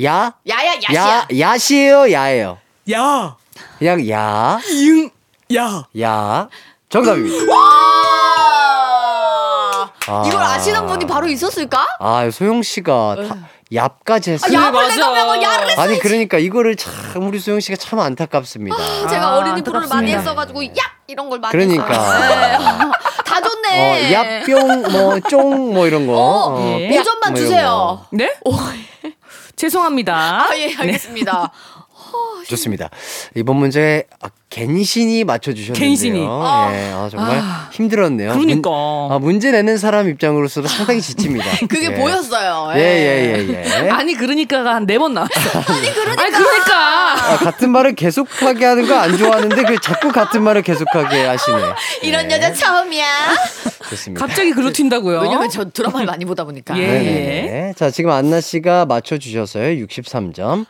야? 0.04 0.34
야야 0.48 0.74
야시야. 0.82 1.02
야, 1.02 1.26
야시예요, 1.38 2.12
야예요. 2.12 2.58
야. 2.92 3.36
그냥 3.78 4.08
야, 4.10 4.60
이응 4.68 5.10
야. 5.54 5.84
야. 6.00 6.48
정답입니다. 6.88 7.52
와. 10.08 10.22
아. 10.22 10.26
이걸 10.26 10.42
아시는 10.42 10.86
분이 10.86 11.06
바로 11.06 11.26
있었을까? 11.28 11.86
아, 12.00 12.28
소영 12.30 12.62
씨가 12.62 13.16
다, 13.28 13.36
얍까지 13.72 14.28
아, 14.28 14.32
했어요. 14.32 14.54
야를 14.54 14.72
맞아. 14.72 14.94
내가 14.94 15.10
왜뭐 15.12 15.42
야를 15.42 15.70
했어? 15.70 15.82
아니 15.82 15.98
그러니까 15.98 16.38
이거를 16.38 16.76
참 16.76 17.26
우리 17.26 17.38
소영 17.38 17.60
씨가 17.60 17.76
참 17.76 18.00
안타깝습니다. 18.00 18.76
제가 19.08 19.28
아, 19.28 19.36
어린이 19.36 19.62
프로를 19.62 19.88
많이. 19.88 20.12
했어가지고 20.12 20.62
얍 20.62 20.74
이런 21.06 21.28
걸 21.30 21.38
많이 21.38 21.52
그러니까. 21.52 22.18
네. 22.18 22.58
다 23.24 23.38
어, 23.38 23.40
좋네. 23.40 24.44
얍뿅 24.44 24.90
뭐쫑뭐 24.90 25.86
이런 25.86 26.06
거. 26.06 26.14
어, 26.16 26.78
예. 26.80 26.88
삐약 26.88 27.04
5점만 27.06 27.28
뭐 27.28 27.34
주세요. 27.34 27.66
거. 27.68 28.06
네? 28.10 28.34
죄송합니다. 29.56 30.14
아, 30.14 30.56
예, 30.56 30.74
알겠습니다. 30.74 31.50
좋습니다. 32.48 32.90
이번 33.34 33.56
문제 33.56 34.04
아, 34.20 34.28
갠신이 34.50 35.24
맞춰주셨는데요. 35.24 35.80
갠신이. 35.88 36.20
예, 36.20 36.26
아, 36.28 37.08
정말 37.10 37.38
아, 37.38 37.68
힘들었네요. 37.72 38.32
그러니까. 38.32 38.70
문, 38.70 39.12
아, 39.12 39.18
문제 39.18 39.50
내는 39.50 39.78
사람 39.78 40.08
입장으로서도 40.08 40.68
상당히 40.68 41.00
지칩니다. 41.00 41.44
그게 41.68 41.86
예. 41.86 41.94
보였어요. 41.94 42.72
예, 42.74 42.80
예, 42.80 43.48
예, 43.48 43.84
예. 43.86 43.90
아니 43.90 44.14
그러니까가 44.14 44.74
한 44.74 44.86
네 44.86 44.98
번 44.98 45.14
나왔어. 45.14 45.32
아니, 45.72 45.92
그러니까. 45.94 46.22
아니 46.22 46.30
그러니까. 46.32 47.32
아, 47.32 47.36
같은 47.38 47.70
말을 47.70 47.94
계속하게 47.94 48.64
하는 48.64 48.86
거 48.86 48.94
안 49.02 49.16
좋아하는데 49.16 49.62
그 49.64 49.80
자꾸 49.80 50.12
같은 50.12 50.42
말을 50.42 50.62
계속하게 50.62 51.24
하시네. 51.26 51.56
이런 52.02 52.30
예, 52.30 52.34
여자 52.36 52.52
처음이야. 52.52 53.06
좋습니다. 53.90 54.24
갑자기 54.26 54.52
그로 54.52 54.70
튄다고요. 54.70 55.22
왜냐면 55.22 55.48
저 55.50 55.64
드라마를 55.64 56.06
많이 56.06 56.24
보다 56.24 56.44
보니까. 56.44 56.78
예. 56.78 56.86
네네. 56.86 57.74
자, 57.76 57.90
지금 57.90 58.10
안나 58.10 58.40
씨가 58.40 58.86
맞춰주셔서요. 58.86 59.84
63점. 59.86 60.66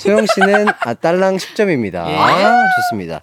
소영 0.00 0.26
씨는 0.26 0.66
아, 0.80 0.94
딸랑 1.06 1.36
10점입니다. 1.36 2.04
예. 2.08 2.18
좋습니다. 2.76 3.20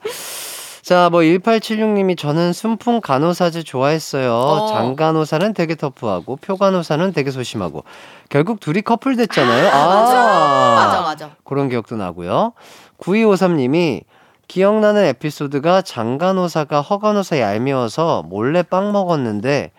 자, 0.81 1.09
뭐 1.11 1.19
1876님이 1.19 2.17
저는 2.17 2.53
순풍 2.53 3.01
간호사제 3.01 3.63
좋아했어요. 3.63 4.33
어. 4.33 4.67
장 4.67 4.95
간호사는 4.95 5.53
되게 5.53 5.75
터프하고 5.75 6.37
표 6.37 6.55
간호사는 6.55 7.11
되게 7.11 7.29
소심하고 7.29 7.83
결국 8.29 8.61
둘이 8.61 8.83
커플 8.83 9.17
됐잖아요. 9.17 9.67
아, 9.67 10.75
맞아, 10.75 11.01
맞아. 11.01 11.31
그런 11.43 11.67
기억도 11.67 11.97
나고요. 11.97 12.53
9253님이 12.99 14.03
기억나는 14.47 15.03
에피소드가 15.03 15.81
장 15.81 16.17
간호사가 16.17 16.79
허 16.79 16.99
간호사 16.99 17.39
얄미워서 17.39 18.23
몰래 18.27 18.63
빵 18.63 18.93
먹었는데 18.93 19.71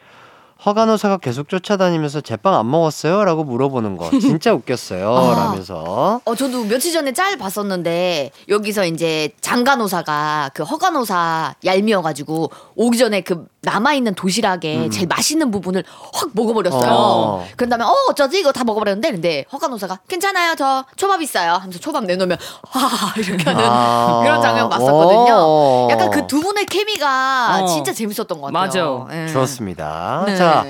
허간호사가 0.64 1.18
계속 1.18 1.48
쫓아다니면서 1.48 2.22
제빵 2.22 2.54
안 2.54 2.70
먹었어요? 2.70 3.24
라고 3.24 3.44
물어보는 3.44 3.96
거 3.96 4.10
진짜 4.18 4.52
웃겼어요. 4.54 5.14
아. 5.14 5.34
라면서 5.34 6.20
어, 6.24 6.34
저도 6.34 6.64
며칠 6.64 6.92
전에 6.92 7.12
짤 7.12 7.36
봤었는데, 7.36 8.30
여기서 8.48 8.86
이제 8.86 9.30
장간호사가 9.40 10.50
그 10.54 10.62
허간호사 10.62 11.56
얄미워가지고, 11.64 12.50
오기 12.76 12.96
전에 12.98 13.20
그 13.20 13.46
남아있는 13.64 14.14
도시락에 14.14 14.88
제일 14.90 15.06
맛있는 15.06 15.50
부분을 15.50 15.84
확 16.12 16.30
먹어버렸어요. 16.32 16.82
음. 16.82 16.88
어. 16.90 17.46
그런 17.56 17.70
다음에, 17.70 17.84
어, 17.84 17.94
어쩌지? 18.10 18.40
이거 18.40 18.52
다 18.52 18.64
먹어버렸는데, 18.64 19.10
근데 19.12 19.44
허간호사가, 19.52 20.00
괜찮아요. 20.08 20.54
저 20.56 20.84
초밥 20.96 21.22
있어요. 21.22 21.52
하면서 21.54 21.78
초밥 21.78 22.04
내놓으면, 22.04 22.36
하, 22.70 23.14
이렇게 23.20 23.42
하는 23.44 23.64
아. 23.66 24.20
그런 24.22 24.42
장면 24.42 24.68
봤었거든요. 24.68 25.34
어. 25.36 25.88
약간 25.90 26.10
그 26.10 26.24
두 26.26 26.40
분의 26.40 26.66
케미가 26.66 27.60
어. 27.62 27.66
진짜 27.66 27.92
재밌었던 27.92 28.40
것 28.40 28.52
같아요. 28.52 29.06
맞아. 29.06 29.16
예. 29.16 29.28
좋습니다. 29.28 30.24
네. 30.26 30.36
자, 30.36 30.64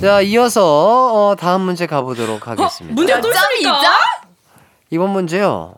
자, 0.00 0.20
이어서 0.22 1.28
어, 1.30 1.36
다음 1.36 1.62
문제 1.62 1.86
가보도록 1.86 2.46
하겠습니다. 2.48 2.94
문제 2.94 3.20
또 3.20 3.28
있습니까? 3.28 3.82
이번 4.90 5.10
문제요. 5.10 5.74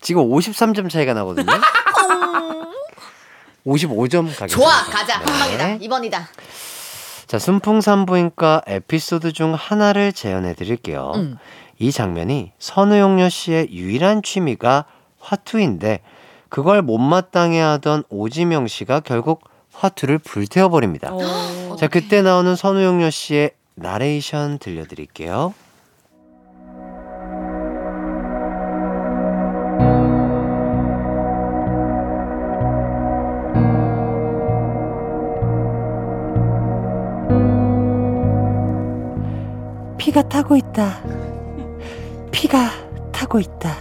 지금 0.00 0.28
53점 0.30 0.90
차이가 0.90 1.12
나거든요. 1.14 1.46
55점 3.66 4.36
가겠습니다. 4.38 4.46
좋아, 4.46 4.70
가자. 4.84 5.18
한 5.18 5.24
방이다. 5.24 5.66
네. 5.66 5.78
2번이다. 5.80 6.24
자, 7.26 7.38
순풍산부인과 7.38 8.62
에피소드 8.66 9.32
중 9.32 9.54
하나를 9.54 10.12
재현해 10.12 10.54
드릴게요. 10.54 11.12
음. 11.16 11.38
이 11.78 11.90
장면이 11.90 12.52
선우용녀 12.58 13.28
씨의 13.28 13.68
유일한 13.72 14.22
취미가 14.22 14.84
화투인데 15.18 16.00
그걸 16.48 16.82
못마땅해 16.82 17.60
하던 17.60 18.04
오지명 18.08 18.68
씨가 18.68 19.00
결국 19.00 19.42
화투를 19.72 20.18
불태워 20.18 20.68
버립니다. 20.68 21.10
어. 21.12 21.76
자, 21.78 21.88
그때 21.88 22.22
나오는 22.22 22.54
선우용녀 22.54 23.10
씨의 23.10 23.50
나레이션 23.74 24.58
들려드릴게요. 24.58 25.52
피가 40.16 40.28
타고 40.30 40.56
있다. 40.56 41.02
피가 42.32 42.70
타고 43.12 43.38
있다. 43.38 43.76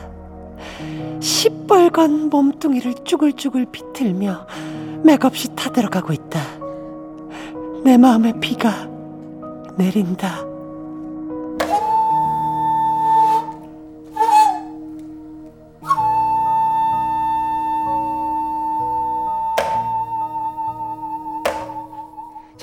시뻘건 1.22 2.30
몸뚱이를 2.30 2.94
쭈글쭈글 3.06 3.68
비틀며 3.72 4.46
맥없이 5.06 5.56
타들어가고 5.56 6.12
있다. 6.12 6.42
내 7.86 7.96
마음에 7.98 8.34
피가 8.42 8.90
내린다. 9.78 10.45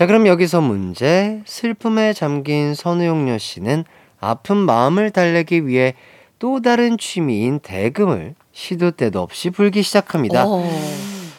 자, 0.02 0.06
그럼 0.06 0.26
여기서 0.26 0.60
문제. 0.60 1.42
슬픔에 1.46 2.12
잠긴 2.12 2.74
선우용녀 2.74 3.38
씨는 3.38 3.84
아픈 4.18 4.56
마음을 4.56 5.12
달래기 5.12 5.68
위해 5.68 5.94
또 6.40 6.60
다른 6.60 6.98
취미인 6.98 7.60
대금을 7.60 8.34
시도 8.50 8.90
때도 8.90 9.22
없이 9.22 9.50
불기 9.50 9.84
시작합니다. 9.84 10.42
어. 10.44 10.68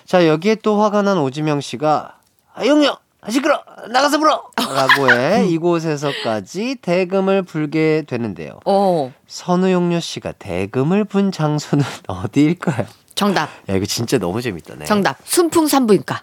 자, 0.05 0.25
여기에 0.25 0.55
또 0.63 0.81
화가 0.81 1.01
난 1.01 1.17
오지명 1.17 1.59
씨가 1.59 2.19
아, 2.53 2.65
용녀! 2.65 2.97
아, 3.19 3.29
시끄러! 3.29 3.61
나가서 3.91 4.17
불어! 4.17 4.41
라고 4.55 5.11
해 5.11 5.43
이곳에서까지 5.51 6.77
대금을 6.81 7.41
불게 7.41 8.03
되는데요. 8.07 8.61
어. 8.65 9.11
선우용녀 9.27 9.99
씨가 9.99 10.31
대금을 10.39 11.03
분 11.03 11.33
장소는 11.33 11.83
어디일까요? 12.07 12.85
정답. 13.13 13.49
야, 13.67 13.75
이거 13.75 13.85
진짜 13.85 14.17
너무 14.19 14.41
재밌다네. 14.41 14.85
정답. 14.85 15.17
순풍산부인과. 15.25 16.21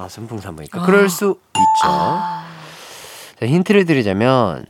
아, 0.00 0.08
순풍산부니까. 0.08 0.80
그럴 0.82 1.10
수 1.10 1.38
있죠. 1.56 1.84
아. 1.84 2.46
자, 3.38 3.46
힌트를 3.46 3.84
드리자면 3.84 4.64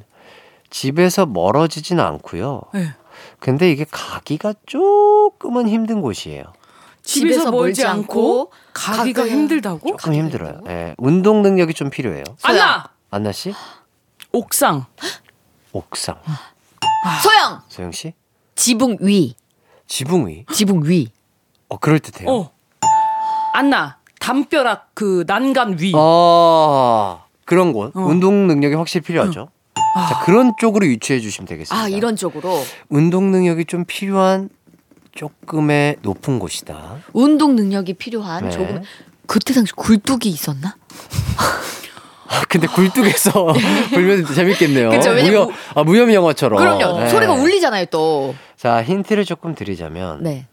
집에서 0.71 1.25
멀어지진 1.25 2.01
않고요. 2.01 2.63
네. 2.75 2.93
근데 3.39 3.71
이게 3.71 3.87
가기가 3.89 4.55
조금은 4.67 5.69
힘든 5.69 6.01
곳이에요. 6.01 6.43
집에서 7.03 7.51
멀지 7.51 7.87
않고 7.87 8.51
가기가 8.75 9.27
힘들다고? 9.27 9.89
조금 9.89 10.15
힘들어요. 10.15 10.61
예. 10.69 10.95
운동 10.99 11.43
능력이 11.43 11.75
좀 11.75 11.91
필요해요. 11.91 12.25
안나 12.43 12.91
안나 13.11 13.33
씨? 13.33 13.55
옥상 14.33 14.85
옥상. 15.73 16.17
소영. 17.23 17.63
소영 17.69 17.93
씨? 17.93 18.13
지붕 18.55 18.99
위. 19.01 19.35
지붕 19.87 20.29
위. 20.29 20.45
지붕 20.53 20.85
위. 20.85 21.11
어, 21.69 21.79
그럴 21.79 21.99
듯해요. 22.01 22.31
어 22.31 22.53
안나 23.55 24.00
담벼락 24.21 24.91
그 24.95 25.25
난간 25.27 25.79
위. 25.81 25.93
어, 25.97 27.25
그런 27.45 27.73
곳. 27.73 27.97
어. 27.97 28.01
운동 28.01 28.47
능력이 28.47 28.77
확실히 28.77 29.03
필요하죠. 29.05 29.49
자, 30.09 30.21
그런 30.25 30.53
쪽으로 30.57 30.87
유추해 30.87 31.19
주시면 31.19 31.49
되겠습니다. 31.49 31.85
아 31.85 31.89
이런 31.89 32.15
쪽으로 32.15 32.63
운동 32.89 33.33
능력이 33.33 33.65
좀 33.65 33.85
필요한 33.85 34.49
조금의 35.13 35.97
높은 36.03 36.39
곳이다. 36.39 36.99
운동 37.13 37.57
능력이 37.57 37.95
필요한 37.95 38.45
네. 38.45 38.51
조금 38.51 38.83
그때 39.27 39.53
당시 39.53 39.73
굴뚝이 39.73 40.27
있었나? 40.27 40.77
아, 42.29 42.45
근데 42.49 42.69
굴뚝에서 42.69 43.53
불면 43.91 44.25
재밌겠네요. 44.25 44.91
그쵸, 44.91 45.13
무협, 45.15 45.51
아, 45.75 45.83
무협 45.83 46.13
영화처럼. 46.13 46.59
그럼요. 46.59 47.01
네. 47.01 47.09
소리가 47.09 47.33
울리잖아요 47.33 47.87
또. 47.87 48.35
자, 48.57 48.83
힌트를 48.85 49.25
조금 49.25 49.57
드리자면 49.57 50.23
네. 50.23 50.47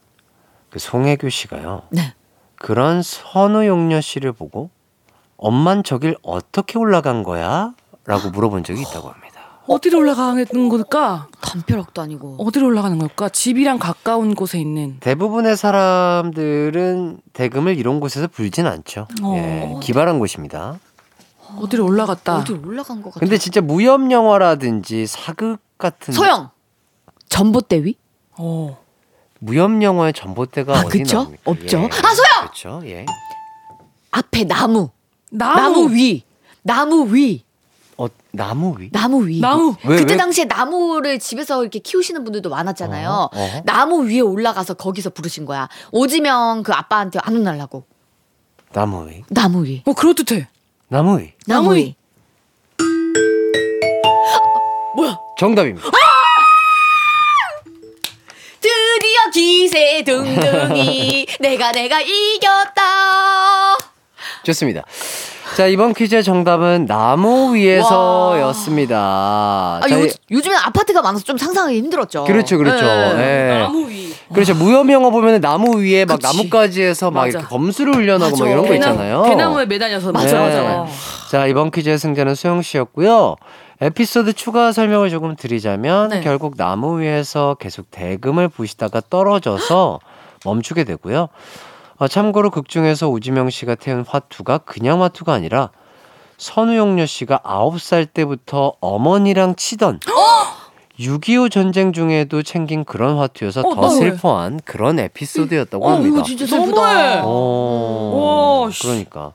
그 0.70 0.80
송혜교 0.80 1.28
씨가요. 1.28 1.82
네. 1.90 2.14
그런 2.58 3.02
선우용녀 3.02 4.00
씨를 4.00 4.32
보고 4.32 4.70
엄만 5.36 5.84
저길 5.84 6.16
어떻게 6.22 6.78
올라간 6.78 7.22
거야? 7.22 7.72
라고 8.04 8.30
물어본 8.30 8.64
적이 8.64 8.82
있다고 8.82 9.08
합니다. 9.08 9.28
어디로 9.68 9.98
올라가는 9.98 10.68
걸까? 10.70 11.28
담벼락도 11.42 12.00
아니고. 12.00 12.36
어디로 12.38 12.66
올라가는 12.66 12.98
걸까? 12.98 13.28
집이랑 13.28 13.78
가까운 13.78 14.34
곳에 14.34 14.58
있는. 14.58 14.96
대부분의 15.00 15.56
사람들은 15.58 17.20
대금을 17.34 17.76
이런 17.76 18.00
곳에서 18.00 18.28
불진 18.28 18.66
않죠. 18.66 19.06
어. 19.22 19.34
예, 19.36 19.74
기발한 19.82 20.18
곳입니다. 20.18 20.78
어디로 21.60 21.84
올라갔다. 21.84 22.38
어디 22.38 22.52
올라간 22.52 23.02
것 23.02 23.10
같아. 23.10 23.20
근데 23.20 23.36
진짜 23.36 23.60
무협 23.60 24.10
영화라든지 24.10 25.06
사극 25.06 25.60
같은 25.76 26.14
소영. 26.14 26.50
전봇대 27.28 27.84
위? 27.84 27.96
어. 28.38 28.78
무협 29.38 29.82
영화의 29.82 30.12
전봇대가 30.12 30.78
아, 30.78 30.82
어디 30.86 30.98
그쵸? 30.98 31.18
나옵니까? 31.18 31.42
없죠. 31.44 31.78
예. 31.78 31.84
아, 31.84 32.14
소영! 32.14 32.28
그렇죠. 32.40 32.82
예. 32.86 33.06
앞에 34.10 34.44
나무. 34.44 34.90
나무. 35.30 35.60
나무 35.60 35.94
위. 35.94 36.22
나무 36.62 37.14
위. 37.14 37.44
어, 37.96 38.06
나무 38.32 38.74
위. 38.78 38.90
나무 38.92 39.26
위. 39.26 39.40
나무. 39.40 39.74
왜, 39.84 39.96
그때 39.98 40.14
왜? 40.14 40.16
당시에 40.16 40.44
나무를 40.44 41.18
집에서 41.18 41.62
이렇게 41.62 41.78
키우시는 41.78 42.24
분들도 42.24 42.48
많았잖아요. 42.50 43.10
어, 43.10 43.30
어. 43.32 43.62
나무 43.64 44.08
위에 44.08 44.20
올라가서 44.20 44.74
거기서 44.74 45.10
부르신 45.10 45.44
거야. 45.44 45.68
오지명 45.92 46.62
그 46.62 46.72
아빠한테 46.72 47.18
안 47.22 47.36
혼날라고. 47.36 47.84
나무 48.72 49.08
위. 49.08 49.24
나무 49.28 49.64
위. 49.64 49.82
어, 49.86 49.92
그럴듯해. 49.92 50.48
나무 50.88 51.20
위. 51.20 51.32
나무 51.46 51.74
위. 51.74 51.94
정답입니다. 55.38 55.88
드 55.88 55.96
기세 59.30 60.02
등등이 60.04 61.26
내가 61.40 61.72
내가 61.72 62.00
이겼다. 62.00 62.82
좋습니다. 64.44 64.82
자, 65.56 65.66
이번 65.66 65.94
퀴즈의 65.94 66.22
정답은 66.22 66.86
나무 66.86 67.54
위에서였습니다. 67.54 68.96
아, 68.98 69.80
자, 69.88 69.98
요, 69.98 70.04
이- 70.04 70.12
요즘엔 70.30 70.58
아파트가 70.58 71.00
많아서 71.02 71.24
좀 71.24 71.38
상상하기 71.38 71.76
힘들었죠. 71.78 72.24
그렇죠, 72.24 72.58
그렇죠. 72.58 72.84
네. 73.16 73.54
예. 73.54 73.58
나무 73.62 73.88
위. 73.88 74.12
그렇죠. 74.32 74.54
무협 74.54 74.88
영화 74.90 75.08
보면 75.10 75.40
나무 75.40 75.80
위에 75.82 76.04
막 76.04 76.20
그치. 76.20 76.36
나뭇가지에서 76.36 77.10
막 77.10 77.20
맞아. 77.24 77.30
이렇게 77.38 77.46
검수를 77.46 77.94
훈련하고 77.94 78.36
막. 78.36 78.48
이런 78.48 78.66
거 78.68 78.74
있잖아요. 78.74 79.22
대나무에 79.24 79.64
매달려서 79.66 80.12
맞아, 80.12 80.26
네. 80.48 80.60
맞아. 80.60 80.86
자, 81.30 81.46
이번 81.46 81.70
퀴즈의 81.70 81.98
승자는 81.98 82.34
수영 82.34 82.60
씨였고요. 82.62 83.36
에피소드 83.80 84.32
추가 84.32 84.72
설명을 84.72 85.08
조금 85.10 85.36
드리자면 85.36 86.08
네. 86.08 86.20
결국 86.20 86.56
나무 86.56 87.00
위에서 87.00 87.54
계속 87.60 87.90
대금을 87.90 88.48
부시다가 88.48 89.00
떨어져서 89.08 90.00
멈추게 90.44 90.84
되고요. 90.84 91.28
어, 91.98 92.08
참고로 92.08 92.50
극 92.50 92.68
중에서 92.68 93.08
우지명 93.08 93.50
씨가 93.50 93.76
태운 93.76 94.04
화투가 94.06 94.58
그냥 94.58 95.02
화투가 95.02 95.32
아니라 95.32 95.70
선우용녀 96.38 97.06
씨가 97.06 97.40
9살 97.44 98.08
때부터 98.12 98.74
어머니랑 98.80 99.56
치던 99.56 100.00
6.25 100.98 101.50
전쟁 101.50 101.92
중에도 101.92 102.42
챙긴 102.42 102.84
그런 102.84 103.16
화투여서 103.18 103.60
어, 103.60 103.74
더 103.74 103.80
너무해. 103.82 103.90
슬퍼한 104.10 104.60
그런 104.64 104.98
에피소드였다고 104.98 105.86
어, 105.86 105.92
합니다. 105.92 106.08
이거 106.16 106.22
진짜 106.24 106.44
너무해. 106.46 106.66
슬프다. 106.66 107.24
오, 107.26 108.62
와, 108.64 108.70
씨. 108.72 108.82
그러니까. 108.82 109.32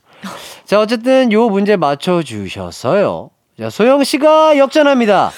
자, 0.65 0.81
어쨌든 0.81 1.31
요 1.31 1.47
문제 1.49 1.77
맞춰주셨어요. 1.77 3.29
자, 3.59 3.69
소영 3.69 4.03
씨가 4.03 4.57
역전합니다. 4.57 5.31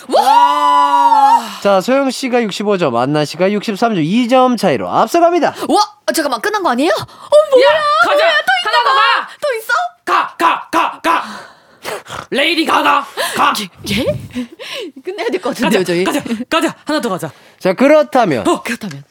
자, 1.61 1.81
소영 1.81 2.09
씨가 2.11 2.39
65점, 2.41 2.95
안나 2.95 3.25
씨가 3.25 3.49
63점, 3.49 3.97
2점 4.05 4.57
차이로 4.57 4.89
앞서갑니다. 4.89 5.49
와, 5.67 5.81
아, 6.05 6.11
잠깐만 6.13 6.39
끝난 6.39 6.63
거 6.63 6.69
아니에요? 6.69 6.91
가자. 6.91 8.25
하나 8.25 8.83
더 8.83 8.93
가. 8.93 9.27
또 9.41 9.47
있어? 9.57 9.73
가, 10.05 10.35
가, 10.37 10.69
가, 10.71 11.01
가. 11.01 11.23
레이디 12.29 12.65
가가. 12.65 13.05
가. 13.35 13.53
예? 13.91 14.05
끝내야 15.03 15.27
될 15.29 15.41
것 15.41 15.49
같은데요, 15.49 15.83
저희. 15.83 16.03
가자. 16.05 16.21
가자. 16.49 16.75
하나 16.85 17.01
더 17.01 17.09
가자. 17.09 17.31
자, 17.59 17.73
그렇다면 17.73 18.43
그렇다면 18.63 19.03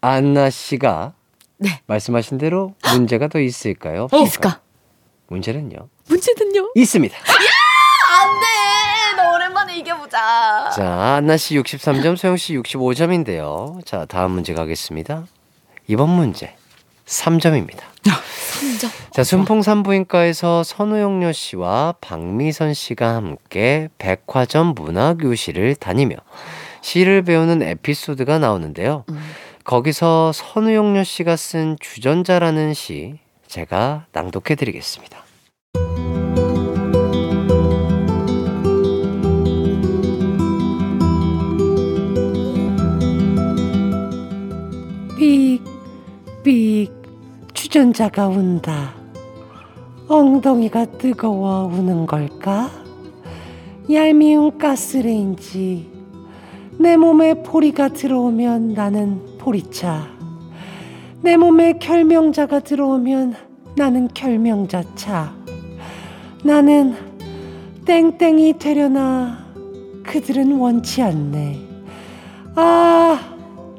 안나 0.00 0.50
씨가 0.50 1.12
네. 1.58 1.80
말씀하신 1.86 2.38
대로 2.38 2.74
문제가 2.92 3.26
더 3.28 3.40
있을까요? 3.40 4.06
어, 4.12 4.18
있을까? 4.22 4.60
문제는요. 5.28 5.88
문제는요? 6.08 6.70
있습니다. 6.76 7.16
안돼, 8.24 9.16
너 9.16 9.34
오랜만에 9.34 9.76
이겨보자. 9.78 10.70
자, 10.74 11.14
안나 11.16 11.36
씨 11.36 11.56
63점, 11.56 12.16
소영 12.16 12.36
씨 12.36 12.56
65점인데요. 12.56 13.84
자, 13.84 14.06
다음 14.06 14.32
문제 14.32 14.54
가겠습니다. 14.54 15.24
이번 15.86 16.08
문제 16.08 16.56
3점입니다. 17.06 17.80
3점. 18.02 18.88
자, 19.12 19.22
순풍 19.24 19.62
산부인과에서 19.62 20.64
선우용녀 20.64 21.32
씨와 21.32 21.94
박미선 22.00 22.72
씨가 22.72 23.14
함께 23.14 23.88
백화점 23.98 24.68
문화교실을 24.74 25.74
다니며 25.76 26.16
시를 26.80 27.22
배우는 27.22 27.62
에피소드가 27.62 28.38
나오는데요. 28.38 29.04
거기서 29.64 30.32
선우용녀 30.32 31.04
씨가 31.04 31.36
쓴 31.36 31.76
주전자라는 31.80 32.74
시 32.74 33.18
제가 33.46 34.06
낭독해 34.12 34.54
드리겠습니다. 34.56 35.24
삑, 46.44 46.90
주전자가 47.54 48.28
운다. 48.28 48.92
엉덩이가 50.08 50.84
뜨거워 50.98 51.64
우는 51.72 52.04
걸까? 52.04 52.70
얄미운 53.90 54.58
가스레인지. 54.58 55.90
내 56.78 56.98
몸에 56.98 57.42
포리가 57.42 57.88
들어오면 57.88 58.74
나는 58.74 59.38
포리차. 59.38 60.06
내 61.22 61.38
몸에 61.38 61.78
결명자가 61.78 62.60
들어오면 62.60 63.34
나는 63.76 64.08
결명자차. 64.08 65.34
나는 66.44 66.94
땡땡이 67.86 68.58
되려나 68.58 69.46
그들은 70.02 70.58
원치 70.58 71.00
않네. 71.00 71.58
아, 72.54 73.18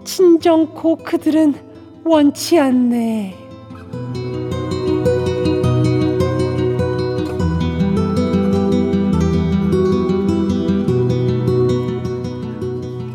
친정코 0.03 0.95
그들은 0.95 1.64
원치 2.08 2.60
않네. 2.60 3.36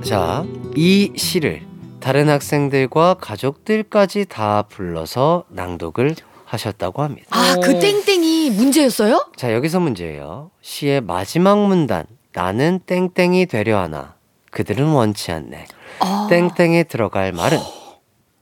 자, 0.03 0.45
이 0.74 1.12
시를 1.16 1.62
다른 2.01 2.28
학생들과 2.28 3.14
가족들까지 3.20 4.26
다 4.28 4.62
불러서 4.62 5.45
낭독을 5.51 6.16
하셨다고 6.45 7.03
합니다. 7.03 7.28
아, 7.30 7.55
그 7.62 7.78
땡땡이 7.78 8.51
문제였어요? 8.51 9.24
자, 9.36 9.55
여기서 9.55 9.78
문제예요. 9.78 10.51
시의 10.62 11.01
마지막 11.01 11.64
문단. 11.64 12.07
나는 12.32 12.80
땡땡이 12.86 13.47
되려 13.47 13.78
하나. 13.78 14.16
그들은 14.51 14.88
원치 14.88 15.30
않네. 15.30 15.66
아, 16.01 16.26
땡땡에 16.28 16.84
들어갈 16.84 17.30
말은 17.30 17.57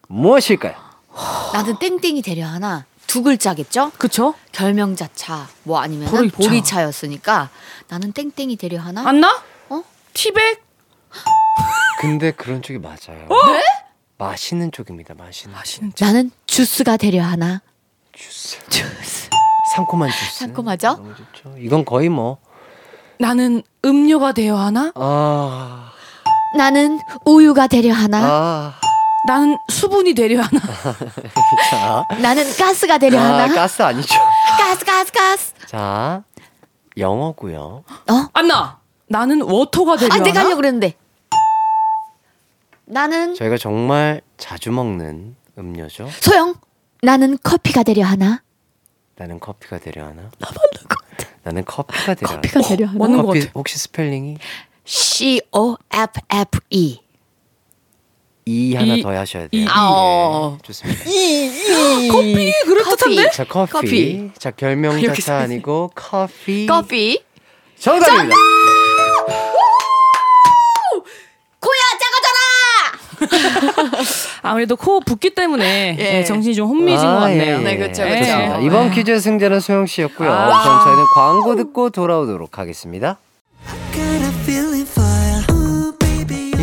무엇일까요? 0.09 0.74
나는 1.52 1.78
땡땡이 1.78 2.22
되려 2.22 2.46
하나 2.46 2.84
두 3.06 3.22
글자겠죠? 3.22 3.92
그쵸? 3.98 4.34
결명자차 4.52 5.48
뭐 5.62 5.80
아니면 5.80 6.09
보리차. 6.11 6.36
보리차였으니까 6.36 7.48
나는 7.88 8.12
땡땡이 8.12 8.56
되려 8.56 8.80
하나? 8.80 9.06
안나? 9.09 9.42
어? 9.70 9.82
티백? 10.12 10.62
근데 12.00 12.30
그런 12.32 12.62
쪽이 12.62 12.78
맞아요. 12.78 13.26
네? 13.28 13.62
마시는 14.18 14.72
쪽입니다. 14.72 15.14
마시는. 15.14 15.54
마시는 15.54 15.92
나는 16.00 16.30
주스가 16.46 16.96
되려 16.96 17.22
하나? 17.22 17.61
주스. 18.12 18.59
주스. 18.68 19.28
상콤한 19.74 20.11
주스. 20.11 20.38
상콤하죠? 20.40 20.88
너무 20.88 21.14
좋죠. 21.14 21.54
이건 21.59 21.84
거의 21.84 22.09
뭐 22.09 22.38
나는 23.18 23.62
음료가 23.84 24.32
되어 24.32 24.56
하나? 24.56 24.92
아, 24.94 25.92
나는 26.56 26.98
우유가 27.24 27.66
되려 27.66 27.92
하나? 27.92 28.18
아, 28.22 28.80
나는 29.28 29.58
수분이 29.68 30.14
되려 30.14 30.40
하나. 30.40 30.58
자, 31.70 32.02
나는 32.22 32.50
가스가 32.56 32.96
되려 32.96 33.20
아, 33.20 33.24
하나? 33.24 33.54
가스 33.54 33.82
아니죠. 33.82 34.14
가스 34.58 34.84
가스 34.86 35.12
가스. 35.12 35.52
자, 35.66 36.22
영어고요. 36.96 37.84
안나. 38.32 38.80
나는 39.06 39.42
워터가 39.42 39.96
되려 39.98 40.12
아 40.12 40.16
하나. 40.16 40.24
내가 40.24 40.40
하려고 40.40 40.56
그랬는데. 40.56 40.94
나는 42.86 43.34
저희가 43.34 43.58
정말 43.58 44.22
자주 44.38 44.70
먹는 44.72 45.36
음료죠. 45.58 46.08
소영. 46.22 46.54
나는 47.02 47.36
커피가 47.42 47.82
되려 47.82 48.06
하나? 48.06 48.40
나는 49.16 49.38
커피가 49.40 49.78
되려 49.78 50.06
하나? 50.06 50.30
나는 51.42 51.64
커피가 51.66 52.14
되려 52.14 52.30
하나? 52.32 52.40
커피가 52.40 52.62
되려 52.62 52.86
하나? 52.86 52.98
맞는 52.98 53.16
것 53.18 53.26
커피 53.26 53.40
같아. 53.40 53.52
혹시 53.56 53.78
스펠링이 53.78 54.38
C 54.86 55.42
O 55.52 55.76
F 55.92 56.12
F 56.30 56.60
E. 56.70 57.00
E 58.49 58.74
하나 58.74 58.94
E 58.94 59.02
더 59.03 59.11
하셔야 59.11 59.46
돼요. 59.49 59.62
E 59.62 59.66
아, 59.68 59.88
어. 59.90 60.57
네, 60.57 60.59
좋습니다. 60.66 61.05
커피 62.11 62.53
그럴 62.64 62.82
듯한데? 62.84 63.30
자, 63.30 63.44
커피. 63.44 63.70
커피. 63.72 64.30
자, 64.38 64.51
결명자차 64.53 65.36
아니고 65.40 65.90
커피. 65.94 66.64
커피. 66.66 67.22
정답입니다. 67.78 68.34
코야 71.61 71.80
작아져라. 73.20 73.99
아무래도 74.42 74.76
코 74.76 75.01
붓기 75.01 75.30
때문에 75.34 75.96
예. 75.99 76.18
예, 76.20 76.24
정신이 76.24 76.55
좀 76.55 76.68
혼미해진 76.68 77.07
것 77.07 77.18
같네요. 77.20 77.57
예, 77.57 77.59
예. 77.59 77.76
네. 77.76 77.92
좋습니다. 77.92 78.62
예. 78.62 78.64
이번 78.64 78.90
퀴즈의 78.92 79.20
승자는 79.20 79.61
소영 79.61 79.84
씨였고요. 79.86 80.30
아. 80.32 80.62
그럼 80.62 80.84
저희는 80.84 81.05
광고 81.14 81.55
듣고 81.57 81.90
돌아오도록 81.90 82.59
하겠습니다. 82.59 83.18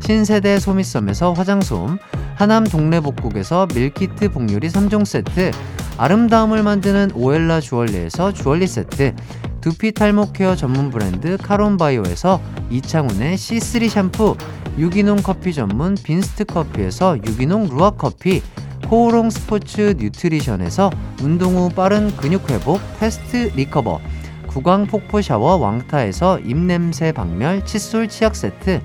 신세대 0.00 0.58
소미솜에서 0.58 1.34
화장솜, 1.34 1.98
하남 2.34 2.64
동래복국에서 2.64 3.68
밀키트 3.72 4.30
복요리 4.30 4.68
3종 4.68 5.04
세트, 5.04 5.52
아름다움을 5.98 6.62
만드는 6.62 7.12
오엘라 7.14 7.60
주얼리에서 7.60 8.32
주얼리 8.32 8.66
세트, 8.66 9.14
두피 9.60 9.92
탈모 9.92 10.32
케어 10.32 10.56
전문 10.56 10.90
브랜드 10.90 11.36
카론바이오에서 11.36 12.40
이창훈의 12.70 13.36
C3 13.36 13.88
샴푸, 13.88 14.36
유기농 14.78 15.18
커피 15.18 15.52
전문 15.52 15.94
빈스트 15.94 16.44
커피에서 16.44 17.16
유기농 17.18 17.68
루아 17.68 17.90
커피, 17.90 18.42
코오롱 18.88 19.30
스포츠 19.30 19.94
뉴트리션에서 19.98 20.90
운동 21.22 21.56
후 21.56 21.68
빠른 21.68 22.16
근육 22.16 22.50
회복 22.50 22.80
테스트 22.98 23.52
리커버, 23.54 24.00
구강 24.48 24.86
폭포 24.86 25.22
샤워 25.22 25.56
왕타에서 25.56 26.40
입냄새 26.40 27.12
박멸 27.12 27.64
칫솔 27.64 28.08
치약 28.08 28.34
세트, 28.34 28.80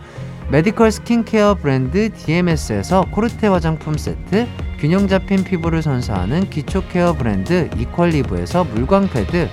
메디컬 0.52 0.92
스킨케어 0.92 1.56
브랜드 1.56 2.14
DMS에서 2.14 3.06
코르테 3.12 3.48
화장품 3.48 3.98
세트, 3.98 4.48
균형 4.80 5.08
잡힌 5.08 5.44
피부를 5.44 5.82
선사하는 5.82 6.52
기초 6.52 6.88
케어 6.88 7.14
브랜드 7.14 7.68
이퀄리브에서 7.76 8.64
물광 8.64 9.10
패드, 9.10 9.50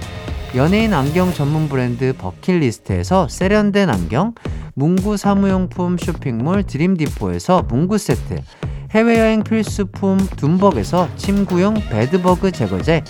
연예인 0.55 0.93
안경 0.93 1.33
전문 1.33 1.71
브랜드 1.71 2.13
버킷리스트에서 2.13 3.27
세련된 3.29 3.89
안경, 3.89 4.35
문구 4.75 5.17
사무용품 5.17 5.97
쇼핑몰 5.97 6.63
드림디포에서 6.65 7.63
문구 7.63 7.97
세트, 7.97 8.43
해외여행 8.91 9.45
필수품 9.45 10.19
둠벅에서 10.37 11.09
침구용 11.17 11.75
베드버그 11.89 12.53
제거제, 12.53 13.03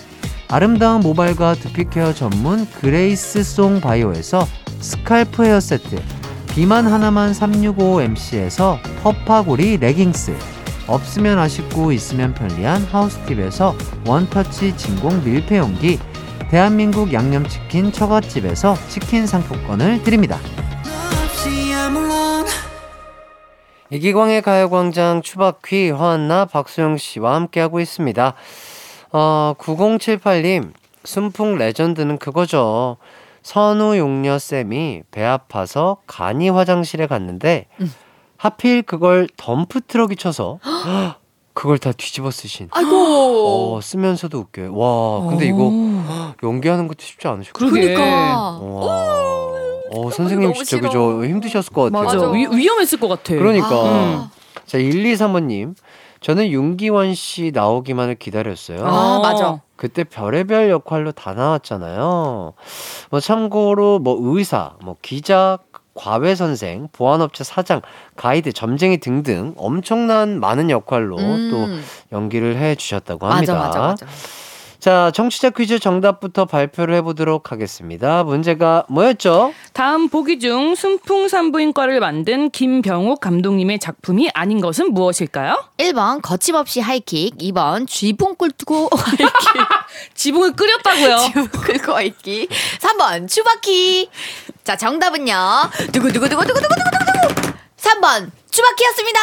아름다운 0.47 1.01
모발과 1.01 1.55
두피케어 1.55 2.13
전문 2.13 2.65
그레이스 2.65 3.43
송 3.43 3.81
바이오에서 3.81 4.47
스칼프 4.79 5.43
헤어 5.43 5.59
세트, 5.59 5.97
비만 6.53 6.85
하나만 6.85 7.31
365MC에서 7.31 8.77
퍼파고리 9.01 9.77
레깅스, 9.77 10.37
없으면 10.85 11.39
아쉽고 11.39 11.91
있으면 11.91 12.35
편리한 12.35 12.83
하우스팁에서 12.83 13.73
원터치 14.05 14.77
진공 14.77 15.23
밀폐용기, 15.23 15.97
대한민국 16.51 17.11
양념치킨 17.11 17.91
처갓집에서 17.91 18.75
치킨 18.87 19.25
상품권을 19.25 20.03
드립니다. 20.03 20.37
이기광의 23.89 24.43
가요광장 24.43 25.23
추바퀴 25.23 25.89
허안나 25.89 26.45
박수영 26.45 26.97
씨와 26.97 27.33
함께하고 27.33 27.79
있습니다. 27.79 28.35
어, 29.11 29.53
9078님, 29.57 30.71
순풍 31.03 31.57
레전드는 31.57 32.19
그거죠. 32.19 32.97
선우용여 33.43 34.39
쌤이 34.39 35.03
배 35.11 35.23
아파서 35.23 35.97
간이 36.07 36.49
화장실에 36.49 37.07
갔는데 37.07 37.67
하필 38.37 38.81
그걸 38.81 39.27
덤프 39.37 39.81
트럭이 39.81 40.15
쳐서 40.15 40.59
그걸 41.53 41.77
다 41.77 41.91
뒤집어 41.91 42.31
쓰신. 42.31 42.69
아이고. 42.71 43.75
어, 43.77 43.81
쓰면서도 43.81 44.39
웃겨요. 44.39 44.75
와, 44.75 45.27
근데 45.27 45.45
이거 45.45 45.71
연기하는 46.41 46.87
것도 46.87 46.97
쉽지 47.01 47.27
않으실 47.27 47.53
거예요. 47.53 47.71
그러니까. 47.71 48.01
와. 48.59 48.95
어, 49.95 50.09
선생님 50.11 50.51
진짜. 50.55 50.79
그죠? 50.79 51.23
힘드셨을 51.23 51.71
것 51.71 51.91
같아요. 51.91 52.03
맞아. 52.03 52.31
위, 52.31 52.47
위험했을 52.47 52.99
것 52.99 53.07
같아. 53.07 53.35
그러니까. 53.35 53.69
아. 53.69 54.31
자, 54.65 54.79
1235님. 54.79 55.75
저는 56.23 56.51
윤기원 56.51 57.13
씨 57.15 57.51
나오기만을 57.53 58.15
기다렸어요. 58.15 58.85
아, 58.85 59.17
어. 59.17 59.21
맞아. 59.21 59.61
그때 59.75 60.05
별의별 60.05 60.69
역할로 60.69 61.11
다 61.11 61.33
나왔잖아요. 61.33 62.53
뭐 63.09 63.19
참고로 63.19 63.99
뭐 63.99 64.17
의사, 64.21 64.71
뭐 64.81 64.95
기자, 65.01 65.57
과외 65.93 66.33
선생, 66.33 66.87
보안업체 66.93 67.43
사장, 67.43 67.81
가이드, 68.15 68.53
점쟁이 68.53 68.97
등등 68.97 69.53
엄청난 69.57 70.39
많은 70.39 70.69
역할로 70.69 71.17
음. 71.17 71.49
또 71.51 72.15
연기를 72.15 72.55
해 72.55 72.75
주셨다고 72.75 73.27
합니다. 73.27 73.53
맞아, 73.53 73.67
맞아, 73.67 73.79
맞아. 73.79 74.05
자, 74.83 75.11
청취자 75.15 75.51
퀴즈 75.51 75.79
정답부터 75.79 76.43
발표를 76.43 76.95
해보도록 76.95 77.53
하겠습니다. 77.53 78.25
문제가 78.25 78.83
뭐였죠? 78.89 79.53
다음 79.71 80.09
보기 80.09 80.39
중 80.39 80.75
순풍 80.75 81.29
산부인과를 81.29 82.01
만든 82.01 82.49
김병욱 82.49 83.21
감독님의 83.21 83.79
작품이 83.79 84.31
아닌 84.33 84.59
것은 84.59 84.93
무엇일까요? 84.93 85.63
1번 85.77 86.21
거침없이 86.21 86.81
하이킥, 86.81 87.37
2번 87.37 87.87
쥐봉 87.87 88.35
꿀고 88.35 88.89
지붕을 90.15 90.51
끓였다고요. 90.51 91.17
긁고 91.49 91.93
하이킥, 91.93 92.49
3번 92.81 93.29
추바키. 93.29 94.09
자, 94.65 94.75
정답은요. 94.75 95.33
두구두구두구두구두구두구두구. 95.93 97.53
3번 97.77 98.31
추바키였습니다. 98.51 99.19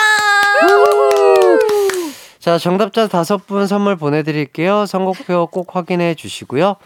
자, 2.40 2.56
정답자 2.56 3.06
다섯 3.06 3.46
분 3.46 3.66
선물 3.66 3.96
보내드릴게요. 3.96 4.86
선곡표 4.86 5.48
꼭 5.48 5.76
확인해 5.76 6.14
주시고요. 6.14 6.76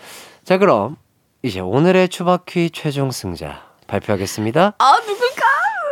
자, 0.42 0.59
그럼 0.59 0.96
이제 1.42 1.61
오늘의 1.61 2.09
추바퀴 2.09 2.70
최종 2.70 3.12
승자 3.12 3.62
발표하겠습니다. 3.86 4.74
아, 4.76 4.96
누굴까? 5.07 5.46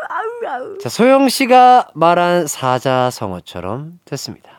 아우, 0.09 0.53
아우. 0.53 0.79
자, 0.79 0.89
소영 0.89 1.29
씨가 1.29 1.91
말한 1.95 2.49
사자성어처럼 2.49 4.01
됐습니다. 4.05 4.51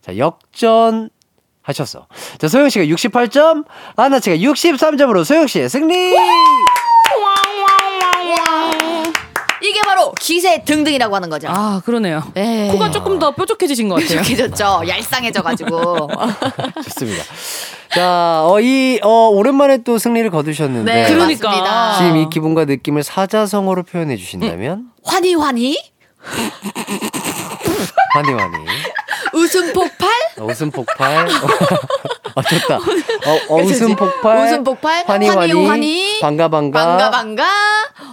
자, 0.00 0.16
역전 0.16 1.10
하셨어. 1.60 2.06
자, 2.38 2.48
소영 2.48 2.70
씨가 2.70 2.86
68점, 2.86 3.66
아나 3.94 4.20
씨가 4.20 4.36
63점으로 4.36 5.22
소영 5.22 5.46
씨의 5.46 5.68
승리! 5.68 6.16
이게 9.60 9.80
바로 9.98 10.12
기세 10.20 10.62
등등이라고 10.62 11.14
하는 11.16 11.28
거죠. 11.28 11.48
아 11.50 11.82
그러네요. 11.84 12.22
네. 12.34 12.68
코가 12.70 12.90
조금 12.92 13.18
더 13.18 13.32
뾰족해지신 13.32 13.88
것 13.88 13.96
같아요. 13.96 14.18
뾰족해졌죠. 14.18 14.82
얄쌍해져가지고. 14.88 16.08
좋습니다. 16.84 17.24
자, 17.90 18.42
어, 18.44 18.60
이, 18.60 19.00
어, 19.02 19.28
오랜만에 19.28 19.78
또 19.78 19.98
승리를 19.98 20.30
거두셨는데. 20.30 20.92
네, 20.92 21.08
그러니까. 21.08 21.48
맞습니다. 21.48 21.96
지금 21.98 22.16
이 22.18 22.28
기분과 22.30 22.66
느낌을 22.66 23.02
사자성어로 23.02 23.82
표현해 23.84 24.16
주신다면? 24.16 24.90
환희 25.04 25.34
환희, 25.34 25.76
환희 28.12 28.32
환희. 28.32 28.66
웃음 29.38 29.72
폭발, 29.72 30.08
웃음 30.40 30.70
폭발. 30.70 31.26
아, 32.34 32.42
좋다. 32.42 32.76
어, 32.78 33.38
어, 33.48 33.56
웃음 33.62 33.94
폭발. 33.96 34.44
웃음 34.46 34.64
폭발, 34.64 35.04
환희, 35.06 35.28
환희, 35.28 35.52
환희. 35.66 36.20
반가, 36.20 36.48
반가. 36.48 36.84
반가 36.86 37.10
반가. 37.10 37.44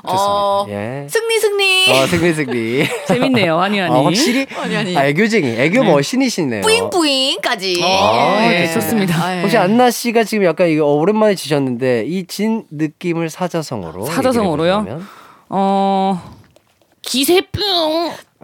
어, 0.04 0.66
예. 0.70 1.08
승리 1.10 1.40
승리. 1.40 1.92
어, 1.92 2.08
승리, 2.08 2.34
승리. 2.34 2.86
재밌네요, 3.08 3.60
환희 3.60 3.80
환희. 3.80 3.94
아, 3.94 4.04
확실히 4.06 4.46
환희, 4.50 4.76
환희. 4.76 4.98
아, 4.98 5.06
애교쟁이, 5.08 5.48
애교 5.60 5.84
머신이시네요. 5.84 6.62
뿌잉뿌잉까지. 6.62 7.82
아, 7.84 8.52
예, 8.54 8.72
좋습니다. 8.74 9.24
아, 9.24 9.38
예. 9.38 9.42
혹시 9.42 9.58
안나 9.58 9.90
씨가 9.92 10.24
지금 10.24 10.46
약간 10.46 10.68
이거 10.70 10.86
오랜만에 10.86 11.36
지셨는데 11.36 12.06
이 12.08 12.26
진 12.28 12.66
느낌을 12.72 13.30
사자성어로 13.30 14.06
사자성어로요? 14.08 14.86
얘기를 14.88 15.02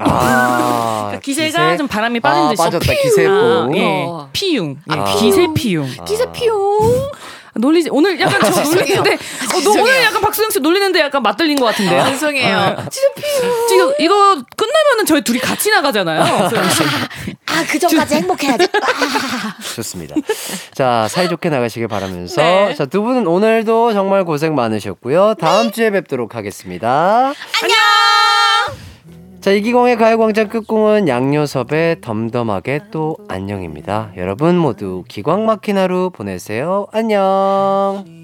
어. 0.06 1.12
아 1.14 1.20
기세가 1.24 1.78
좀 1.78 1.88
바람이 1.88 2.20
빠진 2.20 2.43
아, 2.43 2.49
듯이 2.49 2.58
빠졌다 2.64 2.93
기세뽕 2.93 3.32
아, 3.32 3.70
예. 3.76 4.08
피융. 4.34 4.78
예. 4.91 4.99
아. 4.99 5.04
기세 5.20 5.47
피융. 5.54 5.88
기세 6.06 6.26
피용. 6.32 7.12
놀리지 7.54 7.89
오늘 7.91 8.18
약간 8.18 8.39
저 8.49 8.62
놀리는데 8.64 9.14
어, 9.14 9.60
너 9.66 9.72
오늘 9.72 10.02
약간 10.04 10.22
박수영 10.22 10.49
씨 10.52 10.60
놀리는데 10.62 11.02
약간 11.02 11.22
맞들린 11.22 11.60
것 11.60 11.66
같은데요? 11.66 12.06
죄송해요. 12.06 12.78
기세 12.89 13.08
피용. 13.16 13.68
지금 13.68 13.93
이거 13.99 14.16
끝나면은 14.56 15.06
저희 15.06 15.22
둘이 15.22 15.38
같이 15.39 15.70
나가잖아요. 15.70 16.49
씨. 16.70 16.84
아, 17.47 17.66
그 17.70 17.78
전까지 17.78 18.16
행복해야지. 18.16 18.68
좋습니다. 19.76 20.16
자 20.74 21.08
사이좋게 21.10 21.49
나가시길 21.49 21.89
바라면서 21.89 22.41
네. 22.41 22.74
자 22.76 22.86
두 22.86 23.02
분은 23.02 23.28
오늘도 23.28 23.91
정말 23.93 24.24
고생 24.24 24.56
많으셨고요. 24.56 25.36
다음 25.39 25.72
주에 25.74 25.89
뵙도록 25.91 26.36
하겠습니다. 26.36 27.34
안녕. 27.62 28.91
자 29.42 29.52
이기광의 29.52 29.98
가요광장 29.98 30.50
끝곡은 30.50 31.08
양요섭의 31.08 32.02
덤덤하게 32.02 32.82
또 32.92 33.18
안녕입니다. 33.28 34.12
여러분 34.16 34.56
모두 34.56 35.04
기광 35.08 35.48
막힌 35.48 35.80
하루 35.80 36.12
보내세요. 36.14 36.86
안녕. 36.92 38.21